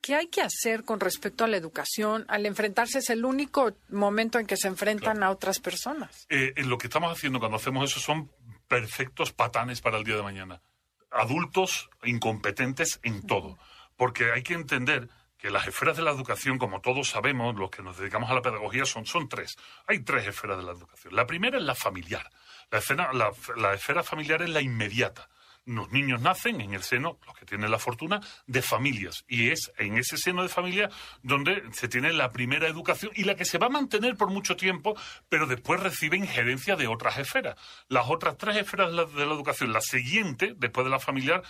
¿Qué 0.00 0.14
hay 0.14 0.28
que 0.28 0.40
hacer 0.40 0.84
con 0.84 0.98
respecto 0.98 1.44
a 1.44 1.48
la 1.48 1.58
educación? 1.58 2.24
Al 2.28 2.46
enfrentarse 2.46 2.98
es 2.98 3.10
el 3.10 3.24
único 3.24 3.72
momento 3.90 4.38
en 4.38 4.46
que 4.46 4.56
se 4.56 4.68
enfrentan 4.68 5.22
a 5.22 5.30
otras 5.30 5.60
personas. 5.60 6.26
Eh, 6.30 6.54
lo 6.64 6.78
que 6.78 6.86
estamos 6.86 7.12
haciendo 7.12 7.38
cuando 7.38 7.58
hacemos 7.58 7.90
eso 7.90 8.00
son 8.00 8.30
perfectos 8.66 9.32
patanes 9.32 9.80
para 9.82 9.98
el 9.98 10.04
día 10.04 10.16
de 10.16 10.22
mañana. 10.22 10.62
Adultos 11.10 11.90
incompetentes 12.02 13.00
en 13.02 13.26
todo. 13.26 13.58
Porque 13.96 14.32
hay 14.32 14.42
que 14.42 14.54
entender 14.54 15.08
que 15.36 15.50
las 15.50 15.66
esferas 15.66 15.96
de 15.98 16.02
la 16.02 16.12
educación, 16.12 16.56
como 16.56 16.80
todos 16.80 17.10
sabemos, 17.10 17.54
los 17.56 17.70
que 17.70 17.82
nos 17.82 17.98
dedicamos 17.98 18.30
a 18.30 18.34
la 18.34 18.42
pedagogía, 18.42 18.86
son, 18.86 19.04
son 19.04 19.28
tres. 19.28 19.56
Hay 19.86 20.00
tres 20.00 20.26
esferas 20.26 20.58
de 20.58 20.64
la 20.64 20.72
educación. 20.72 21.14
La 21.14 21.26
primera 21.26 21.58
es 21.58 21.64
la 21.64 21.74
familiar. 21.74 22.30
la 22.70 23.74
esfera 23.74 24.02
familiar 24.02 24.40
es 24.40 24.48
la 24.48 24.62
inmediata 24.62 25.28
los 25.74 25.90
niños 25.90 26.20
nacen 26.20 26.60
en 26.60 26.74
el 26.74 26.82
seno, 26.82 27.18
los 27.26 27.36
que 27.36 27.46
tienen 27.46 27.70
la 27.70 27.78
fortuna, 27.78 28.20
de 28.46 28.62
familias. 28.62 29.24
Y 29.28 29.50
es 29.50 29.72
en 29.78 29.96
ese 29.96 30.16
seno 30.16 30.42
de 30.42 30.48
familia 30.48 30.90
donde 31.22 31.62
se 31.72 31.88
tiene 31.88 32.12
la 32.12 32.30
primera 32.30 32.68
educación 32.68 33.12
y 33.14 33.24
la 33.24 33.36
que 33.36 33.44
se 33.44 33.58
va 33.58 33.66
a 33.66 33.70
mantener 33.70 34.16
por 34.16 34.30
mucho 34.30 34.56
tiempo, 34.56 34.96
pero 35.28 35.46
después 35.46 35.80
recibe 35.80 36.16
injerencia 36.16 36.76
de 36.76 36.86
otras 36.86 37.18
esferas. 37.18 37.56
Las 37.88 38.08
otras 38.08 38.36
tres 38.36 38.56
esferas 38.56 38.90
de 38.90 39.26
la 39.26 39.34
educación, 39.34 39.72
la 39.72 39.80
siguiente, 39.80 40.54
después 40.56 40.84
de 40.84 40.90
la 40.90 40.98
familiar, 40.98 41.42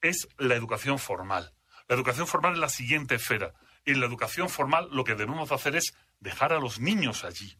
es 0.00 0.28
la 0.38 0.54
educación 0.54 0.98
formal. 0.98 1.52
La 1.88 1.94
educación 1.94 2.26
formal 2.26 2.54
es 2.54 2.58
la 2.58 2.68
siguiente 2.68 3.14
esfera. 3.16 3.54
En 3.84 4.00
la 4.00 4.06
educación 4.06 4.48
formal 4.48 4.88
lo 4.90 5.04
que 5.04 5.14
debemos 5.14 5.52
hacer 5.52 5.76
es 5.76 5.94
dejar 6.20 6.52
a 6.52 6.58
los 6.58 6.80
niños 6.80 7.24
allí, 7.24 7.56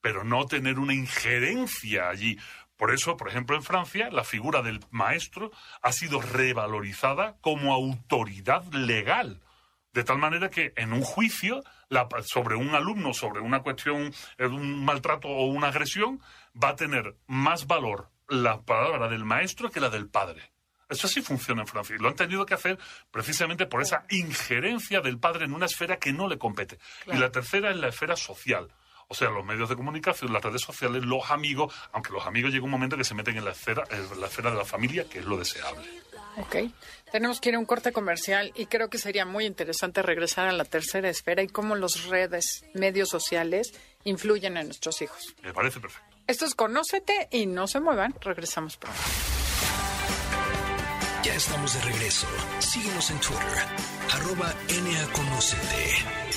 pero 0.00 0.24
no 0.24 0.46
tener 0.46 0.78
una 0.78 0.94
injerencia 0.94 2.08
allí, 2.08 2.38
por 2.80 2.94
eso, 2.94 3.18
por 3.18 3.28
ejemplo, 3.28 3.56
en 3.56 3.62
Francia, 3.62 4.08
la 4.10 4.24
figura 4.24 4.62
del 4.62 4.80
maestro 4.90 5.52
ha 5.82 5.92
sido 5.92 6.22
revalorizada 6.22 7.36
como 7.42 7.74
autoridad 7.74 8.64
legal. 8.72 9.42
De 9.92 10.02
tal 10.02 10.16
manera 10.16 10.48
que 10.48 10.72
en 10.76 10.94
un 10.94 11.02
juicio 11.02 11.62
sobre 12.24 12.56
un 12.56 12.74
alumno, 12.74 13.12
sobre 13.12 13.40
una 13.40 13.60
cuestión 13.60 14.14
de 14.38 14.46
un 14.46 14.82
maltrato 14.82 15.28
o 15.28 15.44
una 15.48 15.68
agresión, 15.68 16.22
va 16.56 16.70
a 16.70 16.76
tener 16.76 17.16
más 17.26 17.66
valor 17.66 18.08
la 18.30 18.62
palabra 18.62 19.08
del 19.08 19.26
maestro 19.26 19.70
que 19.70 19.80
la 19.80 19.90
del 19.90 20.08
padre. 20.08 20.50
Eso 20.88 21.06
sí 21.06 21.20
funciona 21.20 21.60
en 21.60 21.68
Francia. 21.68 21.96
Y 21.96 21.98
lo 21.98 22.08
han 22.08 22.16
tenido 22.16 22.46
que 22.46 22.54
hacer 22.54 22.78
precisamente 23.10 23.66
por 23.66 23.82
esa 23.82 24.06
injerencia 24.08 25.02
del 25.02 25.18
padre 25.18 25.44
en 25.44 25.52
una 25.52 25.66
esfera 25.66 25.98
que 25.98 26.14
no 26.14 26.28
le 26.28 26.38
compete. 26.38 26.78
Y 27.08 27.18
la 27.18 27.30
tercera 27.30 27.72
es 27.72 27.76
la 27.76 27.88
esfera 27.88 28.16
social. 28.16 28.72
O 29.12 29.14
sea, 29.14 29.28
los 29.28 29.44
medios 29.44 29.68
de 29.68 29.74
comunicación, 29.74 30.32
las 30.32 30.40
redes 30.40 30.62
sociales, 30.62 31.02
los 31.04 31.32
amigos, 31.32 31.74
aunque 31.90 32.12
los 32.12 32.24
amigos 32.24 32.52
llega 32.52 32.64
un 32.64 32.70
momento 32.70 32.96
que 32.96 33.02
se 33.02 33.12
meten 33.12 33.36
en 33.36 33.44
la 33.44 33.50
esfera, 33.50 33.82
en 33.90 34.20
la 34.20 34.28
esfera 34.28 34.52
de 34.52 34.56
la 34.56 34.64
familia, 34.64 35.04
que 35.08 35.18
es 35.18 35.24
lo 35.24 35.36
deseable. 35.36 35.84
Ok, 36.36 36.56
tenemos 37.10 37.40
que 37.40 37.48
ir 37.48 37.56
a 37.56 37.58
un 37.58 37.64
corte 37.64 37.90
comercial 37.90 38.52
y 38.54 38.66
creo 38.66 38.88
que 38.88 38.98
sería 38.98 39.24
muy 39.26 39.46
interesante 39.46 40.00
regresar 40.00 40.46
a 40.46 40.52
la 40.52 40.64
tercera 40.64 41.08
esfera 41.08 41.42
y 41.42 41.48
cómo 41.48 41.74
las 41.74 42.04
redes, 42.04 42.64
medios 42.72 43.08
sociales 43.08 43.72
influyen 44.04 44.56
en 44.56 44.66
nuestros 44.66 45.02
hijos. 45.02 45.34
Me 45.42 45.52
parece 45.52 45.80
perfecto. 45.80 46.08
Esto 46.28 46.44
es 46.44 46.54
Conócete 46.54 47.26
y 47.32 47.46
no 47.46 47.66
se 47.66 47.80
muevan, 47.80 48.14
regresamos 48.20 48.76
pronto. 48.76 49.00
Ya 51.24 51.34
estamos 51.34 51.74
de 51.74 51.80
regreso. 51.80 52.28
Síguenos 52.60 53.10
en 53.10 53.18
Twitter, 53.18 53.66
arroba 54.12 54.54
NAConócete. 54.68 56.29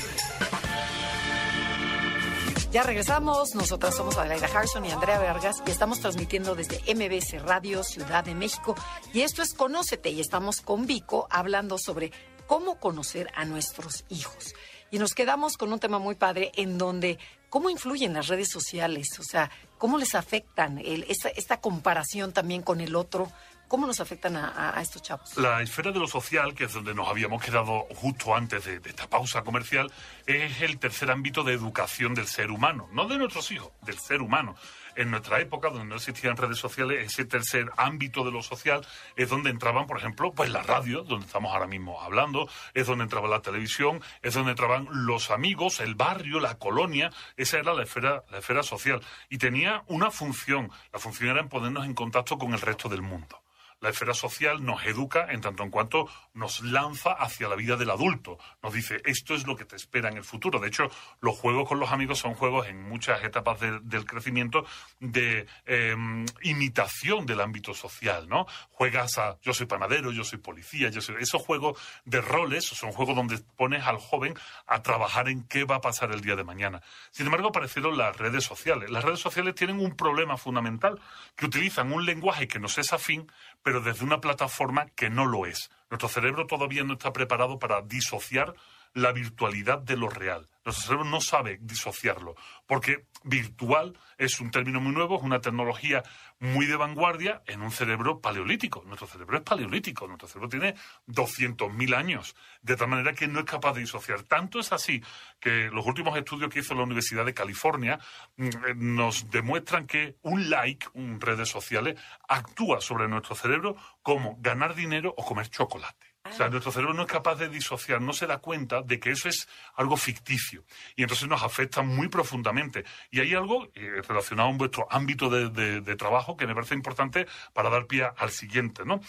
Ya 2.73 2.81
regresamos. 2.81 3.53
Nosotras 3.53 3.95
somos 3.95 4.17
Adelaida 4.17 4.47
Harrison 4.47 4.83
y 4.83 4.89
Andrea 4.89 5.19
Vargas 5.19 5.61
y 5.63 5.69
estamos 5.69 5.99
transmitiendo 5.99 6.55
desde 6.55 6.81
MBS 6.95 7.39
Radio 7.43 7.83
Ciudad 7.83 8.23
de 8.23 8.33
México. 8.33 8.73
Y 9.13 9.21
esto 9.21 9.43
es 9.43 9.53
Conócete 9.53 10.09
y 10.09 10.19
estamos 10.19 10.61
con 10.61 10.87
Vico 10.87 11.27
hablando 11.29 11.77
sobre 11.77 12.11
cómo 12.47 12.79
conocer 12.79 13.29
a 13.35 13.45
nuestros 13.45 14.05
hijos. 14.09 14.55
Y 14.89 14.97
nos 14.97 15.13
quedamos 15.13 15.55
con 15.55 15.71
un 15.71 15.79
tema 15.79 15.99
muy 15.99 16.15
padre 16.15 16.51
en 16.55 16.79
donde 16.79 17.19
cómo 17.47 17.69
influyen 17.69 18.15
las 18.15 18.27
redes 18.27 18.49
sociales, 18.49 19.19
o 19.19 19.23
sea, 19.23 19.51
cómo 19.77 19.99
les 19.99 20.15
afectan 20.15 20.81
esta, 20.83 21.29
esta 21.29 21.61
comparación 21.61 22.33
también 22.33 22.63
con 22.63 22.81
el 22.81 22.95
otro, 22.95 23.31
¿Cómo 23.67 23.87
nos 23.87 23.99
afectan 23.99 24.35
a, 24.35 24.79
estos 24.81 25.01
chavos? 25.01 25.35
La 25.37 25.61
esfera 25.61 25.91
de 25.91 25.99
lo 25.99 26.07
social, 26.07 26.53
que 26.53 26.65
es 26.65 26.73
donde 26.73 26.93
nos 26.93 27.07
habíamos 27.07 27.43
quedado 27.43 27.87
justo 27.95 28.35
antes 28.35 28.65
de, 28.65 28.75
esta 28.85 29.09
pausa 29.09 29.43
comercial, 29.43 29.91
es 30.27 30.61
el 30.61 30.77
tercer 30.77 31.09
ámbito 31.09 31.43
de 31.43 31.53
educación 31.53 32.13
del 32.13 32.27
ser 32.27 32.51
humano, 32.51 32.87
no 32.91 33.07
de 33.07 33.17
nuestros 33.17 33.49
hijos, 33.51 33.71
del 33.81 33.97
ser 33.97 34.21
humano. 34.21 34.55
En 34.95 35.09
nuestra 35.09 35.39
época, 35.39 35.69
donde 35.69 35.85
no 35.85 35.95
existían 35.95 36.37
redes 36.37 36.59
sociales, 36.59 37.03
ese 37.03 37.25
tercer 37.25 37.71
ámbito 37.77 38.23
de 38.23 38.31
lo 38.31 38.43
social 38.43 38.85
es 39.15 39.27
donde 39.27 39.49
entraban, 39.49 39.87
por 39.87 39.97
ejemplo, 39.97 40.31
pues 40.33 40.51
la 40.51 40.61
radio, 40.61 41.01
donde 41.01 41.25
estamos 41.25 41.51
ahora 41.51 41.65
mismo 41.65 41.99
hablando, 41.99 42.47
es 42.75 42.85
donde 42.85 43.05
entraba 43.05 43.27
la 43.27 43.41
televisión, 43.41 44.03
es 44.21 44.35
donde 44.35 44.51
entraban 44.51 44.87
los 44.91 45.31
amigos, 45.31 45.79
el 45.79 45.95
barrio, 45.95 46.39
la 46.39 46.59
colonia, 46.59 47.11
esa 47.37 47.57
era 47.57 47.73
la 47.73 47.83
esfera, 47.83 48.23
la 48.29 48.37
esfera 48.37 48.61
social. 48.61 49.01
Y 49.29 49.39
tenía 49.39 49.83
una 49.87 50.11
función, 50.11 50.69
la 50.91 50.99
función 50.99 51.31
era 51.31 51.39
en 51.39 51.49
ponernos 51.49 51.85
en 51.85 51.95
contacto 51.95 52.37
con 52.37 52.53
el 52.53 52.61
resto 52.61 52.87
del 52.87 53.01
mundo. 53.01 53.42
La 53.83 53.89
esfera 53.89 54.13
social 54.13 54.63
nos 54.63 54.85
educa 54.85 55.27
en 55.29 55.41
tanto 55.41 55.61
en 55.61 55.69
cuanto 55.69 56.07
nos 56.33 56.61
lanza 56.61 57.11
hacia 57.11 57.49
la 57.49 57.57
vida 57.57 57.75
del 57.75 57.89
adulto. 57.89 58.39
Nos 58.61 58.73
dice, 58.73 59.01
esto 59.03 59.35
es 59.35 59.45
lo 59.45 59.57
que 59.57 59.65
te 59.65 59.75
espera 59.75 60.07
en 60.07 60.15
el 60.15 60.23
futuro. 60.23 60.57
De 60.57 60.69
hecho, 60.69 60.89
los 61.19 61.37
juegos 61.37 61.67
con 61.67 61.81
los 61.81 61.91
amigos 61.91 62.19
son 62.19 62.33
juegos 62.33 62.67
en 62.67 62.81
muchas 62.81 63.21
etapas 63.25 63.59
del 63.59 64.05
crecimiento 64.05 64.65
de 65.01 65.47
em, 65.65 66.25
imitación 66.43 67.25
del 67.25 67.41
ámbito 67.41 67.73
social, 67.73 68.29
¿no? 68.29 68.45
Juegas 68.69 69.17
a 69.17 69.37
yo 69.41 69.53
soy 69.53 69.65
panadero, 69.65 70.13
yo 70.13 70.23
soy 70.23 70.39
policía, 70.39 70.89
yo 70.89 71.01
soy... 71.01 71.17
Esos 71.19 71.41
juegos 71.41 71.77
de 72.05 72.21
roles 72.21 72.63
son 72.63 72.93
juegos 72.93 73.17
donde 73.17 73.37
pones 73.57 73.83
al 73.83 73.97
joven 73.97 74.33
a 74.65 74.81
trabajar 74.81 75.27
en 75.27 75.43
qué 75.43 75.65
va 75.65 75.75
a 75.75 75.81
pasar 75.81 76.13
el 76.13 76.21
día 76.21 76.37
de 76.37 76.45
mañana. 76.45 76.81
Sin 77.11 77.25
embargo, 77.25 77.49
aparecieron 77.49 77.97
las 77.97 78.15
redes 78.15 78.45
sociales. 78.45 78.89
Las 78.89 79.03
redes 79.03 79.19
sociales 79.19 79.55
tienen 79.55 79.81
un 79.81 79.97
problema 79.97 80.37
fundamental, 80.37 81.01
que 81.35 81.47
utilizan 81.47 81.91
un 81.91 82.05
lenguaje 82.05 82.47
que 82.47 82.59
nos 82.59 82.77
es 82.77 82.93
afín, 82.93 83.29
pero 83.63 83.81
desde 83.81 84.05
una 84.05 84.21
plataforma 84.21 84.87
que 84.95 85.09
no 85.09 85.25
lo 85.25 85.45
es. 85.45 85.71
Nuestro 85.89 86.09
cerebro 86.09 86.45
todavía 86.45 86.83
no 86.83 86.93
está 86.93 87.13
preparado 87.13 87.57
para 87.59 87.81
disociar 87.81 88.53
la 88.93 89.11
virtualidad 89.11 89.79
de 89.79 89.97
lo 89.97 90.09
real. 90.09 90.47
Nuestro 90.65 90.85
cerebro 90.85 91.05
no 91.05 91.19
sabe 91.19 91.57
disociarlo, 91.61 92.35
porque 92.65 93.07
virtual 93.23 93.97
es 94.17 94.39
un 94.39 94.49
término 94.49 94.79
muy 94.79 94.93
nuevo, 94.93 95.17
es 95.17 95.23
una 95.23 95.41
tecnología 95.41 96.03
muy 96.39 96.65
de 96.65 96.75
vanguardia 96.75 97.41
en 97.47 97.61
un 97.61 97.71
cerebro 97.71 98.21
paleolítico. 98.21 98.83
Nuestro 98.85 99.07
cerebro 99.07 99.37
es 99.37 99.43
paleolítico, 99.43 100.07
nuestro 100.07 100.27
cerebro 100.27 100.49
tiene 100.49 100.75
200.000 101.07 101.95
años, 101.95 102.35
de 102.61 102.75
tal 102.75 102.87
manera 102.87 103.13
que 103.13 103.27
no 103.27 103.39
es 103.39 103.45
capaz 103.45 103.73
de 103.73 103.81
disociar. 103.81 104.23
Tanto 104.23 104.59
es 104.59 104.71
así 104.71 105.03
que 105.39 105.69
los 105.69 105.85
últimos 105.85 106.17
estudios 106.17 106.49
que 106.49 106.59
hizo 106.59 106.75
la 106.75 106.83
Universidad 106.83 107.25
de 107.25 107.33
California 107.33 107.99
mm, 108.37 108.47
eh, 108.47 108.75
nos 108.75 109.29
demuestran 109.29 109.85
que 109.85 110.17
un 110.21 110.49
like 110.49 110.87
en 110.95 111.19
redes 111.19 111.49
sociales 111.49 111.99
actúa 112.27 112.79
sobre 112.81 113.07
nuestro 113.07 113.35
cerebro 113.35 113.75
como 114.01 114.37
ganar 114.39 114.75
dinero 114.75 115.13
o 115.17 115.25
comer 115.25 115.49
chocolate. 115.49 116.12
O 116.25 116.31
sea, 116.31 116.47
nuestro 116.47 116.71
cerebro 116.71 116.93
no 116.93 117.01
es 117.01 117.07
capaz 117.09 117.35
de 117.35 117.49
disociar, 117.49 118.01
no 118.01 118.13
se 118.13 118.25
da 118.25 118.37
cuenta 118.37 118.81
de 118.81 118.97
que 118.97 119.11
eso 119.11 119.27
es 119.27 119.47
algo 119.75 119.97
ficticio. 119.97 120.63
Y 120.95 121.03
entonces 121.03 121.27
nos 121.27 121.43
afecta 121.43 121.81
muy 121.81 122.07
profundamente. 122.07 122.85
Y 123.11 123.19
hay 123.19 123.33
algo 123.33 123.69
eh, 123.75 124.01
relacionado 124.07 124.49
en 124.49 124.57
vuestro 124.57 124.87
ámbito 124.89 125.29
de, 125.29 125.95
trabajo 125.97 126.37
que 126.37 126.47
me 126.47 126.55
parece 126.55 126.75
importante 126.75 127.27
para 127.51 127.69
dar 127.69 127.87
pie 127.87 128.09
al 128.17 128.31
siguiente, 128.31 128.83
¿no? 128.85 129.01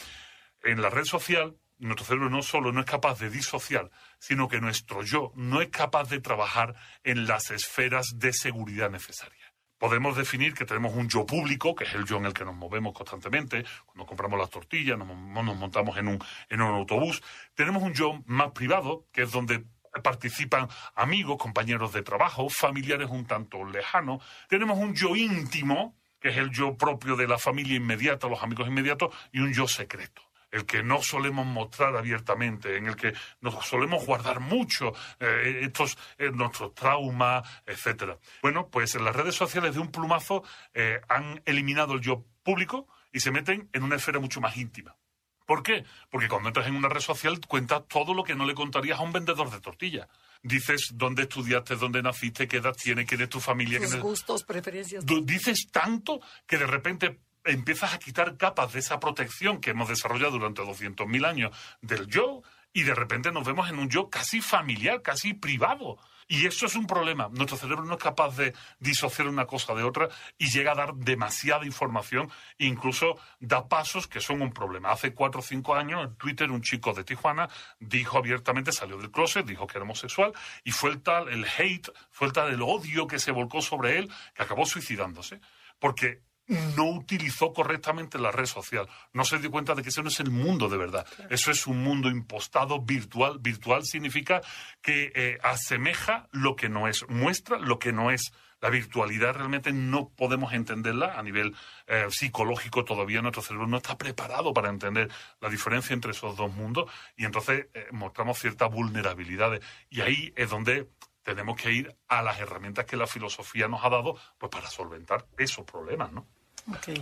En 0.64 0.82
la 0.82 0.90
red 0.90 1.04
social, 1.04 1.56
nuestro 1.78 2.04
cerebro 2.04 2.30
no 2.30 2.42
solo 2.42 2.72
no 2.72 2.80
es 2.80 2.86
capaz 2.86 3.20
de 3.20 3.30
disociar, 3.30 3.90
sino 4.18 4.48
que 4.48 4.60
nuestro 4.60 5.02
yo 5.02 5.32
no 5.36 5.62
es 5.62 5.68
capaz 5.68 6.08
de 6.08 6.20
trabajar 6.20 6.74
en 7.04 7.26
las 7.26 7.50
esferas 7.52 8.18
de 8.18 8.32
seguridad 8.32 8.90
necesarias 8.90 9.43
podemos 9.78 10.16
definir 10.16 10.54
que 10.54 10.64
tenemos 10.64 10.94
un 10.94 11.08
yo 11.08 11.26
público, 11.26 11.74
que 11.74 11.84
es 11.84 11.94
el 11.94 12.04
yo 12.04 12.16
en 12.16 12.26
el 12.26 12.32
que 12.32 12.44
nos 12.44 12.56
movemos 12.56 12.92
constantemente, 12.94 13.64
cuando 13.86 14.06
compramos 14.06 14.38
las 14.38 14.50
tortillas, 14.50 14.98
nos, 14.98 15.08
montamos 15.08 15.96
en 15.98 16.08
un, 16.08 16.24
en 16.48 16.60
un 16.60 16.74
autobús. 16.74 17.22
Tenemos 17.54 17.82
un 17.82 17.92
yo 17.92 18.22
más 18.26 18.52
privado, 18.52 19.06
que 19.12 19.22
es 19.22 19.32
donde 19.32 19.64
participan 20.02 20.68
amigos, 20.94 21.38
compañeros 21.38 21.92
de 21.92 22.02
trabajo, 22.02 22.48
familiares 22.48 23.08
un 23.10 23.26
tanto 23.26 23.64
lejanos. 23.64 24.22
Tenemos 24.48 24.78
un 24.78 24.94
yo 24.94 25.14
íntimo, 25.16 25.96
que 26.20 26.30
es 26.30 26.36
el 26.36 26.50
yo 26.50 26.76
propio 26.76 27.16
de 27.16 27.28
la 27.28 27.38
familia 27.38 27.76
inmediata, 27.76 28.28
los 28.28 28.42
amigos 28.42 28.66
inmediatos, 28.66 29.14
y 29.32 29.40
un 29.40 29.52
yo 29.52 29.68
secreto 29.68 30.22
el 30.55 30.66
que 30.66 30.84
no 30.84 31.02
solemos 31.02 31.44
mostrar 31.44 31.96
abiertamente, 31.96 32.76
en 32.76 32.86
el 32.86 32.94
que 32.94 33.12
nos 33.40 33.66
solemos 33.66 34.07
guardar 34.07 34.38
mucho 34.38 34.92
eh, 35.18 35.61
estos 35.62 35.98
eh, 36.16 36.30
nuestros 36.32 36.74
traumas, 36.74 37.46
etcétera. 37.66 38.18
Bueno, 38.40 38.68
pues 38.68 38.94
en 38.94 39.05
las 39.05 39.16
redes 39.16 39.34
sociales 39.34 39.74
de 39.74 39.80
un 39.80 39.90
plumazo 39.90 40.44
eh, 40.72 41.00
han 41.09 41.42
eliminado 41.44 41.94
el 41.94 42.00
yo 42.00 42.24
público 42.44 42.86
y 43.12 43.18
se 43.18 43.32
meten 43.32 43.68
en 43.72 43.82
una 43.82 43.96
esfera 43.96 44.20
mucho 44.20 44.40
más 44.40 44.57
íntima. 44.57 44.96
¿Por 45.44 45.64
qué? 45.64 45.84
Porque 46.09 46.28
cuando 46.28 46.48
entras 46.48 46.68
en 46.68 46.76
una 46.76 46.88
red 46.88 47.00
social 47.00 47.38
cuentas 47.48 47.82
todo 47.88 48.14
lo 48.14 48.22
que 48.22 48.36
no 48.36 48.46
le 48.46 48.55
contarías 48.55 49.00
a 49.00 49.02
un 49.02 49.12
vendedor 49.12 49.50
de 49.50 49.61
tortillas. 49.61 50.09
Dices 50.40 50.92
dónde 50.94 51.22
estudiaste, 51.22 51.74
dónde 51.74 52.00
naciste, 52.00 52.46
qué 52.46 52.59
edad 52.59 52.76
tienes, 52.80 53.07
quién 53.07 53.22
es 53.22 53.28
tu 53.28 53.40
familia. 53.40 53.80
Tus 53.80 53.96
gustos, 53.96 54.44
preferencias. 54.44 55.05
Dices 55.05 55.68
tanto 55.72 56.20
que 56.46 56.59
de 56.59 56.66
repente 56.66 57.18
empiezas 57.45 57.95
a 57.95 57.99
quitar 57.99 58.36
capas 58.36 58.72
de 58.72 58.80
esa 58.80 59.01
protección 59.01 59.61
que 59.61 59.70
hemos 59.70 59.88
desarrollado 59.88 60.32
durante 60.32 60.62
200.000 60.62 61.26
años 61.26 61.57
del 61.80 62.07
yo 62.07 62.42
y 62.72 62.82
de 62.82 62.95
repente 62.95 63.30
nos 63.30 63.47
vemos 63.47 63.70
en 63.70 63.78
un 63.78 63.88
yo 63.88 64.11
casi 64.11 64.40
familiar, 64.40 65.01
casi 65.01 65.32
privado. 65.32 65.99
Y 66.26 66.47
eso 66.47 66.66
es 66.66 66.74
un 66.74 66.86
problema. 66.86 67.28
Nuestro 67.30 67.57
cerebro 67.57 67.84
no 67.84 67.95
es 67.95 68.03
capaz 68.03 68.36
de 68.36 68.55
disociar 68.78 69.28
una 69.28 69.47
cosa 69.47 69.74
de 69.74 69.82
otra 69.82 70.09
y 70.38 70.51
llega 70.51 70.72
a 70.72 70.74
dar 70.74 70.95
demasiada 70.95 71.66
información 71.66 72.30
incluso 72.59 73.16
da 73.40 73.68
pasos 73.68 74.09
que 74.09 74.20
son 74.20 74.40
un 74.40 74.53
problema. 74.53 74.90
Hace 74.90 75.12
cuatro 75.14 75.40
o 75.40 75.42
cinco 75.42 75.74
años 75.74 76.05
en 76.05 76.16
Twitter 76.16 76.51
un 76.51 76.62
chico 76.62 76.95
de 76.95 77.05
Tijuana 77.05 77.49
dijo 77.78 78.18
abiertamente, 78.18 78.72
salió 78.72 78.97
del 78.97 79.11
closet, 79.11 79.47
dijo 79.47 79.66
que 79.66 79.76
era 79.76 79.84
homosexual 79.84 80.32
y 80.64 80.72
fue 80.72 80.90
el 80.90 81.03
tal, 81.03 81.28
el 81.28 81.45
hate, 81.45 81.90
fue 82.11 82.26
el 82.26 82.32
tal, 82.32 82.53
el 82.53 82.62
odio 82.62 83.07
que 83.07 83.18
se 83.18 83.30
volcó 83.30 83.61
sobre 83.61 83.99
él 83.99 84.11
que 84.34 84.42
acabó 84.42 84.64
suicidándose. 84.64 85.40
Porque 85.78 86.22
no 86.47 86.90
utilizó 86.90 87.53
correctamente 87.53 88.18
la 88.18 88.30
red 88.30 88.47
social. 88.47 88.88
No 89.12 89.24
se 89.24 89.38
dio 89.38 89.51
cuenta 89.51 89.74
de 89.74 89.82
que 89.82 89.88
ese 89.88 90.03
no 90.03 90.09
es 90.09 90.20
el 90.20 90.30
mundo 90.30 90.68
de 90.68 90.76
verdad. 90.76 91.07
Eso 91.30 91.51
es 91.51 91.66
un 91.66 91.82
mundo 91.82 92.09
impostado 92.09 92.80
virtual. 92.80 93.38
Virtual 93.40 93.84
significa 93.84 94.40
que 94.82 95.12
eh, 95.14 95.38
asemeja 95.42 96.28
lo 96.32 96.57
que 96.57 96.68
no 96.68 96.88
es, 96.88 97.09
muestra 97.09 97.59
lo 97.59 97.78
que 97.78 97.92
no 97.92 98.11
es. 98.11 98.32
La 98.61 98.70
virtualidad 98.70 99.34
realmente 99.34 99.72
no 99.72 100.09
podemos 100.09 100.55
entenderla 100.55 101.18
a 101.18 101.22
nivel 101.22 101.55
eh, 101.86 102.07
psicológico 102.09 102.84
todavía. 102.84 103.20
Nuestro 103.20 103.42
cerebro 103.42 103.66
no 103.66 103.76
está 103.76 103.99
preparado 103.99 104.55
para 104.55 104.70
entender 104.70 105.11
la 105.40 105.51
diferencia 105.51 105.92
entre 105.92 106.12
esos 106.12 106.34
dos 106.36 106.51
mundos 106.51 106.90
y 107.14 107.26
entonces 107.26 107.66
eh, 107.74 107.88
mostramos 107.92 108.38
ciertas 108.38 108.70
vulnerabilidades. 108.70 109.62
Y 109.90 110.01
ahí 110.01 110.32
es 110.36 110.49
donde 110.49 110.88
tenemos 111.24 111.60
que 111.60 111.72
ir 111.72 111.96
a 112.06 112.22
las 112.22 112.38
herramientas 112.38 112.84
que 112.84 112.96
la 112.96 113.08
filosofía 113.08 113.66
nos 113.66 113.84
ha 113.84 113.88
dado 113.88 114.16
pues 114.38 114.50
para 114.50 114.68
solventar 114.68 115.26
esos 115.36 115.64
problemas, 115.64 116.12
¿no? 116.12 116.28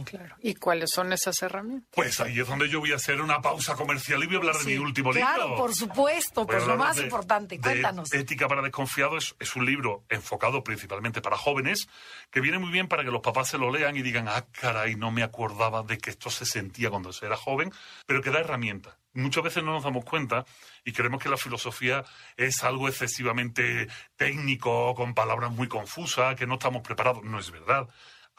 Claro. 0.04 0.36
¿Y 0.40 0.54
cuáles 0.54 0.90
son 0.90 1.12
esas 1.12 1.40
herramientas? 1.42 1.88
Pues 1.94 2.20
ahí 2.20 2.38
es 2.40 2.46
donde 2.46 2.68
yo 2.68 2.80
voy 2.80 2.92
a 2.92 2.96
hacer 2.96 3.20
una 3.20 3.40
pausa 3.40 3.74
comercial 3.74 4.22
y 4.22 4.26
voy 4.26 4.36
a 4.36 4.38
hablar 4.38 4.56
de 4.56 4.64
mi 4.64 4.78
último 4.78 5.12
libro. 5.12 5.28
Claro, 5.28 5.56
por 5.56 5.74
supuesto, 5.74 6.46
pues 6.46 6.66
lo 6.66 6.76
más 6.76 6.98
importante, 6.98 7.58
cuéntanos. 7.58 8.12
Ética 8.12 8.48
para 8.48 8.62
desconfiados 8.62 9.36
es, 9.38 9.56
un 9.56 9.66
libro 9.66 10.04
enfocado 10.08 10.64
principalmente 10.64 11.20
para 11.20 11.36
jóvenes, 11.36 11.88
que 12.30 12.40
viene 12.40 12.58
muy 12.58 12.70
bien 12.70 12.88
para 12.88 13.04
que 13.04 13.10
los 13.10 13.20
papás 13.20 13.48
se 13.48 13.58
lo 13.58 13.70
lean 13.70 13.96
y 13.96 14.02
digan, 14.02 14.28
ah, 14.28 14.46
caray, 14.52 14.96
no 14.96 15.10
me 15.10 15.22
acordaba 15.22 15.82
de 15.82 15.98
que 15.98 16.10
esto 16.10 16.30
se 16.30 16.46
sentía 16.46 16.90
cuando 16.90 17.12
se 17.12 17.26
era 17.26 17.36
joven, 17.36 17.72
pero 18.06 18.22
que 18.22 18.30
da 18.30 18.40
herramientas. 18.40 18.94
Muchas 19.14 19.44
veces 19.44 19.62
no 19.62 19.72
nos 19.72 19.84
damos 19.84 20.04
cuenta 20.04 20.46
y 20.84 20.92
creemos 20.92 21.22
que 21.22 21.28
la 21.28 21.36
filosofía 21.36 22.02
es 22.36 22.64
algo 22.64 22.88
excesivamente 22.88 23.86
técnico, 24.16 24.94
con 24.94 25.12
palabras 25.12 25.50
muy 25.50 25.68
confusas, 25.68 26.34
que 26.34 26.46
no 26.46 26.54
estamos 26.54 26.82
preparados. 26.82 27.22
No 27.22 27.38
es 27.38 27.50
verdad. 27.50 27.88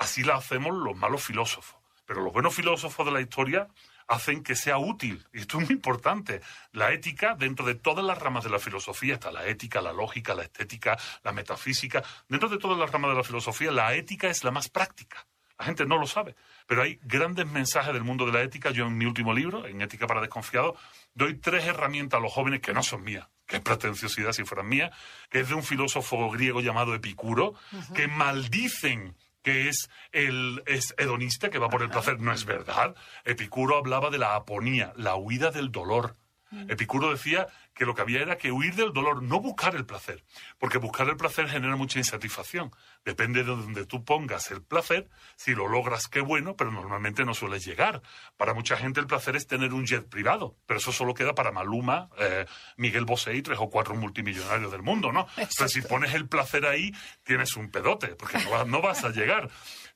Así 0.03 0.21
la 0.21 0.35
hacemos 0.35 0.75
los 0.75 0.97
malos 0.97 1.23
filósofos. 1.23 1.79
Pero 2.05 2.21
los 2.21 2.33
buenos 2.33 2.53
filósofos 2.53 3.05
de 3.05 3.13
la 3.13 3.21
historia 3.21 3.69
hacen 4.09 4.43
que 4.43 4.53
sea 4.53 4.77
útil. 4.77 5.25
Y 5.31 5.39
esto 5.39 5.59
es 5.59 5.69
muy 5.69 5.75
importante. 5.77 6.41
La 6.73 6.91
ética, 6.91 7.35
dentro 7.35 7.65
de 7.65 7.75
todas 7.75 8.03
las 8.03 8.17
ramas 8.17 8.43
de 8.43 8.49
la 8.49 8.59
filosofía, 8.59 9.13
está 9.13 9.31
la 9.31 9.47
ética, 9.47 9.79
la 9.79 9.93
lógica, 9.93 10.35
la 10.35 10.43
estética, 10.43 10.97
la 11.23 11.31
metafísica. 11.31 12.03
Dentro 12.27 12.49
de 12.49 12.57
todas 12.57 12.77
las 12.77 12.91
ramas 12.91 13.11
de 13.11 13.15
la 13.15 13.23
filosofía, 13.23 13.71
la 13.71 13.93
ética 13.93 14.27
es 14.27 14.43
la 14.43 14.51
más 14.51 14.67
práctica. 14.67 15.25
La 15.57 15.63
gente 15.63 15.85
no 15.85 15.97
lo 15.97 16.05
sabe. 16.05 16.35
Pero 16.67 16.81
hay 16.81 16.99
grandes 17.03 17.47
mensajes 17.47 17.93
del 17.93 18.03
mundo 18.03 18.25
de 18.25 18.33
la 18.33 18.41
ética. 18.41 18.71
Yo 18.71 18.87
en 18.87 18.97
mi 18.97 19.05
último 19.05 19.33
libro, 19.33 19.65
en 19.65 19.81
Ética 19.81 20.05
para 20.05 20.19
Desconfiados, 20.19 20.77
doy 21.13 21.35
tres 21.35 21.63
herramientas 21.63 22.17
a 22.17 22.21
los 22.21 22.33
jóvenes 22.33 22.59
que 22.59 22.73
no 22.73 22.83
son 22.83 23.05
mías. 23.05 23.25
que 23.45 23.57
es 23.57 23.61
pretenciosidad 23.61 24.33
si 24.33 24.43
fueran 24.43 24.67
mías, 24.67 24.91
que 25.29 25.41
es 25.41 25.47
de 25.47 25.53
un 25.53 25.63
filósofo 25.63 26.29
griego 26.29 26.59
llamado 26.59 26.93
Epicuro, 26.93 27.53
que 27.93 28.07
maldicen 28.07 29.15
que 29.43 29.69
es 29.69 29.89
el 30.11 30.63
es 30.65 30.95
hedonista 30.97 31.49
que 31.49 31.59
va 31.59 31.69
por 31.69 31.83
el 31.83 31.89
placer. 31.89 32.19
No 32.19 32.31
es 32.33 32.45
verdad. 32.45 32.95
Epicuro 33.25 33.77
hablaba 33.77 34.09
de 34.09 34.17
la 34.17 34.35
aponía, 34.35 34.93
la 34.95 35.15
huida 35.15 35.51
del 35.51 35.71
dolor. 35.71 36.15
Mm. 36.53 36.71
Epicuro 36.71 37.11
decía 37.11 37.47
que 37.73 37.85
lo 37.85 37.95
que 37.95 38.01
había 38.01 38.21
era 38.21 38.37
que 38.37 38.51
huir 38.51 38.75
del 38.75 38.93
dolor, 38.93 39.23
no 39.23 39.39
buscar 39.39 39.75
el 39.75 39.85
placer, 39.85 40.23
porque 40.59 40.77
buscar 40.77 41.09
el 41.09 41.17
placer 41.17 41.49
genera 41.49 41.75
mucha 41.75 41.97
insatisfacción. 41.97 42.71
Depende 43.03 43.43
de 43.43 43.49
donde 43.49 43.85
tú 43.85 44.05
pongas 44.05 44.51
el 44.51 44.61
placer, 44.61 45.09
si 45.35 45.55
lo 45.55 45.67
logras, 45.67 46.07
qué 46.07 46.21
bueno, 46.21 46.55
pero 46.55 46.71
normalmente 46.71 47.25
no 47.25 47.33
suele 47.33 47.59
llegar. 47.59 48.01
Para 48.37 48.53
mucha 48.53 48.77
gente 48.77 48.99
el 48.99 49.07
placer 49.07 49.35
es 49.35 49.47
tener 49.47 49.73
un 49.73 49.85
jet 49.85 50.07
privado, 50.07 50.55
pero 50.67 50.79
eso 50.79 50.91
solo 50.91 51.15
queda 51.15 51.33
para 51.33 51.51
Maluma, 51.51 52.09
eh, 52.19 52.45
Miguel 52.77 53.05
Bosé 53.05 53.35
y 53.35 53.41
tres 53.41 53.57
o 53.59 53.69
cuatro 53.69 53.95
multimillonarios 53.95 54.71
del 54.71 54.83
mundo, 54.83 55.11
¿no? 55.11 55.27
Pero 55.35 55.67
si 55.67 55.81
pones 55.81 56.13
el 56.13 56.27
placer 56.27 56.65
ahí, 56.65 56.93
tienes 57.23 57.55
un 57.55 57.71
pedote, 57.71 58.09
porque 58.15 58.37
no 58.67 58.81
vas 58.81 59.03
a 59.03 59.09
llegar. 59.09 59.49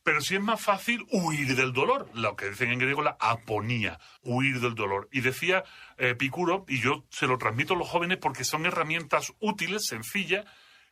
Pero 0.07 0.21
sí 0.21 0.35
es 0.35 0.41
más 0.41 0.61
fácil 0.61 1.05
huir 1.11 1.53
del 1.57 1.73
dolor, 1.73 2.09
lo 2.13 2.37
que 2.37 2.51
dicen 2.51 2.71
en 2.71 2.79
griego 2.79 3.01
la 3.01 3.17
aponía, 3.19 3.99
huir 4.21 4.61
del 4.61 4.73
dolor. 4.73 5.09
Y 5.11 5.19
decía 5.19 5.65
Epicuro, 5.97 6.63
y 6.69 6.79
yo 6.79 7.03
se 7.09 7.27
lo 7.27 7.37
transmito 7.37 7.73
a 7.73 7.77
los 7.77 7.89
jóvenes 7.89 8.17
porque 8.17 8.45
son 8.45 8.65
herramientas 8.65 9.33
útiles, 9.41 9.85
sencillas, 9.85 10.45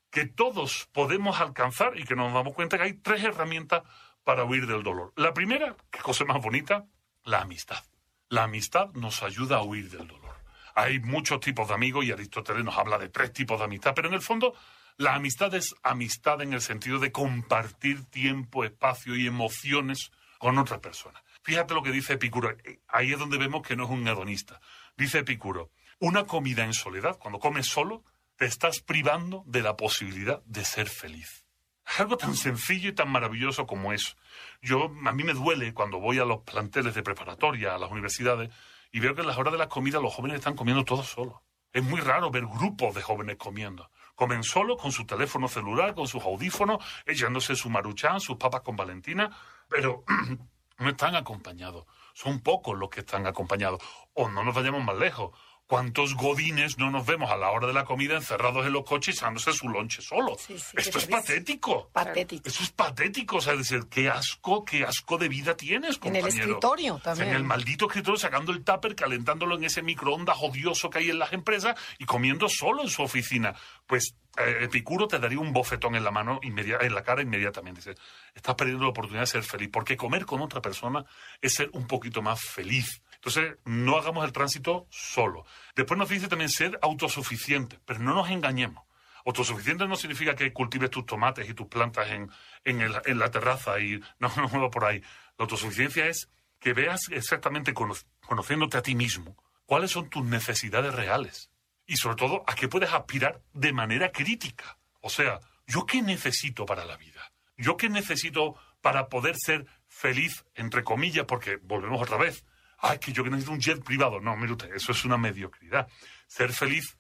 que 0.09 0.26
todos 0.26 0.89
podemos 0.91 1.39
alcanzar 1.39 1.97
y 1.97 2.03
que 2.03 2.18
nos 2.18 2.34
damos 2.34 2.53
cuenta 2.55 2.78
que 2.78 2.84
hay 2.84 2.93
tres 2.95 3.24
herramientas 3.24 3.84
para 4.26 4.43
huir 4.43 4.68
del 4.68 4.84
dolor. 4.84 5.13
La 5.16 5.34
primera, 5.34 5.78
qué 5.89 5.99
cosa 5.99 6.26
más 6.26 6.41
bonita, 6.41 6.84
la 7.24 7.39
amistad. 7.39 7.86
La 8.28 8.43
amistad 8.43 8.89
nos 8.95 9.24
ayuda 9.24 9.59
a 9.59 9.63
huir 9.63 9.89
del 9.89 10.09
dolor. 10.09 10.36
Hay 10.76 10.99
muchos 10.99 11.39
tipos 11.39 11.70
de 11.70 11.74
amigos 11.74 12.03
y 12.03 12.11
Aristóteles 12.11 12.66
nos 12.66 12.78
habla 12.78 12.97
de 12.97 13.07
tres 13.07 13.32
tipos 13.32 13.59
de 13.59 13.63
amistad, 13.63 13.93
pero 13.95 14.09
en 14.09 14.16
el 14.16 14.22
fondo 14.22 14.53
la 14.97 15.15
amistad 15.15 15.53
es 15.55 15.75
amistad 15.83 16.41
en 16.41 16.53
el 16.53 16.61
sentido 16.61 16.99
de 16.99 17.11
compartir 17.11 18.05
tiempo, 18.05 18.63
espacio 18.63 19.15
y 19.15 19.27
emociones 19.27 20.11
con 20.39 20.57
otra 20.57 20.79
persona. 20.79 21.21
Fíjate 21.43 21.73
lo 21.73 21.83
que 21.83 21.91
dice 21.91 22.13
Epicuro. 22.13 22.55
Ahí 22.87 23.11
es 23.11 23.19
donde 23.19 23.37
vemos 23.37 23.61
que 23.61 23.75
no 23.75 23.83
es 23.83 23.89
un 23.89 24.07
hedonista. 24.07 24.61
Dice 24.95 25.19
Epicuro, 25.19 25.71
una 25.99 26.25
comida 26.25 26.63
en 26.63 26.73
soledad, 26.73 27.17
cuando 27.17 27.39
comes 27.39 27.67
solo, 27.67 28.03
te 28.37 28.45
estás 28.45 28.79
privando 28.81 29.43
de 29.45 29.61
la 29.61 29.75
posibilidad 29.75 30.41
de 30.45 30.63
ser 30.65 30.89
feliz. 30.89 31.45
Es 31.87 31.99
algo 31.99 32.17
tan 32.17 32.35
sencillo 32.35 32.89
y 32.89 32.93
tan 32.93 33.09
maravilloso 33.09 33.67
como 33.67 33.93
eso. 33.93 34.15
Yo, 34.61 34.91
a 35.05 35.11
mí 35.11 35.23
me 35.23 35.33
duele 35.33 35.73
cuando 35.73 35.99
voy 35.99 36.19
a 36.19 36.25
los 36.25 36.41
planteles 36.41 36.95
de 36.95 37.03
preparatoria, 37.03 37.75
a 37.75 37.77
las 37.77 37.91
universidades, 37.91 38.49
y 38.91 38.99
veo 38.99 39.13
que 39.13 39.21
en 39.21 39.27
las 39.27 39.37
horas 39.37 39.51
de 39.51 39.59
la 39.59 39.69
comida 39.69 39.99
los 39.99 40.13
jóvenes 40.13 40.37
están 40.37 40.55
comiendo 40.55 40.83
todos 40.83 41.07
solos. 41.07 41.35
Es 41.73 41.83
muy 41.83 41.99
raro 41.99 42.31
ver 42.31 42.45
grupos 42.45 42.95
de 42.95 43.01
jóvenes 43.01 43.35
comiendo. 43.35 43.91
Comen 44.16 44.43
solo 44.43 44.78
con 44.78 44.91
su 44.91 45.05
teléfono 45.05 45.47
celular, 45.47 45.93
con 45.93 46.07
sus 46.07 46.24
audífonos, 46.24 46.84
echándose 47.05 47.55
su 47.55 47.70
maruchán, 47.70 48.20
sus 48.20 48.38
papas 48.38 48.61
con 48.61 48.76
Valentina, 48.76 49.30
pero 49.70 50.03
no 50.80 50.89
están 50.89 51.16
acompañados. 51.16 51.86
Son 52.13 52.39
pocos 52.39 52.78
los 52.78 52.89
que 52.89 53.01
están 53.01 53.28
acompañados. 53.28 53.82
O 54.13 54.30
no 54.30 54.43
nos 54.43 54.55
vayamos 54.55 54.84
más 54.84 54.97
lejos. 54.97 55.38
¿Cuántos 55.68 56.13
godines 56.13 56.78
no 56.78 56.91
nos 56.91 57.07
vemos 57.07 57.32
a 57.32 57.38
la 57.38 57.49
hora 57.49 57.66
de 57.66 57.74
la 57.74 57.86
comida 57.86 58.16
encerrados 58.16 58.68
en 58.68 58.74
los 58.74 58.84
coches 58.84 59.16
echándose 59.16 59.51
su 59.51 59.68
lonche 59.68 59.99
solo? 60.03 60.38
Esto 60.38 60.99
es 60.99 61.07
patético. 61.07 61.89
Patético. 61.91 62.47
Eso 62.47 62.63
es 62.63 62.72
patético. 62.72 63.38
O 63.38 63.41
sea, 63.41 63.55
decir, 63.55 63.88
qué 63.89 64.07
asco, 64.07 64.63
qué 64.63 64.84
asco 64.84 65.18
de 65.18 65.28
vida 65.28 65.57
tienes, 65.57 65.97
compañero. 65.97 66.28
En 66.28 66.34
el 66.34 66.39
escritorio 66.41 66.99
también. 66.99 67.30
en 67.30 67.36
el 67.36 67.43
maldito 67.43 67.88
escritorio, 67.88 68.20
sacando 68.20 68.51
el 68.51 68.63
tupper, 68.63 68.95
calentándolo 68.95 69.55
en 69.55 69.63
ese 69.63 69.82
microondas 69.82 70.38
odioso 70.39 70.91
que 70.91 70.99
hay 70.99 71.09
en 71.09 71.18
las 71.18 71.34
empresas 71.34 71.76
y 71.97 72.05
comiendo 72.05 72.47
solo 72.47 72.84
en 72.84 72.89
su 72.89 73.01
oficina. 73.01 73.55
Pues 73.88 74.16
eh, 74.38 74.66
Epicuro 74.66 75.07
te 75.07 75.18
daría 75.18 75.39
un 75.39 75.53
bofetón 75.53 75.95
en 75.95 76.03
la 76.03 76.11
mano, 76.11 76.39
en 76.43 76.93
la 76.93 77.03
cara 77.03 77.22
inmediatamente. 77.22 77.82
Dice, 77.82 78.01
estás 78.34 78.55
perdiendo 78.55 78.84
la 78.84 78.89
oportunidad 78.89 79.22
de 79.24 79.28
ser 79.28 79.43
feliz, 79.43 79.70
porque 79.72 79.95
comer 79.95 80.26
con 80.26 80.41
otra 80.41 80.61
persona 80.61 81.05
es 81.41 81.53
ser 81.53 81.70
un 81.74 81.88
poquito 81.88 82.22
más 82.22 82.41
feliz. 82.41 83.01
Entonces, 83.26 83.57
no 83.65 83.97
hagamos 83.97 84.23
el 84.23 84.32
tránsito 84.32 84.86
solo. 84.91 85.47
Después 85.76 85.97
nos 85.97 86.09
dice 86.09 86.28
también 86.28 86.49
ser 86.49 86.78
autosuficiente, 86.84 87.80
pero 87.84 87.99
no 87.99 88.13
nos 88.13 88.30
engañemos. 88.30 88.86
Autosuficiente 89.26 89.88
no 89.88 89.95
significa 89.95 90.36
que 90.36 90.53
cultives 90.53 90.91
tus 90.91 91.07
tomates 91.07 91.49
y 91.49 91.55
tus 91.55 91.65
plantas 91.65 92.07
en, 92.11 92.30
en, 92.63 93.19
la 93.19 93.32
terraza 93.32 93.80
y 93.80 93.99
no, 94.19 94.32
no 94.36 94.61
va 94.61 94.69
por 94.69 94.86
ahí. 94.86 94.99
La 95.39 95.45
autosuficiencia 95.45 96.05
es 96.05 96.30
que 96.59 96.73
veas 96.73 97.09
exactamente, 97.09 97.73
conociéndote 97.73 98.78
a 98.78 98.84
ti 98.84 98.93
mismo, 98.93 99.36
cuáles 99.65 99.89
son 99.89 100.07
tus 100.07 100.23
necesidades 100.23 100.93
reales 100.93 101.49
y 101.88 101.97
sobre 101.97 102.17
todo 102.17 102.43
a 102.45 102.53
qué 102.53 102.67
puedes 102.67 102.93
aspirar 102.93 103.41
de 103.53 103.73
manera 103.73 104.11
crítica. 104.11 104.78
O 105.01 105.09
sea, 105.09 105.39
¿yo 105.65 105.88
qué 105.88 106.03
necesito 106.03 106.67
para 106.67 106.86
la 106.86 106.95
vida? 106.97 107.32
¿Yo 107.57 107.76
qué 107.76 107.89
necesito 107.89 108.55
para 108.82 109.09
poder 109.09 109.36
ser 109.36 109.65
feliz, 109.88 110.45
entre 110.53 110.84
comillas, 110.84 111.26
porque 111.26 111.57
volvemos 111.63 111.99
otra 112.03 112.17
vez, 112.17 112.45
ay, 112.86 112.99
que 112.99 113.11
yo 113.11 113.23
necesito 113.23 113.51
un 113.51 113.59
jet 113.59 113.83
privado. 113.83 114.19
No, 114.19 114.36
mire 114.38 114.53
usted, 114.53 114.73
eso 114.73 114.91
es 114.91 115.03
una 115.05 115.17
mediocridad. 115.17 115.88
Ser 116.27 116.53
feliz 116.53 116.97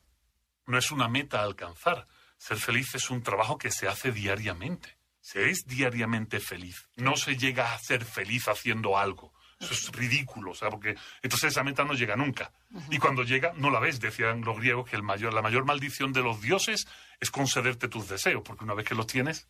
no 0.65 0.77
es 0.77 0.91
una 0.91 1.07
meta 1.07 1.39
a 1.39 1.43
alcanzar. 1.43 2.07
Ser 2.37 2.57
feliz 2.57 2.95
es 2.95 3.09
un 3.09 3.21
trabajo 3.21 3.57
que 3.57 3.71
se 3.71 3.87
hace 3.87 4.11
diariamente. 4.11 4.97
Se 5.21 5.49
es 5.49 5.65
diariamente 5.65 6.39
feliz. 6.39 6.87
No 6.95 7.15
se 7.15 7.37
llega 7.37 7.73
a 7.73 7.79
ser 7.79 8.03
feliz 8.03 8.47
haciendo 8.47 8.97
algo. 8.97 9.33
Eso 9.59 9.73
es 9.73 9.91
ridículo, 9.91 10.51
o 10.51 10.55
sea, 10.55 10.69
porque 10.69 10.95
entonces 11.21 11.53
esa 11.53 11.63
meta 11.63 11.85
no 11.85 11.93
llega 11.93 12.15
nunca. 12.15 12.51
Y 12.89 12.97
cuando 12.97 13.23
llega, 13.23 13.53
no 13.55 13.69
la 13.69 13.79
ves. 13.79 13.99
Decían 13.99 14.41
los 14.41 14.57
griegos 14.57 14.89
que 14.89 14.97
el 14.97 15.03
mayor, 15.03 15.33
la 15.33 15.41
mayor 15.41 15.65
maldición 15.65 16.11
de 16.11 16.21
los 16.21 16.41
dioses 16.41 16.87
es 17.19 17.31
concederte 17.31 17.87
tus 17.87 18.09
deseos, 18.09 18.43
porque 18.43 18.65
una 18.65 18.73
vez 18.73 18.85
que 18.85 18.95
los 18.95 19.07
tienes, 19.07 19.47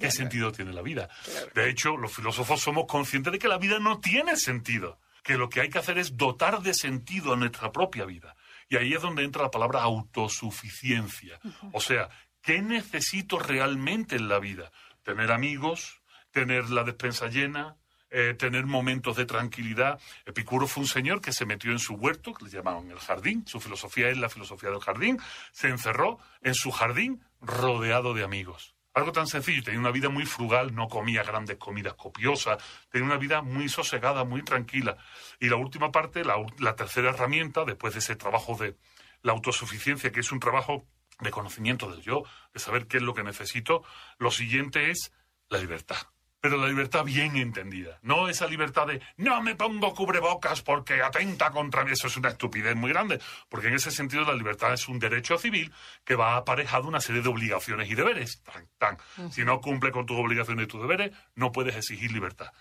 ¿qué 0.00 0.10
sentido 0.10 0.50
tiene 0.50 0.72
la 0.72 0.82
vida? 0.82 1.08
De 1.54 1.70
hecho, 1.70 1.96
los 1.96 2.12
filósofos 2.12 2.60
somos 2.60 2.86
conscientes 2.86 3.32
de 3.32 3.38
que 3.38 3.48
la 3.48 3.58
vida 3.58 3.78
no 3.78 4.00
tiene 4.00 4.36
sentido 4.36 4.98
que 5.24 5.38
lo 5.38 5.48
que 5.48 5.62
hay 5.62 5.70
que 5.70 5.78
hacer 5.78 5.98
es 5.98 6.16
dotar 6.16 6.62
de 6.62 6.74
sentido 6.74 7.32
a 7.32 7.36
nuestra 7.36 7.72
propia 7.72 8.04
vida. 8.04 8.36
Y 8.68 8.76
ahí 8.76 8.92
es 8.92 9.02
donde 9.02 9.24
entra 9.24 9.42
la 9.42 9.50
palabra 9.50 9.82
autosuficiencia. 9.82 11.40
O 11.72 11.80
sea, 11.80 12.10
¿qué 12.42 12.62
necesito 12.62 13.38
realmente 13.38 14.16
en 14.16 14.28
la 14.28 14.38
vida? 14.38 14.70
Tener 15.02 15.32
amigos, 15.32 16.02
tener 16.30 16.68
la 16.70 16.84
despensa 16.84 17.28
llena, 17.28 17.76
eh, 18.10 18.34
tener 18.34 18.66
momentos 18.66 19.16
de 19.16 19.24
tranquilidad. 19.24 19.98
Epicuro 20.26 20.66
fue 20.66 20.82
un 20.82 20.88
señor 20.88 21.22
que 21.22 21.32
se 21.32 21.46
metió 21.46 21.72
en 21.72 21.78
su 21.78 21.94
huerto, 21.94 22.34
que 22.34 22.44
le 22.44 22.50
llamaban 22.50 22.90
el 22.90 22.98
jardín, 22.98 23.46
su 23.46 23.60
filosofía 23.60 24.08
es 24.10 24.18
la 24.18 24.28
filosofía 24.28 24.70
del 24.70 24.80
jardín, 24.80 25.18
se 25.52 25.68
encerró 25.68 26.18
en 26.42 26.54
su 26.54 26.70
jardín 26.70 27.24
rodeado 27.40 28.12
de 28.12 28.24
amigos. 28.24 28.73
Algo 28.94 29.10
tan 29.10 29.26
sencillo, 29.26 29.62
tenía 29.62 29.80
una 29.80 29.90
vida 29.90 30.08
muy 30.08 30.24
frugal, 30.24 30.74
no 30.74 30.88
comía 30.88 31.24
grandes 31.24 31.56
comidas 31.56 31.94
copiosas, 31.94 32.62
tenía 32.90 33.06
una 33.06 33.16
vida 33.16 33.42
muy 33.42 33.68
sosegada, 33.68 34.24
muy 34.24 34.42
tranquila. 34.42 34.96
Y 35.40 35.48
la 35.48 35.56
última 35.56 35.90
parte, 35.90 36.24
la, 36.24 36.36
la 36.58 36.76
tercera 36.76 37.10
herramienta, 37.10 37.64
después 37.64 37.94
de 37.94 37.98
ese 37.98 38.14
trabajo 38.14 38.56
de 38.56 38.76
la 39.22 39.32
autosuficiencia, 39.32 40.12
que 40.12 40.20
es 40.20 40.30
un 40.30 40.38
trabajo 40.38 40.86
de 41.20 41.30
conocimiento 41.30 41.90
del 41.90 42.02
yo, 42.02 42.22
de 42.52 42.60
saber 42.60 42.86
qué 42.86 42.98
es 42.98 43.02
lo 43.02 43.14
que 43.14 43.24
necesito, 43.24 43.82
lo 44.18 44.30
siguiente 44.30 44.90
es 44.90 45.12
la 45.48 45.58
libertad 45.58 46.13
pero 46.44 46.58
la 46.58 46.68
libertad 46.68 47.04
bien 47.04 47.38
entendida. 47.38 47.98
No 48.02 48.28
esa 48.28 48.46
libertad 48.46 48.86
de 48.86 49.00
no 49.16 49.40
me 49.40 49.54
pongo 49.54 49.94
cubrebocas 49.94 50.60
porque 50.60 51.00
atenta 51.00 51.50
contra 51.50 51.86
mí. 51.86 51.92
Eso 51.92 52.08
es 52.08 52.18
una 52.18 52.28
estupidez 52.28 52.76
muy 52.76 52.90
grande, 52.90 53.18
porque 53.48 53.68
en 53.68 53.74
ese 53.76 53.90
sentido 53.90 54.24
la 54.24 54.34
libertad 54.34 54.74
es 54.74 54.86
un 54.86 54.98
derecho 54.98 55.38
civil 55.38 55.72
que 56.04 56.16
va 56.16 56.36
aparejado 56.36 56.86
una 56.86 57.00
serie 57.00 57.22
de 57.22 57.30
obligaciones 57.30 57.90
y 57.90 57.94
deberes. 57.94 58.42
Tan, 58.76 58.98
Si 59.30 59.42
no 59.42 59.58
cumple 59.62 59.90
con 59.90 60.04
tus 60.04 60.18
obligaciones 60.18 60.66
y 60.66 60.68
tus 60.68 60.82
deberes, 60.82 61.12
no 61.34 61.50
puedes 61.50 61.76
exigir 61.76 62.12
libertad. 62.12 62.52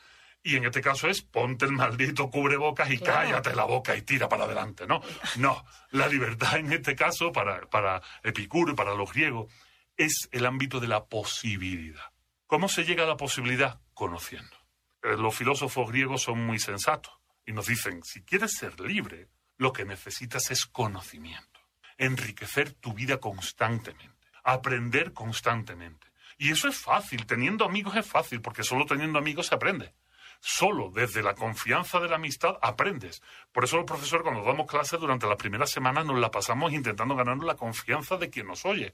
Y 0.41 0.55
en 0.55 0.63
este 0.63 0.79
caso 0.79 1.09
es 1.09 1.21
ponte 1.21 1.65
el 1.65 1.73
maldito 1.73 2.29
cubrebocas 2.29 2.89
y 2.89 2.99
cállate 2.99 3.53
la 3.53 3.65
boca 3.65 3.97
y 3.97 4.03
tira 4.03 4.29
para 4.29 4.45
adelante, 4.45 4.87
¿no? 4.87 5.01
No, 5.39 5.65
la 5.91 6.07
libertad 6.07 6.55
en 6.55 6.71
este 6.71 6.95
caso, 6.95 7.33
para, 7.33 7.59
para 7.69 8.01
Epicuro 8.23 8.71
y 8.71 8.75
para 8.75 8.95
los 8.95 9.11
griegos, 9.11 9.51
es 9.97 10.29
el 10.31 10.45
ámbito 10.45 10.79
de 10.79 10.87
la 10.87 11.03
posibilidad. 11.03 12.12
¿Cómo 12.53 12.69
se 12.69 12.85
llega 12.85 13.05
a 13.05 13.07
la 13.07 13.17
posibilidad? 13.17 13.81
Conociendo. 13.95 14.55
Eh, 15.01 15.17
los 15.17 15.35
filósofos 15.35 15.89
griegos 15.89 16.21
son 16.21 16.45
muy 16.45 16.59
sensatos 16.59 17.11
y 17.47 17.51
nos 17.51 17.65
dicen, 17.65 18.03
si 18.03 18.21
quieres 18.21 18.51
ser 18.55 18.79
libre, 18.79 19.27
lo 19.57 19.73
que 19.73 19.85
necesitas 19.85 20.51
es 20.51 20.67
conocimiento, 20.67 21.59
enriquecer 21.97 22.71
tu 22.73 22.93
vida 22.93 23.17
constantemente, 23.17 24.27
aprender 24.43 25.13
constantemente. 25.13 26.05
Y 26.37 26.51
eso 26.51 26.67
es 26.67 26.77
fácil, 26.77 27.25
teniendo 27.25 27.65
amigos 27.65 27.95
es 27.95 28.05
fácil, 28.05 28.39
porque 28.39 28.61
solo 28.61 28.85
teniendo 28.85 29.17
amigos 29.17 29.47
se 29.47 29.55
aprende. 29.55 29.95
Solo 30.39 30.91
desde 30.93 31.23
la 31.23 31.33
confianza 31.33 31.99
de 31.99 32.09
la 32.09 32.17
amistad 32.17 32.59
aprendes. 32.61 33.23
Por 33.51 33.63
eso 33.63 33.77
los 33.77 33.85
profesores 33.87 34.21
cuando 34.21 34.43
damos 34.43 34.67
clases 34.67 34.99
durante 34.99 35.25
las 35.25 35.37
primeras 35.37 35.71
semanas 35.71 36.05
nos 36.05 36.19
la 36.19 36.29
pasamos 36.29 36.71
intentando 36.71 37.15
ganarnos 37.15 37.47
la 37.47 37.55
confianza 37.55 38.17
de 38.17 38.29
quien 38.29 38.45
nos 38.45 38.63
oye. 38.63 38.93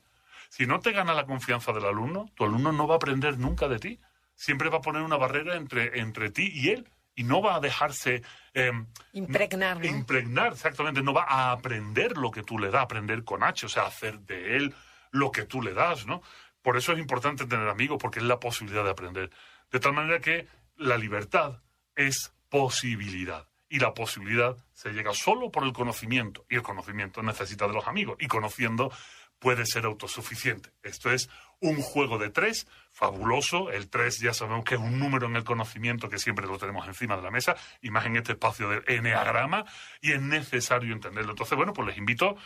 Si 0.49 0.65
no 0.65 0.79
te 0.79 0.91
gana 0.91 1.13
la 1.13 1.25
confianza 1.25 1.71
del 1.71 1.85
alumno, 1.85 2.29
tu 2.35 2.43
alumno 2.43 2.71
no 2.71 2.87
va 2.87 2.95
a 2.95 2.97
aprender 2.97 3.37
nunca 3.37 3.67
de 3.67 3.79
ti. 3.79 3.99
Siempre 4.35 4.69
va 4.69 4.79
a 4.79 4.81
poner 4.81 5.03
una 5.03 5.17
barrera 5.17 5.55
entre, 5.55 5.99
entre 5.99 6.31
ti 6.31 6.51
y 6.53 6.69
él 6.69 6.89
y 7.15 7.23
no 7.23 7.41
va 7.41 7.55
a 7.55 7.59
dejarse 7.59 8.23
em, 8.53 8.87
impregnar. 9.13 9.83
Impregnar, 9.85 10.53
exactamente. 10.53 11.03
No 11.03 11.13
va 11.13 11.23
a 11.23 11.51
aprender 11.51 12.17
lo 12.17 12.31
que 12.31 12.43
tú 12.43 12.57
le 12.57 12.71
das, 12.71 12.83
aprender 12.83 13.23
con 13.23 13.43
H, 13.43 13.65
o 13.65 13.69
sea, 13.69 13.83
hacer 13.83 14.19
de 14.21 14.55
él 14.55 14.73
lo 15.11 15.31
que 15.31 15.43
tú 15.43 15.61
le 15.61 15.73
das, 15.73 16.05
¿no? 16.05 16.21
Por 16.61 16.77
eso 16.77 16.93
es 16.93 16.99
importante 16.99 17.45
tener 17.45 17.67
amigos, 17.67 17.97
porque 18.01 18.19
es 18.19 18.25
la 18.25 18.39
posibilidad 18.39 18.83
de 18.83 18.91
aprender. 18.91 19.31
De 19.71 19.79
tal 19.79 19.93
manera 19.93 20.19
que 20.19 20.47
la 20.77 20.97
libertad 20.97 21.61
es 21.95 22.33
posibilidad. 22.49 23.47
Y 23.67 23.79
la 23.79 23.93
posibilidad 23.93 24.57
se 24.73 24.91
llega 24.91 25.13
solo 25.13 25.51
por 25.51 25.63
el 25.63 25.73
conocimiento. 25.73 26.45
Y 26.49 26.55
el 26.55 26.63
conocimiento 26.63 27.21
necesita 27.21 27.67
de 27.67 27.73
los 27.73 27.87
amigos. 27.87 28.17
Y 28.19 28.27
conociendo 28.27 28.91
puede 29.39 29.65
ser 29.65 29.85
autosuficiente. 29.85 30.71
Esto 30.83 31.11
es 31.11 31.29
un 31.61 31.81
juego 31.81 32.17
de 32.17 32.29
tres, 32.29 32.67
fabuloso. 32.91 33.71
El 33.71 33.89
tres 33.89 34.19
ya 34.19 34.33
sabemos 34.33 34.65
que 34.65 34.75
es 34.75 34.81
un 34.81 34.99
número 34.99 35.27
en 35.27 35.35
el 35.35 35.43
conocimiento 35.43 36.09
que 36.09 36.19
siempre 36.19 36.45
lo 36.45 36.57
tenemos 36.57 36.87
encima 36.87 37.15
de 37.15 37.23
la 37.23 37.31
mesa, 37.31 37.55
y 37.81 37.89
más 37.89 38.05
en 38.05 38.17
este 38.17 38.33
espacio 38.33 38.69
del 38.69 38.83
eneagrama, 38.87 39.65
y 40.01 40.11
es 40.11 40.21
necesario 40.21 40.93
entenderlo. 40.93 41.31
Entonces, 41.31 41.57
bueno, 41.57 41.73
pues 41.73 41.87
les 41.87 41.97
invito 41.97 42.37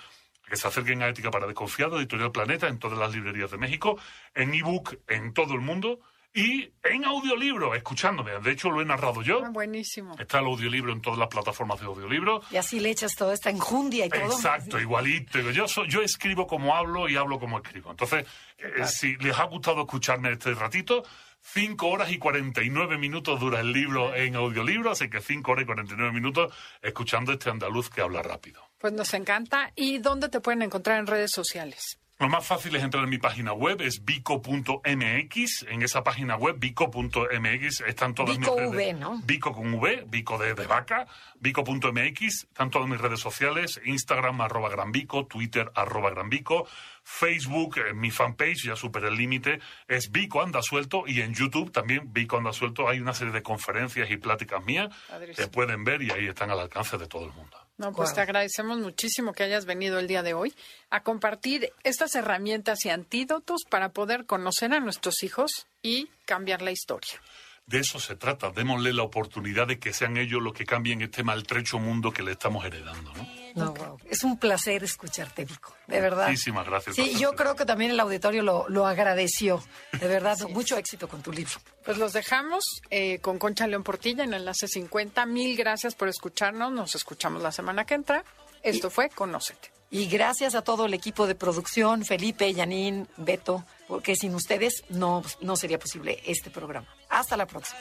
a 0.45 0.49
que 0.49 0.55
se 0.55 0.67
acerquen 0.67 1.01
a 1.01 1.07
Ética 1.07 1.31
para 1.31 1.47
Desconfiado, 1.47 1.97
Editorial 1.97 2.31
Planeta, 2.31 2.67
en 2.67 2.79
todas 2.79 2.97
las 2.97 3.13
librerías 3.13 3.51
de 3.51 3.57
México, 3.57 3.99
en 4.33 4.53
ebook 4.53 4.97
en 5.07 5.33
todo 5.33 5.53
el 5.53 5.61
mundo 5.61 5.99
y 6.33 6.71
en 6.83 7.05
audiolibro, 7.05 7.75
escuchándome. 7.75 8.31
De 8.39 8.51
hecho, 8.51 8.71
lo 8.71 8.81
he 8.81 8.85
narrado 8.85 9.21
yo. 9.21 9.43
Ah, 9.45 9.49
buenísimo. 9.49 10.15
Está 10.17 10.39
el 10.39 10.45
audiolibro 10.45 10.91
en 10.91 11.01
todas 11.01 11.19
las 11.19 11.27
plataformas 11.27 11.79
de 11.79 11.85
audiolibro. 11.85 12.41
Y 12.49 12.57
así 12.57 12.79
le 12.79 12.89
echas 12.89 13.15
toda 13.15 13.33
esta 13.33 13.51
enjundia 13.51 14.07
y 14.07 14.09
todo. 14.09 14.23
Exacto, 14.23 14.79
igualito. 14.79 15.39
Yo, 15.51 15.65
yo 15.65 16.01
escribo 16.01 16.47
como 16.47 16.75
hablo 16.75 17.07
y 17.07 17.15
hablo 17.15 17.39
como 17.39 17.57
escribo. 17.59 17.91
Entonces, 17.91 18.25
eh, 18.57 18.85
si 18.87 19.15
les 19.17 19.37
ha 19.37 19.43
gustado 19.43 19.81
escucharme 19.81 20.31
este 20.31 20.55
ratito, 20.55 21.03
5 21.41 21.87
horas 21.87 22.11
y 22.11 22.17
49 22.17 22.97
minutos 22.97 23.39
dura 23.39 23.59
el 23.59 23.71
libro 23.71 24.15
en 24.15 24.35
audiolibro, 24.35 24.91
así 24.91 25.09
que 25.09 25.21
5 25.21 25.51
horas 25.51 25.63
y 25.63 25.65
49 25.65 26.11
minutos 26.13 26.53
escuchando 26.81 27.33
este 27.33 27.49
andaluz 27.49 27.89
que 27.89 28.01
habla 28.01 28.23
rápido. 28.23 28.61
Pues 28.79 28.93
nos 28.93 29.13
encanta. 29.13 29.71
¿Y 29.75 29.99
dónde 29.99 30.29
te 30.29 30.39
pueden 30.39 30.63
encontrar 30.63 30.99
en 30.99 31.07
redes 31.07 31.31
sociales? 31.31 31.99
Lo 32.23 32.29
más 32.29 32.47
fácil 32.47 32.73
es 32.77 32.83
entrar 32.83 33.03
en 33.03 33.09
mi 33.09 33.17
página 33.17 33.51
web, 33.51 33.81
es 33.81 34.05
bico.mx. 34.05 35.65
En 35.67 35.81
esa 35.81 36.05
página 36.05 36.37
web, 36.37 36.55
bico.mx, 36.57 37.81
están 37.81 38.15
todas 38.15 38.37
Bico 38.37 38.55
mis 38.55 38.59
redes. 38.61 38.71
V, 38.71 38.93
¿no? 38.93 39.21
Bico 39.25 39.51
con 39.51 39.73
V, 39.73 40.05
bico 40.07 40.37
de, 40.37 40.53
de 40.53 40.65
vaca, 40.65 41.05
bico.mx, 41.41 42.43
están 42.43 42.69
todas 42.69 42.87
mis 42.87 43.01
redes 43.01 43.19
sociales, 43.19 43.81
Instagram 43.83 44.39
arroba 44.39 44.69
granbico, 44.69 45.25
Twitter 45.25 45.69
arroba 45.75 46.11
granbico, 46.11 46.65
Facebook, 47.03 47.79
eh, 47.79 47.93
mi 47.93 48.09
fanpage, 48.09 48.67
ya 48.67 48.77
superé 48.77 49.09
el 49.09 49.17
límite, 49.17 49.59
es 49.89 50.09
Bico 50.09 50.41
Anda 50.41 50.61
Suelto 50.61 51.03
y 51.05 51.19
en 51.19 51.33
YouTube 51.33 51.73
también 51.73 52.13
Bico 52.13 52.37
Anda 52.37 52.53
Suelto 52.53 52.87
hay 52.87 53.01
una 53.01 53.13
serie 53.13 53.33
de 53.33 53.43
conferencias 53.43 54.09
y 54.09 54.15
pláticas 54.15 54.63
mías 54.63 54.95
Padrísimo. 55.09 55.45
que 55.45 55.51
pueden 55.51 55.83
ver 55.83 56.01
y 56.01 56.11
ahí 56.11 56.27
están 56.27 56.51
al 56.51 56.61
alcance 56.61 56.97
de 56.97 57.07
todo 57.07 57.25
el 57.25 57.33
mundo. 57.33 57.57
No, 57.77 57.91
pues 57.91 58.13
te 58.13 58.21
agradecemos 58.21 58.77
muchísimo 58.77 59.33
que 59.33 59.43
hayas 59.43 59.65
venido 59.65 59.97
el 59.97 60.07
día 60.07 60.21
de 60.21 60.35
hoy 60.35 60.53
a 60.91 61.01
compartir 61.01 61.73
estas 61.83 62.13
herramientas 62.15 62.85
y 62.85 62.89
antídotos 62.89 63.61
para 63.67 63.89
poder 63.89 64.25
conocer 64.25 64.73
a 64.73 64.79
nuestros 64.79 65.23
hijos 65.23 65.65
y 65.81 66.09
cambiar 66.25 66.61
la 66.61 66.71
historia. 66.71 67.19
De 67.65 67.79
eso 67.79 67.99
se 67.99 68.15
trata, 68.15 68.51
démosle 68.51 68.93
la 68.93 69.03
oportunidad 69.03 69.67
de 69.67 69.79
que 69.79 69.93
sean 69.93 70.17
ellos 70.17 70.41
los 70.41 70.53
que 70.53 70.65
cambien 70.65 71.01
este 71.01 71.23
maltrecho 71.23 71.79
mundo 71.79 72.11
que 72.11 72.21
le 72.21 72.33
estamos 72.33 72.65
heredando, 72.65 73.13
¿no? 73.13 73.43
No, 73.55 73.73
wow. 73.73 73.99
Es 74.09 74.23
un 74.23 74.37
placer 74.37 74.83
escucharte, 74.83 75.45
Vico. 75.45 75.75
De 75.87 76.01
verdad. 76.01 76.27
Muchísimas 76.27 76.65
gracias. 76.65 76.95
Sí, 76.95 77.15
yo 77.19 77.33
creo 77.33 77.55
que 77.55 77.65
también 77.65 77.91
el 77.91 77.99
auditorio 77.99 78.41
lo, 78.41 78.67
lo 78.67 78.87
agradeció. 78.87 79.63
De 79.91 80.07
verdad, 80.07 80.37
mucho 80.49 80.77
éxito 80.77 81.07
con 81.07 81.21
tu 81.21 81.31
libro. 81.31 81.53
Pues 81.85 81.97
los 81.97 82.13
dejamos 82.13 82.63
eh, 82.89 83.19
con 83.19 83.37
Concha 83.37 83.67
León 83.67 83.83
Portilla 83.83 84.23
en 84.23 84.33
Enlace 84.33 84.67
50. 84.67 85.25
Mil 85.27 85.55
gracias 85.55 85.93
por 85.93 86.07
escucharnos. 86.07 86.71
Nos 86.71 86.95
escuchamos 86.95 87.43
la 87.43 87.51
semana 87.51 87.85
que 87.85 87.93
entra. 87.93 88.23
Esto 88.63 88.89
fue 88.89 89.09
Conócete. 89.09 89.72
Y 89.93 90.07
gracias 90.07 90.55
a 90.55 90.63
todo 90.63 90.87
el 90.87 90.95
equipo 90.95 91.27
de 91.27 91.35
producción, 91.35 92.03
Felipe, 92.03 92.51
Yanín, 92.51 93.07
Beto, 93.15 93.63
porque 93.87 94.15
sin 94.15 94.33
ustedes 94.33 94.83
no, 94.89 95.21
no 95.39 95.55
sería 95.55 95.77
posible 95.77 96.19
este 96.25 96.49
programa. 96.49 96.87
Hasta 97.09 97.37
la 97.37 97.45
próxima. 97.45 97.79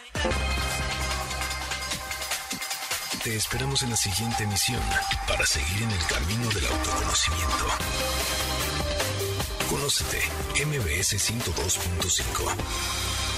Te 3.24 3.34
esperamos 3.34 3.82
en 3.82 3.88
la 3.88 3.96
siguiente 3.96 4.44
emisión 4.44 4.82
para 5.26 5.46
seguir 5.46 5.84
en 5.84 5.90
el 5.90 6.06
camino 6.06 6.50
del 6.50 6.66
autoconocimiento. 6.66 7.64
Conócete, 9.70 10.20
MBS 10.66 11.14
102.5. 11.14 13.31